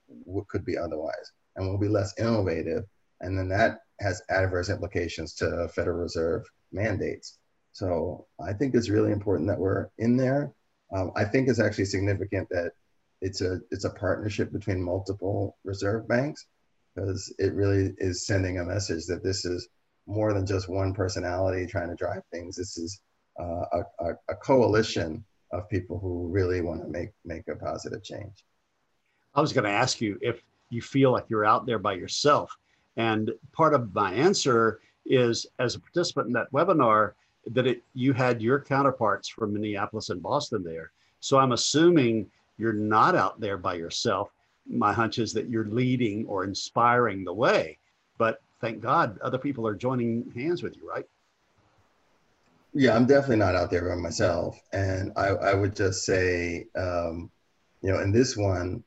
could 0.48 0.64
be 0.64 0.76
otherwise. 0.78 1.32
And 1.56 1.68
we'll 1.68 1.78
be 1.78 1.88
less 1.88 2.14
innovative. 2.18 2.84
And 3.20 3.38
then 3.38 3.48
that 3.48 3.80
has 4.00 4.22
adverse 4.30 4.70
implications 4.70 5.34
to 5.34 5.68
Federal 5.74 5.98
Reserve 5.98 6.44
mandates. 6.72 7.38
So 7.72 8.26
I 8.40 8.52
think 8.52 8.74
it's 8.74 8.88
really 8.90 9.12
important 9.12 9.48
that 9.48 9.58
we're 9.58 9.88
in 9.98 10.16
there 10.16 10.52
Um, 10.94 11.12
I 11.16 11.24
think 11.24 11.48
it's 11.48 11.60
actually 11.60 11.86
significant 11.86 12.48
that 12.50 12.72
it's 13.20 13.40
a 13.40 13.60
it's 13.70 13.84
a 13.84 13.90
partnership 13.90 14.52
between 14.52 14.82
multiple 14.82 15.56
reserve 15.64 16.08
banks 16.08 16.46
because 16.94 17.32
it 17.38 17.54
really 17.54 17.94
is 17.98 18.26
sending 18.26 18.58
a 18.58 18.64
message 18.64 19.06
that 19.06 19.22
this 19.22 19.44
is 19.44 19.68
more 20.08 20.32
than 20.32 20.46
just 20.46 20.68
one 20.68 20.94
personality 20.94 21.66
trying 21.66 21.90
to 21.90 21.94
drive 21.94 22.22
things. 22.32 22.56
This 22.56 22.78
is 22.78 23.00
uh, 23.38 23.64
a, 23.72 23.82
a, 24.00 24.10
a 24.30 24.34
coalition 24.34 25.22
of 25.52 25.68
people 25.68 25.98
who 25.98 26.28
really 26.28 26.60
want 26.60 26.82
to 26.82 26.88
make 26.88 27.10
make 27.24 27.46
a 27.48 27.54
positive 27.54 28.02
change. 28.02 28.44
I 29.34 29.40
was 29.40 29.52
going 29.52 29.64
to 29.64 29.70
ask 29.70 30.00
you 30.00 30.18
if 30.20 30.42
you 30.70 30.82
feel 30.82 31.12
like 31.12 31.26
you're 31.28 31.44
out 31.44 31.66
there 31.66 31.78
by 31.78 31.92
yourself, 31.92 32.56
and 32.96 33.30
part 33.52 33.74
of 33.74 33.94
my 33.94 34.12
answer 34.12 34.80
is 35.06 35.46
as 35.58 35.74
a 35.74 35.80
participant 35.80 36.26
in 36.26 36.32
that 36.32 36.52
webinar 36.52 37.12
that 37.52 37.66
it, 37.66 37.82
you 37.94 38.12
had 38.12 38.42
your 38.42 38.60
counterparts 38.60 39.28
from 39.28 39.52
Minneapolis 39.52 40.10
and 40.10 40.22
Boston 40.22 40.62
there. 40.64 40.90
So 41.20 41.38
I'm 41.38 41.52
assuming 41.52 42.30
you're 42.58 42.72
not 42.72 43.14
out 43.14 43.40
there 43.40 43.56
by 43.56 43.74
yourself. 43.74 44.30
My 44.66 44.92
hunch 44.92 45.18
is 45.18 45.32
that 45.34 45.48
you're 45.48 45.68
leading 45.68 46.26
or 46.26 46.44
inspiring 46.44 47.24
the 47.24 47.32
way, 47.32 47.78
but 48.18 48.42
thank 48.60 48.80
God 48.80 49.18
other 49.20 49.38
people 49.38 49.66
are 49.66 49.74
joining 49.74 50.30
hands 50.34 50.62
with 50.62 50.76
you, 50.76 50.88
right? 50.88 51.04
Yeah, 52.74 52.94
I'm 52.94 53.06
definitely 53.06 53.36
not 53.36 53.54
out 53.54 53.70
there 53.70 53.88
by 53.88 53.96
myself. 53.96 54.60
And 54.72 55.12
I, 55.16 55.28
I 55.28 55.54
would 55.54 55.74
just 55.74 56.04
say, 56.04 56.66
um, 56.76 57.30
you 57.82 57.90
know, 57.92 58.00
in 58.00 58.12
this 58.12 58.36
one, 58.36 58.84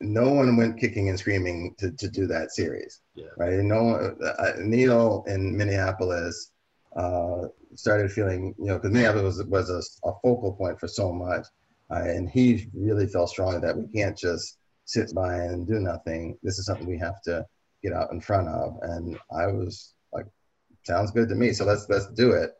no 0.00 0.30
one 0.30 0.56
went 0.56 0.78
kicking 0.80 1.08
and 1.08 1.18
screaming 1.18 1.74
to, 1.78 1.90
to 1.90 2.08
do 2.08 2.26
that 2.28 2.52
series, 2.52 3.00
yeah. 3.14 3.26
right? 3.36 3.54
And 3.54 3.68
no 3.68 3.82
one, 3.82 4.16
uh, 4.38 4.52
Neel 4.58 5.24
in 5.26 5.56
Minneapolis 5.56 6.52
uh, 6.96 7.48
started 7.74 8.10
feeling, 8.12 8.54
you 8.58 8.66
know, 8.66 8.74
because 8.74 8.92
Minneapolis 8.92 9.38
was, 9.38 9.46
was 9.46 9.70
a, 9.70 10.08
a, 10.08 10.12
focal 10.22 10.52
point 10.52 10.78
for 10.78 10.88
so 10.88 11.12
much. 11.12 11.46
Uh, 11.90 12.02
and 12.04 12.28
he 12.30 12.68
really 12.74 13.06
felt 13.06 13.30
strongly 13.30 13.60
that 13.60 13.76
we 13.76 13.86
can't 13.88 14.16
just 14.16 14.58
sit 14.84 15.12
by 15.14 15.34
and 15.34 15.66
do 15.66 15.80
nothing. 15.80 16.38
This 16.42 16.58
is 16.58 16.66
something 16.66 16.86
we 16.86 16.98
have 16.98 17.20
to 17.22 17.44
get 17.82 17.92
out 17.92 18.12
in 18.12 18.20
front 18.20 18.48
of. 18.48 18.76
And 18.82 19.18
I 19.30 19.46
was 19.46 19.94
like, 20.12 20.26
sounds 20.84 21.10
good 21.10 21.28
to 21.28 21.34
me. 21.34 21.52
So 21.52 21.64
let's, 21.64 21.86
let's 21.88 22.08
do 22.08 22.32
it. 22.32 22.54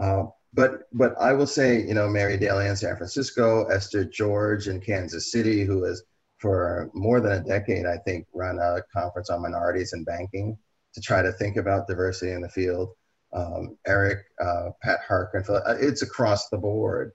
Uh, 0.00 0.24
but 0.54 0.82
but 0.92 1.14
I 1.18 1.32
will 1.32 1.46
say, 1.46 1.80
you 1.80 1.94
know, 1.94 2.08
Mary 2.08 2.36
Daly 2.36 2.66
in 2.66 2.76
San 2.76 2.96
Francisco, 2.96 3.64
Esther 3.66 4.04
George 4.04 4.68
in 4.68 4.80
Kansas 4.80 5.32
City, 5.32 5.64
who 5.64 5.84
has 5.84 6.02
for 6.38 6.90
more 6.92 7.20
than 7.20 7.32
a 7.32 7.44
decade, 7.44 7.86
I 7.86 7.96
think, 7.98 8.26
run 8.34 8.58
a 8.58 8.82
conference 8.92 9.30
on 9.30 9.42
minorities 9.42 9.92
in 9.92 10.04
banking 10.04 10.58
to 10.92 11.00
try 11.00 11.22
to 11.22 11.32
think 11.32 11.56
about 11.56 11.86
diversity 11.86 12.32
in 12.32 12.42
the 12.42 12.48
field. 12.48 12.90
Um, 13.32 13.78
Eric, 13.86 14.18
uh, 14.44 14.70
Pat 14.82 15.00
Harker, 15.06 15.44
uh, 15.48 15.76
it's 15.80 16.02
across 16.02 16.48
the 16.48 16.58
board. 16.58 17.12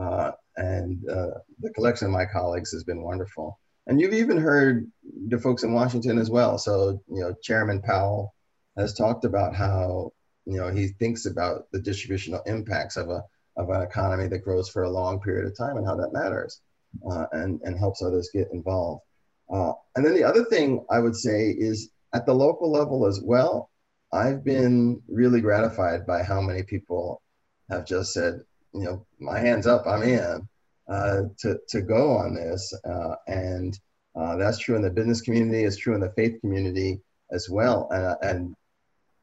Uh, 0.00 0.32
and 0.56 1.06
uh, 1.08 1.38
the 1.60 1.70
collection 1.74 2.06
of 2.06 2.12
my 2.12 2.24
colleagues 2.24 2.72
has 2.72 2.82
been 2.82 3.02
wonderful. 3.02 3.60
And 3.90 4.00
you've 4.00 4.14
even 4.14 4.38
heard 4.38 4.90
the 5.28 5.38
folks 5.38 5.64
in 5.64 5.74
Washington 5.74 6.16
as 6.16 6.30
well. 6.30 6.56
So, 6.56 7.02
you 7.08 7.20
know, 7.20 7.34
Chairman 7.42 7.82
Powell 7.82 8.32
has 8.76 8.94
talked 8.94 9.26
about 9.26 9.54
how 9.54 10.12
you 10.46 10.56
know, 10.56 10.68
he 10.72 10.88
thinks 10.88 11.26
about 11.26 11.70
the 11.72 11.80
distributional 11.80 12.42
impacts 12.46 12.96
of 12.96 13.08
a 13.08 13.22
of 13.56 13.68
an 13.68 13.82
economy 13.82 14.26
that 14.28 14.44
grows 14.44 14.68
for 14.68 14.84
a 14.84 14.90
long 14.90 15.20
period 15.20 15.46
of 15.46 15.56
time 15.56 15.76
and 15.76 15.86
how 15.86 15.94
that 15.96 16.12
matters, 16.12 16.60
uh, 17.08 17.26
and 17.32 17.60
and 17.62 17.78
helps 17.78 18.02
others 18.02 18.30
get 18.32 18.48
involved. 18.52 19.02
Uh, 19.52 19.72
and 19.96 20.04
then 20.04 20.14
the 20.14 20.24
other 20.24 20.44
thing 20.44 20.84
I 20.90 20.98
would 20.98 21.16
say 21.16 21.50
is 21.50 21.90
at 22.14 22.26
the 22.26 22.34
local 22.34 22.70
level 22.70 23.06
as 23.06 23.20
well. 23.22 23.70
I've 24.12 24.42
been 24.42 25.00
really 25.08 25.40
gratified 25.40 26.04
by 26.04 26.24
how 26.24 26.40
many 26.40 26.64
people 26.64 27.22
have 27.70 27.86
just 27.86 28.12
said, 28.12 28.40
you 28.74 28.82
know, 28.82 29.06
my 29.20 29.38
hands 29.38 29.68
up, 29.68 29.86
I'm 29.86 30.02
in 30.02 30.48
uh, 30.90 31.22
to 31.38 31.58
to 31.68 31.82
go 31.82 32.16
on 32.16 32.34
this, 32.34 32.74
uh, 32.84 33.14
and 33.28 33.78
uh, 34.16 34.36
that's 34.36 34.58
true 34.58 34.74
in 34.74 34.82
the 34.82 34.90
business 34.90 35.20
community. 35.20 35.64
It's 35.64 35.76
true 35.76 35.94
in 35.94 36.00
the 36.00 36.12
faith 36.16 36.40
community 36.40 37.00
as 37.30 37.48
well, 37.48 37.88
and 37.92 38.16
and 38.22 38.56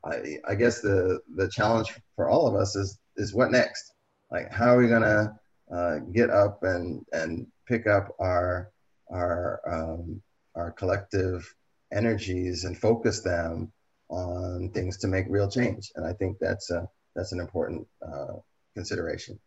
I, 0.06 0.52
I 0.52 0.56
guess 0.56 0.82
the 0.82 1.20
the 1.36 1.50
challenge 1.50 1.94
for 2.16 2.30
all 2.30 2.48
of 2.48 2.56
us 2.56 2.76
is 2.76 2.98
is 3.18 3.34
what 3.34 3.52
next? 3.52 3.94
Like 4.32 4.52
how 4.52 4.76
are 4.76 4.78
we 4.78 4.88
gonna 4.88 5.38
uh, 5.74 6.00
get 6.14 6.30
up 6.30 6.64
and 6.64 7.06
and 7.12 7.48
pick 7.68 7.86
up 7.86 8.16
our 8.20 8.72
our 9.12 9.62
um, 9.68 10.22
our 10.56 10.72
collective 10.72 11.54
energies 11.92 12.64
and 12.64 12.78
focus 12.78 13.22
them 13.22 13.72
on 14.10 14.72
things 14.74 14.98
to 15.00 15.08
make 15.08 15.26
real 15.30 15.50
change? 15.50 15.92
And 15.96 16.06
I 16.06 16.14
think 16.14 16.38
that's 16.40 16.72
a 16.72 16.88
that's 17.16 17.34
an 17.34 17.42
important 17.42 17.88
uh, 18.02 18.36
consideration. 18.74 19.40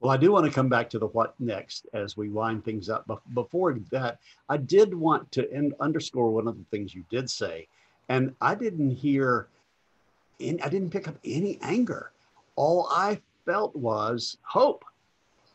Well, 0.00 0.12
I 0.12 0.16
do 0.18 0.30
want 0.30 0.44
to 0.46 0.52
come 0.52 0.68
back 0.68 0.90
to 0.90 0.98
the 0.98 1.06
what 1.06 1.34
next 1.40 1.86
as 1.94 2.16
we 2.16 2.28
wind 2.28 2.64
things 2.64 2.88
up. 2.88 3.04
But 3.06 3.18
before 3.34 3.78
that, 3.90 4.18
I 4.48 4.58
did 4.58 4.94
want 4.94 5.32
to 5.32 5.72
underscore 5.80 6.30
one 6.30 6.46
of 6.46 6.58
the 6.58 6.64
things 6.70 6.94
you 6.94 7.04
did 7.10 7.30
say, 7.30 7.66
and 8.08 8.34
I 8.40 8.54
didn't 8.54 8.90
hear 8.90 9.48
in, 10.38 10.60
I 10.62 10.68
didn't 10.68 10.90
pick 10.90 11.08
up 11.08 11.16
any 11.24 11.58
anger. 11.62 12.12
All 12.56 12.88
I 12.90 13.20
felt 13.46 13.74
was 13.74 14.36
hope. 14.42 14.84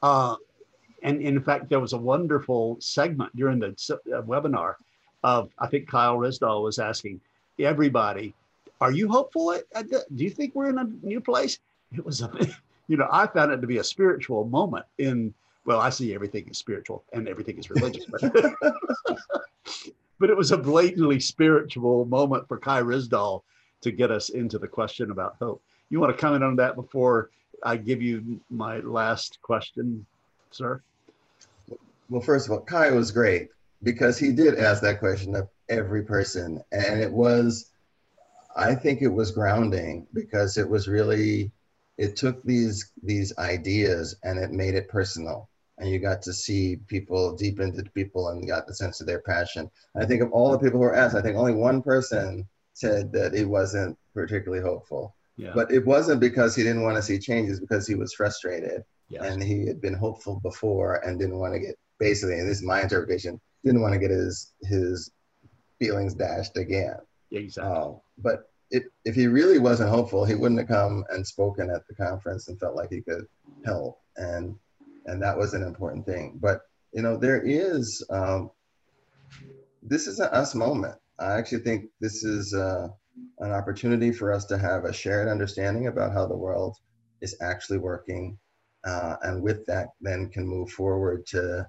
Uh, 0.02 0.36
and 1.04 1.22
in 1.22 1.42
fact, 1.42 1.70
there 1.70 1.80
was 1.80 1.94
a 1.94 1.98
wonderful 1.98 2.78
segment 2.80 3.36
during 3.36 3.60
the 3.60 3.68
uh, 3.68 4.22
webinar 4.24 4.76
of, 5.24 5.52
I 5.60 5.68
think 5.68 5.88
Kai 5.88 6.08
Ryssdal 6.08 6.64
was 6.64 6.80
asking 6.80 7.22
everybody, 7.60 8.34
are 8.80 8.92
you 8.92 9.08
hopeful? 9.08 9.56
Do 9.88 10.24
you 10.24 10.30
think 10.32 10.56
we're 10.56 10.70
in 10.70 10.80
a 10.80 10.90
new 11.04 11.22
place? 11.22 11.60
It 11.96 12.04
was, 12.04 12.22
a, 12.22 12.32
you 12.92 12.98
know, 12.98 13.08
I 13.10 13.26
found 13.26 13.54
it 13.54 13.62
to 13.62 13.68
be 13.68 13.78
a 13.78 13.84
spiritual 13.86 14.44
moment 14.44 14.86
in, 14.98 15.34
well, 15.64 15.80
I 15.80 15.90
see 15.90 16.14
everything 16.14 16.46
is 16.50 16.58
spiritual 16.58 17.06
and 17.14 17.26
everything 17.26 17.58
is 17.58 17.70
religious, 17.70 18.04
but, 18.06 18.22
but 20.20 20.30
it 20.30 20.36
was 20.36 20.52
a 20.52 20.58
blatantly 20.58 21.22
spiritual 21.22 22.04
moment 22.04 22.50
for 22.50 22.58
Kai 22.58 22.82
Ryssdal 22.82 23.44
to 23.80 23.92
get 23.92 24.12
us 24.12 24.28
into 24.28 24.60
the 24.60 24.68
question 24.68 25.10
about 25.10 25.38
hope. 25.40 25.64
You 25.90 26.02
want 26.02 26.14
to 26.14 26.22
comment 26.22 26.44
on 26.44 26.58
that 26.58 26.76
before 26.76 27.30
I 27.64 27.78
give 27.78 28.02
you 28.02 28.42
my 28.50 28.80
last 28.80 29.40
question, 29.42 30.06
sir? 30.52 30.82
Well, 32.10 32.22
first 32.22 32.48
of 32.48 32.52
all, 32.52 32.60
Kai 32.60 32.92
was 32.92 33.10
great 33.10 33.52
because 33.84 34.20
he 34.20 34.34
did 34.34 34.60
ask 34.60 34.82
that 34.82 35.00
question 35.00 35.34
of 35.38 35.48
every 35.70 36.04
person. 36.04 36.62
And 36.74 37.00
it 37.00 37.14
was, 37.14 37.72
I 38.54 38.76
think 38.76 39.02
it 39.02 39.08
was 39.08 39.32
grounding 39.32 40.08
because 40.14 40.58
it 40.58 40.70
was 40.70 40.90
really, 40.90 41.54
it 41.98 42.16
took 42.16 42.44
these 42.44 42.92
these 43.04 43.38
ideas 43.38 44.16
and 44.24 44.40
it 44.40 44.52
made 44.52 44.76
it 44.76 44.90
personal. 44.90 45.50
And 45.78 45.90
you 45.90 46.00
got 46.00 46.22
to 46.24 46.34
see 46.34 46.78
people 46.88 47.36
deep 47.36 47.60
into 47.60 47.84
people 47.96 48.30
and 48.30 48.48
got 48.48 48.68
the 48.68 48.76
sense 48.76 49.02
of 49.02 49.08
their 49.08 49.22
passion. 49.22 49.70
I 49.96 50.06
think 50.06 50.22
of 50.22 50.32
all 50.32 50.52
the 50.52 50.60
people 50.60 50.80
who 50.80 50.86
were 50.86 50.96
asked, 50.96 51.16
I 51.16 51.22
think 51.22 51.38
only 51.38 51.56
one 51.56 51.82
person 51.82 52.48
said 52.74 53.12
that 53.14 53.34
it 53.34 53.46
wasn't 53.46 53.98
particularly 54.14 54.64
hopeful. 54.64 55.16
Yeah. 55.38 55.54
But 55.56 55.72
it 55.72 55.86
wasn't 55.86 56.22
because 56.22 56.56
he 56.56 56.62
didn't 56.62 56.84
want 56.84 56.98
to 56.98 57.02
see 57.02 57.18
changes, 57.18 57.60
because 57.60 57.88
he 57.88 57.96
was 57.96 58.14
frustrated. 58.14 58.84
Yes. 59.10 59.24
And 59.24 59.42
he 59.42 59.66
had 59.66 59.82
been 59.82 59.96
hopeful 59.96 60.40
before 60.42 60.96
and 61.06 61.20
didn't 61.20 61.40
want 61.40 61.54
to 61.54 61.60
get 61.60 61.76
basically, 62.00 62.40
and 62.40 62.48
this 62.48 62.58
is 62.58 62.64
my 62.64 62.82
interpretation, 62.82 63.42
didn't 63.64 63.82
want 63.82 63.94
to 63.94 64.00
get 64.00 64.12
his 64.12 64.54
his 64.62 65.12
feelings 65.80 66.14
dashed 66.14 66.58
again. 66.58 66.96
Yeah, 67.32 67.40
exactly. 67.40 67.74
Uh, 67.74 67.92
but 68.20 68.51
it, 68.72 68.84
if 69.06 69.16
he 69.16 69.28
really 69.28 69.60
wasn't 69.60 69.90
hopeful, 69.90 70.26
he 70.26 70.36
wouldn't 70.36 70.60
have 70.60 70.70
come 70.70 71.04
and 71.10 71.26
spoken 71.26 71.70
at 71.70 71.88
the 71.88 71.96
conference 71.96 72.48
and 72.48 72.60
felt 72.60 72.76
like 72.76 72.90
he 72.90 73.02
could 73.02 73.26
help. 73.66 74.00
And 74.18 74.56
and 75.06 75.22
that 75.22 75.38
was 75.38 75.54
an 75.54 75.64
important 75.64 76.06
thing. 76.06 76.40
But 76.42 76.62
you 76.94 77.02
know, 77.02 77.18
there 77.18 77.42
is 77.42 78.04
um, 78.10 78.52
this 79.84 80.08
is 80.08 80.20
an 80.20 80.30
us 80.30 80.56
moment. 80.56 80.96
I 81.20 81.34
actually 81.34 81.64
think 81.64 81.86
this 82.00 82.24
is 82.24 82.54
uh, 82.54 82.88
an 83.40 83.52
opportunity 83.52 84.12
for 84.12 84.32
us 84.32 84.46
to 84.46 84.58
have 84.58 84.86
a 84.86 84.94
shared 84.94 85.28
understanding 85.28 85.88
about 85.88 86.14
how 86.14 86.26
the 86.26 86.38
world 86.38 86.78
is 87.22 87.36
actually 87.42 87.78
working, 87.78 88.38
uh, 88.86 89.18
and 89.24 89.42
with 89.44 89.66
that, 89.68 89.90
then 90.02 90.30
can 90.30 90.48
move 90.48 90.70
forward 90.72 91.26
to 91.28 91.68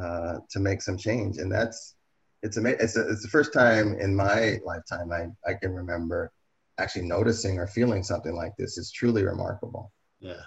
uh, 0.00 0.38
to 0.50 0.58
make 0.58 0.82
some 0.82 0.98
change. 0.98 1.38
And 1.38 1.50
that's 1.50 1.94
it's 2.42 2.56
amazing. 2.56 2.80
It's, 2.80 2.96
it's 2.96 3.22
the 3.22 3.28
first 3.28 3.52
time 3.52 3.96
in 4.00 4.14
my 4.14 4.58
lifetime 4.64 5.12
I, 5.12 5.28
I 5.48 5.54
can 5.54 5.74
remember 5.74 6.32
actually 6.80 7.06
noticing 7.06 7.58
or 7.58 7.66
feeling 7.66 8.02
something 8.02 8.34
like 8.34 8.56
this. 8.56 8.78
is 8.78 8.90
truly 8.90 9.24
remarkable. 9.24 9.92
Yeah, 10.20 10.42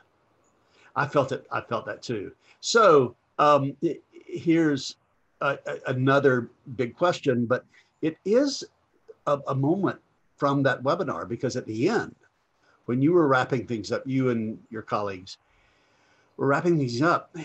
I 0.96 1.08
felt 1.08 1.32
it. 1.32 1.46
I 1.52 1.62
felt 1.62 1.86
that 1.86 2.02
too. 2.02 2.32
So 2.60 3.16
um, 3.40 3.76
here's 4.12 4.96
a, 5.42 5.58
a, 5.66 5.78
another 5.88 6.50
big 6.76 6.96
question, 6.96 7.46
but 7.46 7.66
it 8.02 8.18
is 8.26 8.64
a, 9.28 9.40
a 9.48 9.56
moment 9.56 10.00
from 10.38 10.64
that 10.64 10.84
webinar 10.84 11.28
because 11.28 11.56
at 11.56 11.66
the 11.66 11.88
end, 11.88 12.16
when 12.86 13.02
you 13.02 13.14
were 13.14 13.28
wrapping 13.28 13.66
things 13.66 13.92
up, 13.92 14.04
you 14.06 14.30
and 14.30 14.60
your 14.70 14.82
colleagues 14.82 15.38
were 16.38 16.48
wrapping 16.48 16.78
things 16.78 17.02
up, 17.02 17.36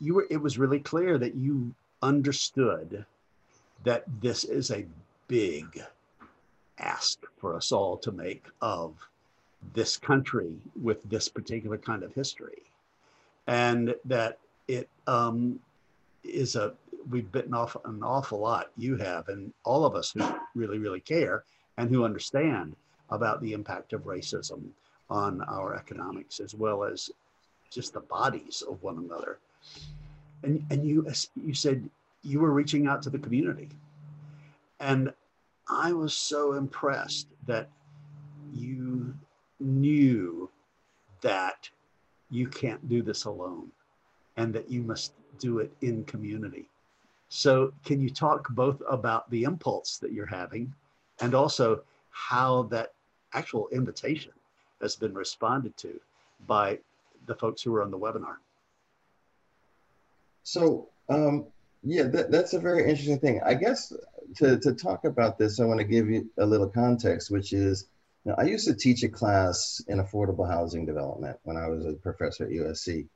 you 0.00 0.14
were 0.14 0.26
it 0.30 0.36
was 0.36 0.58
really 0.58 0.78
clear 0.80 1.18
that 1.18 1.34
you 1.34 1.74
understood 2.02 3.04
that 3.84 4.04
this 4.20 4.44
is 4.44 4.70
a 4.70 4.86
big 5.28 5.82
ask 6.78 7.18
for 7.38 7.54
us 7.54 7.72
all 7.72 7.96
to 7.98 8.12
make 8.12 8.44
of 8.60 8.94
this 9.74 9.96
country 9.96 10.52
with 10.80 11.02
this 11.04 11.28
particular 11.28 11.78
kind 11.78 12.02
of 12.02 12.14
history. 12.14 12.62
And 13.46 13.94
that 14.04 14.38
it 14.68 14.88
um, 15.06 15.60
is 16.24 16.56
a 16.56 16.74
we've 17.10 17.30
bitten 17.30 17.54
off 17.54 17.76
an 17.84 18.02
awful 18.02 18.40
lot. 18.40 18.70
You 18.76 18.96
have, 18.96 19.28
and 19.28 19.52
all 19.64 19.84
of 19.84 19.94
us 19.94 20.10
who 20.10 20.24
really, 20.54 20.78
really 20.78 21.00
care 21.00 21.44
and 21.76 21.88
who 21.90 22.04
understand 22.04 22.74
about 23.10 23.40
the 23.40 23.52
impact 23.52 23.92
of 23.92 24.02
racism 24.02 24.62
on 25.08 25.40
our 25.42 25.76
economics 25.76 26.40
as 26.40 26.54
well 26.54 26.82
as 26.82 27.10
just 27.70 27.92
the 27.92 28.00
bodies 28.00 28.62
of 28.68 28.82
one 28.82 28.98
another. 28.98 29.38
And 30.42 30.64
and 30.70 30.84
you 30.84 31.06
you 31.36 31.54
said 31.54 31.88
you 32.22 32.40
were 32.40 32.52
reaching 32.52 32.86
out 32.86 33.02
to 33.02 33.10
the 33.10 33.18
community, 33.18 33.68
and 34.80 35.12
I 35.68 35.92
was 35.92 36.14
so 36.14 36.52
impressed 36.54 37.28
that 37.46 37.68
you 38.52 39.14
knew 39.58 40.50
that 41.22 41.68
you 42.30 42.48
can't 42.48 42.88
do 42.88 43.02
this 43.02 43.24
alone 43.24 43.70
and 44.36 44.54
that 44.54 44.70
you 44.70 44.82
must 44.82 45.14
do 45.38 45.58
it 45.58 45.72
in 45.80 46.04
community. 46.04 46.68
So, 47.28 47.72
can 47.84 48.00
you 48.00 48.10
talk 48.10 48.48
both 48.50 48.80
about 48.88 49.28
the 49.30 49.42
impulse 49.42 49.98
that 49.98 50.12
you're 50.12 50.26
having 50.26 50.72
and 51.20 51.34
also 51.34 51.82
how 52.10 52.64
that 52.64 52.92
actual 53.32 53.68
invitation 53.72 54.32
has 54.80 54.94
been 54.94 55.14
responded 55.14 55.76
to 55.78 56.00
by 56.46 56.78
the 57.26 57.34
folks 57.34 57.62
who 57.62 57.72
were 57.72 57.82
on 57.82 57.90
the 57.90 57.98
webinar? 57.98 58.36
So, 60.44 60.88
um, 61.08 61.46
yeah, 61.86 62.02
that, 62.04 62.30
that's 62.30 62.52
a 62.52 62.58
very 62.58 62.88
interesting 62.88 63.18
thing. 63.18 63.40
I 63.44 63.54
guess 63.54 63.92
to, 64.36 64.58
to 64.58 64.74
talk 64.74 65.04
about 65.04 65.38
this, 65.38 65.60
I 65.60 65.64
want 65.64 65.78
to 65.78 65.86
give 65.86 66.10
you 66.10 66.28
a 66.38 66.44
little 66.44 66.68
context, 66.68 67.30
which 67.30 67.52
is 67.52 67.86
you 68.24 68.32
know, 68.32 68.36
I 68.38 68.44
used 68.44 68.66
to 68.66 68.74
teach 68.74 69.04
a 69.04 69.08
class 69.08 69.80
in 69.86 69.98
affordable 69.98 70.50
housing 70.50 70.84
development 70.84 71.38
when 71.44 71.56
I 71.56 71.68
was 71.68 71.86
a 71.86 71.92
professor 71.92 72.44
at 72.44 72.50
USC. 72.50 73.06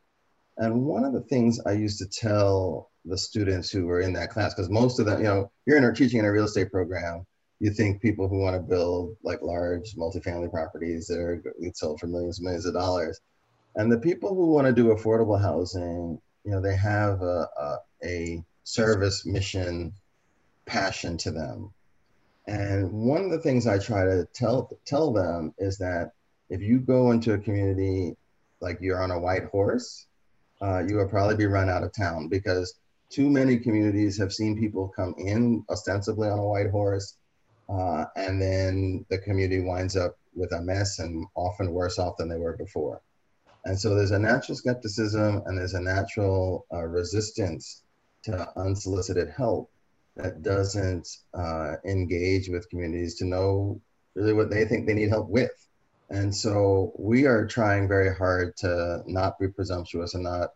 And 0.56 0.84
one 0.84 1.04
of 1.04 1.12
the 1.12 1.22
things 1.22 1.58
I 1.66 1.72
used 1.72 1.98
to 1.98 2.06
tell 2.06 2.90
the 3.04 3.18
students 3.18 3.70
who 3.70 3.86
were 3.86 4.00
in 4.00 4.12
that 4.12 4.30
class, 4.30 4.54
because 4.54 4.70
most 4.70 5.00
of 5.00 5.06
them, 5.06 5.18
you 5.18 5.24
know, 5.24 5.50
you're 5.66 5.78
in 5.78 5.84
our 5.84 5.92
teaching 5.92 6.20
in 6.20 6.26
a 6.26 6.30
real 6.30 6.44
estate 6.44 6.70
program, 6.70 7.26
you 7.58 7.72
think 7.72 8.00
people 8.00 8.28
who 8.28 8.38
want 8.38 8.54
to 8.54 8.60
build 8.62 9.16
like 9.24 9.42
large 9.42 9.94
multifamily 9.96 10.50
properties 10.50 11.08
that 11.08 11.18
are 11.18 11.42
sold 11.74 11.98
for 11.98 12.06
millions 12.06 12.38
and 12.38 12.44
millions 12.44 12.66
of 12.66 12.74
dollars. 12.74 13.20
And 13.74 13.90
the 13.90 13.98
people 13.98 14.34
who 14.34 14.46
want 14.46 14.68
to 14.68 14.72
do 14.72 14.94
affordable 14.94 15.40
housing, 15.40 16.20
you 16.44 16.52
know, 16.52 16.60
they 16.60 16.76
have 16.76 17.20
a, 17.20 17.48
a, 17.58 17.76
a 18.04 18.44
service 18.64 19.26
mission 19.26 19.92
passion 20.66 21.16
to 21.18 21.30
them. 21.30 21.72
And 22.46 22.92
one 22.92 23.24
of 23.24 23.30
the 23.30 23.40
things 23.40 23.66
I 23.66 23.78
try 23.78 24.04
to 24.04 24.26
tell 24.32 24.70
tell 24.84 25.12
them 25.12 25.54
is 25.58 25.78
that 25.78 26.12
if 26.48 26.60
you 26.60 26.80
go 26.80 27.10
into 27.12 27.32
a 27.32 27.38
community 27.38 28.16
like 28.60 28.78
you're 28.80 29.02
on 29.02 29.10
a 29.10 29.18
white 29.18 29.44
horse, 29.44 30.06
uh, 30.60 30.82
you 30.86 30.96
will 30.96 31.08
probably 31.08 31.36
be 31.36 31.46
run 31.46 31.68
out 31.68 31.84
of 31.84 31.92
town 31.92 32.28
because 32.28 32.74
too 33.08 33.28
many 33.28 33.58
communities 33.58 34.18
have 34.18 34.32
seen 34.32 34.58
people 34.58 34.92
come 34.94 35.14
in 35.18 35.64
ostensibly 35.68 36.28
on 36.28 36.38
a 36.38 36.46
white 36.46 36.70
horse, 36.70 37.16
uh, 37.68 38.04
and 38.16 38.40
then 38.40 39.04
the 39.08 39.18
community 39.18 39.60
winds 39.60 39.96
up 39.96 40.16
with 40.34 40.52
a 40.52 40.60
mess 40.60 40.98
and 40.98 41.26
often 41.34 41.72
worse 41.72 41.98
off 41.98 42.16
than 42.16 42.28
they 42.28 42.36
were 42.36 42.56
before. 42.56 43.00
And 43.64 43.78
so 43.78 43.94
there's 43.94 44.12
a 44.12 44.18
natural 44.18 44.56
skepticism 44.56 45.42
and 45.46 45.58
there's 45.58 45.74
a 45.74 45.80
natural 45.80 46.66
uh, 46.72 46.84
resistance 46.84 47.82
to 48.24 48.48
unsolicited 48.56 49.28
help 49.36 49.70
that 50.16 50.42
doesn't 50.42 51.08
uh, 51.34 51.76
engage 51.84 52.48
with 52.48 52.68
communities 52.68 53.16
to 53.16 53.24
know 53.24 53.80
really 54.14 54.32
what 54.32 54.50
they 54.50 54.64
think 54.64 54.86
they 54.86 54.94
need 54.94 55.08
help 55.08 55.28
with. 55.28 55.52
And 56.10 56.34
so 56.34 56.92
we 56.98 57.26
are 57.26 57.46
trying 57.46 57.86
very 57.86 58.14
hard 58.14 58.56
to 58.58 59.02
not 59.06 59.38
be 59.38 59.48
presumptuous 59.48 60.14
and 60.14 60.24
not 60.24 60.50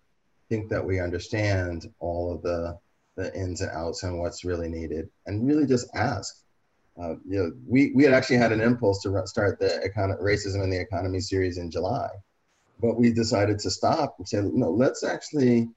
think 0.48 0.68
that 0.70 0.84
we 0.84 1.00
understand 1.00 1.86
all 2.00 2.34
of 2.34 2.42
the, 2.42 2.78
the 3.16 3.34
ins 3.38 3.60
and 3.60 3.70
outs 3.70 4.02
and 4.02 4.18
what's 4.18 4.44
really 4.44 4.68
needed 4.68 5.08
and 5.26 5.46
really 5.46 5.66
just 5.66 5.88
ask. 5.94 6.34
Uh, 7.00 7.14
you 7.26 7.38
know, 7.38 7.52
we, 7.66 7.92
we 7.94 8.04
had 8.04 8.12
actually 8.12 8.36
had 8.36 8.52
an 8.52 8.60
impulse 8.60 9.02
to 9.02 9.22
start 9.26 9.58
the 9.58 9.88
econ- 9.88 10.20
racism 10.20 10.62
in 10.62 10.70
the 10.70 10.80
economy 10.80 11.20
series 11.20 11.58
in 11.58 11.70
July, 11.70 12.08
but 12.80 12.96
we 12.96 13.12
decided 13.12 13.58
to 13.58 13.70
stop 13.70 14.16
and 14.18 14.28
say, 14.28 14.40
no, 14.42 14.70
let's 14.70 15.02
actually 15.02 15.68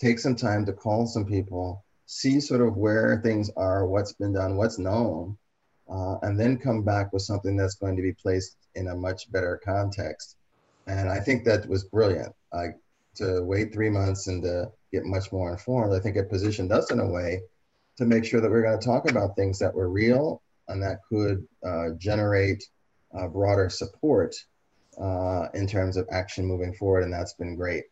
take 0.00 0.18
some 0.18 0.36
time 0.36 0.64
to 0.66 0.72
call 0.72 1.06
some 1.06 1.24
people, 1.24 1.84
see 2.06 2.40
sort 2.40 2.60
of 2.60 2.76
where 2.76 3.20
things 3.22 3.50
are, 3.56 3.86
what's 3.86 4.12
been 4.12 4.32
done, 4.32 4.56
what's 4.56 4.78
known, 4.78 5.36
uh, 5.90 6.16
and 6.22 6.38
then 6.38 6.58
come 6.58 6.82
back 6.82 7.12
with 7.12 7.22
something 7.22 7.56
that's 7.56 7.74
going 7.74 7.96
to 7.96 8.02
be 8.02 8.12
placed 8.12 8.56
in 8.74 8.88
a 8.88 8.94
much 8.94 9.30
better 9.32 9.60
context. 9.64 10.36
And 10.86 11.08
I 11.08 11.20
think 11.20 11.44
that 11.44 11.68
was 11.68 11.84
brilliant. 11.84 12.34
I, 12.52 12.68
to 13.16 13.42
wait 13.42 13.72
three 13.72 13.90
months 13.90 14.26
and 14.26 14.42
to 14.42 14.70
get 14.92 15.04
much 15.04 15.32
more 15.32 15.50
informed, 15.52 15.94
I 15.94 16.00
think 16.00 16.16
it 16.16 16.30
positioned 16.30 16.72
us 16.72 16.90
in 16.90 17.00
a 17.00 17.08
way 17.08 17.42
to 17.96 18.04
make 18.04 18.24
sure 18.24 18.40
that 18.40 18.50
we're 18.50 18.62
going 18.62 18.78
to 18.78 18.86
talk 18.86 19.10
about 19.10 19.36
things 19.36 19.58
that 19.58 19.74
were 19.74 19.90
real 19.90 20.40
and 20.68 20.82
that 20.82 21.00
could 21.08 21.46
uh, 21.66 21.90
generate 21.98 22.62
uh, 23.18 23.26
broader 23.26 23.68
support 23.68 24.34
uh, 25.00 25.48
in 25.54 25.66
terms 25.66 25.96
of 25.96 26.06
action 26.10 26.46
moving 26.46 26.74
forward. 26.74 27.02
And 27.04 27.12
that's 27.12 27.34
been 27.34 27.56
great. 27.56 27.84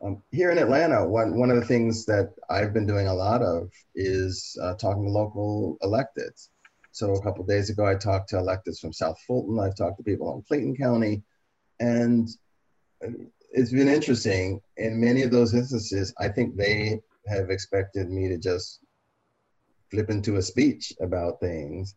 Um, 0.00 0.22
here 0.30 0.50
in 0.50 0.58
Atlanta, 0.58 1.06
one, 1.06 1.36
one 1.36 1.50
of 1.50 1.56
the 1.56 1.64
things 1.64 2.04
that 2.06 2.32
I've 2.48 2.72
been 2.72 2.86
doing 2.86 3.08
a 3.08 3.14
lot 3.14 3.42
of 3.42 3.70
is 3.96 4.56
uh, 4.62 4.74
talking 4.74 5.04
to 5.04 5.10
local 5.10 5.76
electeds. 5.82 6.50
So 6.92 7.14
a 7.14 7.22
couple 7.22 7.44
days 7.44 7.68
ago, 7.68 7.84
I 7.84 7.96
talked 7.96 8.28
to 8.30 8.36
electeds 8.36 8.78
from 8.80 8.92
South 8.92 9.18
Fulton. 9.26 9.58
I've 9.58 9.76
talked 9.76 9.98
to 9.98 10.04
people 10.04 10.34
in 10.34 10.42
Clayton 10.42 10.76
County, 10.76 11.22
and 11.80 12.28
it's 13.52 13.72
been 13.72 13.88
interesting. 13.88 14.60
In 14.76 15.00
many 15.00 15.22
of 15.22 15.32
those 15.32 15.54
instances, 15.54 16.14
I 16.18 16.28
think 16.28 16.56
they 16.56 17.00
have 17.26 17.50
expected 17.50 18.08
me 18.08 18.28
to 18.28 18.38
just 18.38 18.80
flip 19.90 20.10
into 20.10 20.36
a 20.36 20.42
speech 20.42 20.92
about 21.00 21.40
things, 21.40 21.96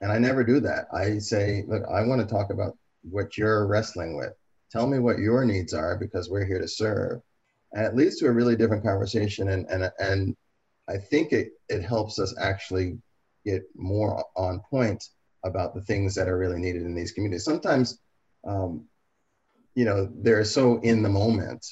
and 0.00 0.12
I 0.12 0.18
never 0.18 0.44
do 0.44 0.60
that. 0.60 0.86
I 0.92 1.18
say, 1.18 1.64
look, 1.66 1.82
I 1.92 2.02
want 2.02 2.20
to 2.20 2.32
talk 2.32 2.50
about 2.50 2.76
what 3.02 3.36
you're 3.36 3.66
wrestling 3.66 4.16
with. 4.16 4.34
Tell 4.70 4.86
me 4.86 5.00
what 5.00 5.18
your 5.18 5.44
needs 5.44 5.74
are 5.74 5.96
because 5.98 6.30
we're 6.30 6.46
here 6.46 6.60
to 6.60 6.68
serve 6.68 7.22
and 7.72 7.86
it 7.86 7.94
leads 7.94 8.16
to 8.16 8.26
a 8.26 8.32
really 8.32 8.56
different 8.56 8.84
conversation 8.84 9.48
and 9.50 9.66
and 9.70 9.90
and 9.98 10.36
i 10.88 10.96
think 10.96 11.32
it 11.32 11.52
it 11.68 11.82
helps 11.82 12.18
us 12.18 12.34
actually 12.40 12.98
get 13.44 13.62
more 13.74 14.24
on 14.36 14.60
point 14.70 15.02
about 15.44 15.74
the 15.74 15.80
things 15.82 16.14
that 16.14 16.28
are 16.28 16.38
really 16.38 16.58
needed 16.58 16.82
in 16.82 16.94
these 16.94 17.12
communities. 17.12 17.44
Sometimes 17.44 17.98
um, 18.46 18.84
you 19.74 19.84
know 19.84 20.10
they're 20.22 20.44
so 20.44 20.80
in 20.80 21.02
the 21.02 21.08
moment 21.08 21.64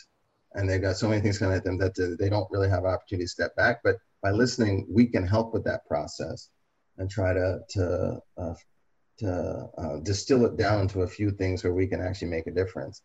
and 0.55 0.69
they've 0.69 0.83
got 0.83 0.97
so 0.97 1.09
many 1.09 1.21
things 1.21 1.39
coming 1.39 1.57
at 1.57 1.65
them 1.65 1.79
that 1.79 2.17
they 2.19 2.29
don't 2.29 2.51
really 2.51 2.69
have 2.69 2.85
opportunity 2.85 3.25
to 3.25 3.29
step 3.29 3.55
back. 3.57 3.81
But 3.85 3.97
by 4.23 4.31
listening 4.31 4.87
we 4.91 5.07
can 5.07 5.27
help 5.27 5.53
with 5.53 5.65
that 5.65 5.87
process 5.87 6.49
and 6.97 7.11
try 7.11 7.33
to 7.35 7.61
to 7.71 8.19
uh, 8.37 8.55
to 9.19 9.69
uh, 9.77 9.97
distill 10.03 10.47
it 10.47 10.57
down 10.57 10.89
to 10.89 11.03
a 11.03 11.09
few 11.09 11.31
things 11.31 11.65
where 11.65 11.75
we 11.75 11.87
can 11.87 12.01
actually 12.01 12.29
make 12.29 12.47
a 12.47 12.53
difference. 12.53 13.03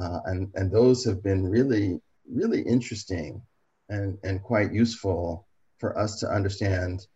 Uh, 0.00 0.20
and 0.26 0.50
and 0.54 0.70
those 0.70 1.04
have 1.04 1.22
been 1.22 1.46
really 1.46 2.00
really 2.32 2.62
interesting 2.62 3.42
and, 3.88 4.18
and 4.22 4.42
quite 4.42 4.72
useful 4.72 5.46
for 5.78 5.98
us 5.98 6.18
to 6.20 6.28
understand 6.28 7.06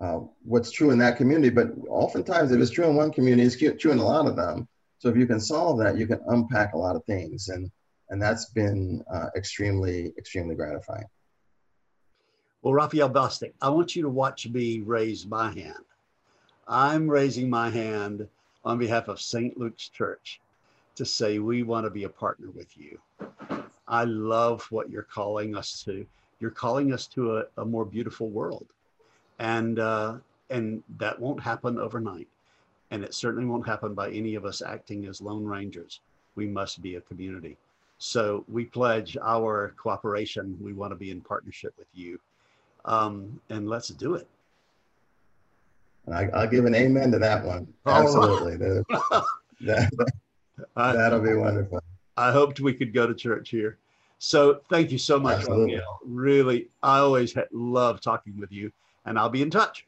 uh, 0.00 0.20
what's 0.42 0.70
true 0.70 0.90
in 0.90 0.98
that 0.98 1.16
community. 1.16 1.50
But 1.50 1.68
oftentimes, 1.88 2.52
if 2.52 2.60
it's 2.60 2.70
true 2.70 2.86
in 2.86 2.96
one 2.96 3.12
community, 3.12 3.42
it's 3.42 3.80
true 3.80 3.92
in 3.92 3.98
a 3.98 4.04
lot 4.04 4.26
of 4.26 4.36
them. 4.36 4.68
So 4.98 5.08
if 5.08 5.16
you 5.16 5.26
can 5.26 5.40
solve 5.40 5.78
that, 5.78 5.96
you 5.96 6.06
can 6.06 6.20
unpack 6.28 6.74
a 6.74 6.78
lot 6.78 6.96
of 6.96 7.04
things, 7.04 7.48
and 7.48 7.70
and 8.10 8.20
that's 8.20 8.46
been 8.46 9.02
uh, 9.12 9.26
extremely 9.36 10.12
extremely 10.18 10.54
gratifying. 10.54 11.04
Well, 12.62 12.74
Raphael 12.74 13.10
Bostic, 13.10 13.52
I 13.60 13.68
want 13.68 13.94
you 13.94 14.02
to 14.02 14.08
watch 14.08 14.48
me 14.48 14.80
raise 14.80 15.26
my 15.26 15.52
hand. 15.52 15.84
I'm 16.66 17.08
raising 17.08 17.50
my 17.50 17.68
hand 17.68 18.26
on 18.64 18.78
behalf 18.78 19.08
of 19.08 19.20
St. 19.20 19.58
Luke's 19.58 19.90
Church 19.90 20.40
to 20.96 21.04
say 21.04 21.38
we 21.38 21.62
want 21.62 21.84
to 21.84 21.90
be 21.90 22.04
a 22.04 22.08
partner 22.08 22.48
with 22.50 22.74
you. 22.78 22.98
I 23.94 24.02
love 24.02 24.66
what 24.70 24.90
you're 24.90 25.04
calling 25.04 25.56
us 25.56 25.84
to. 25.84 26.04
You're 26.40 26.50
calling 26.50 26.92
us 26.92 27.06
to 27.08 27.36
a, 27.36 27.44
a 27.58 27.64
more 27.64 27.84
beautiful 27.84 28.28
world, 28.28 28.66
and 29.38 29.78
uh, 29.78 30.16
and 30.50 30.82
that 30.98 31.20
won't 31.20 31.40
happen 31.40 31.78
overnight, 31.78 32.26
and 32.90 33.04
it 33.04 33.14
certainly 33.14 33.46
won't 33.46 33.64
happen 33.64 33.94
by 33.94 34.10
any 34.10 34.34
of 34.34 34.44
us 34.44 34.62
acting 34.62 35.06
as 35.06 35.20
lone 35.20 35.44
rangers. 35.44 36.00
We 36.34 36.48
must 36.48 36.82
be 36.82 36.96
a 36.96 37.02
community. 37.02 37.56
So 37.98 38.44
we 38.48 38.64
pledge 38.64 39.16
our 39.22 39.76
cooperation. 39.76 40.58
We 40.60 40.72
want 40.72 40.90
to 40.90 40.96
be 40.96 41.12
in 41.12 41.20
partnership 41.20 41.72
with 41.78 41.86
you, 41.94 42.18
um, 42.86 43.40
and 43.48 43.68
let's 43.68 43.90
do 43.90 44.14
it. 44.14 44.26
I, 46.12 46.24
will 46.24 46.48
give 46.48 46.64
an 46.64 46.74
amen 46.74 47.12
to 47.12 47.20
that 47.20 47.44
one. 47.44 47.72
Absolutely, 47.86 48.56
that, 48.56 48.84
that, 49.60 49.90
that'll 50.74 51.20
be 51.20 51.34
wonderful. 51.34 51.80
I 52.16 52.32
hoped 52.32 52.58
we 52.58 52.74
could 52.74 52.92
go 52.92 53.06
to 53.06 53.14
church 53.14 53.50
here. 53.50 53.78
So 54.24 54.60
thank 54.70 54.90
you 54.90 54.96
so 54.96 55.20
much, 55.20 55.40
Absolutely. 55.40 55.74
Raphael. 55.74 56.00
Really, 56.02 56.68
I 56.82 57.00
always 57.00 57.36
love 57.52 58.00
talking 58.00 58.38
with 58.38 58.50
you, 58.50 58.72
and 59.04 59.18
I'll 59.18 59.28
be 59.28 59.42
in 59.42 59.50
touch. 59.50 59.86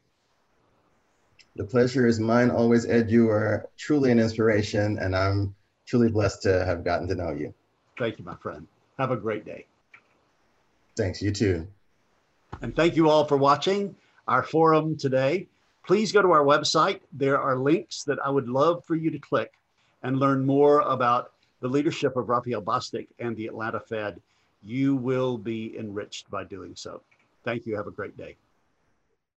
The 1.57 1.65
pleasure 1.65 2.07
is 2.07 2.21
mine 2.21 2.51
always, 2.51 2.85
Ed. 2.85 3.11
You 3.11 3.31
are 3.31 3.67
truly 3.79 4.13
an 4.13 4.21
inspiration, 4.21 4.99
and 4.99 5.17
I'm 5.17 5.55
truly 5.87 6.11
blessed 6.11 6.43
to 6.43 6.67
have 6.67 6.85
gotten 6.85 7.09
to 7.09 7.15
know 7.15 7.31
you. 7.31 7.55
Thank 7.99 8.19
you, 8.19 8.27
my 8.27 8.35
friend. 8.35 8.67
Have 8.99 9.11
a 9.11 9.17
great 9.17 9.47
day. 9.47 9.65
Thanks. 10.99 11.23
You 11.23 11.31
too. 11.31 11.67
And 12.61 12.77
thank 12.77 12.95
you 12.95 13.09
all 13.09 13.25
for 13.25 13.39
watching 13.39 13.97
our 14.29 14.43
forum 14.43 14.99
today. 14.99 15.49
Please 15.87 16.13
go 16.13 16.21
to 16.21 16.31
our 16.33 16.45
website. 16.45 17.01
There 17.11 17.41
are 17.41 17.57
links 17.57 18.05
that 18.05 18.19
I 18.23 18.29
would 18.29 18.51
love 18.51 18.85
for 18.85 18.97
you 18.97 19.11
to 19.11 19.19
click 19.19 19.55
and 20.03 20.19
learn 20.19 20.45
more 20.45 20.81
about 20.81 21.33
the 21.67 21.73
leadership 21.73 22.17
of 22.17 22.29
Raphael 22.29 22.63
Bostic 22.63 23.09
and 23.19 23.37
the 23.37 23.49
Atlanta 23.49 23.81
Fed. 23.81 24.21
You 24.63 24.95
will 24.95 25.37
be 25.37 25.77
enriched 25.77 26.31
by 26.31 26.45
doing 26.45 26.77
so. 26.77 27.03
Thank 27.43 27.67
you. 27.67 27.75
Have 27.75 27.89
a 27.89 27.91
great 27.91 28.17
day. 28.17 28.37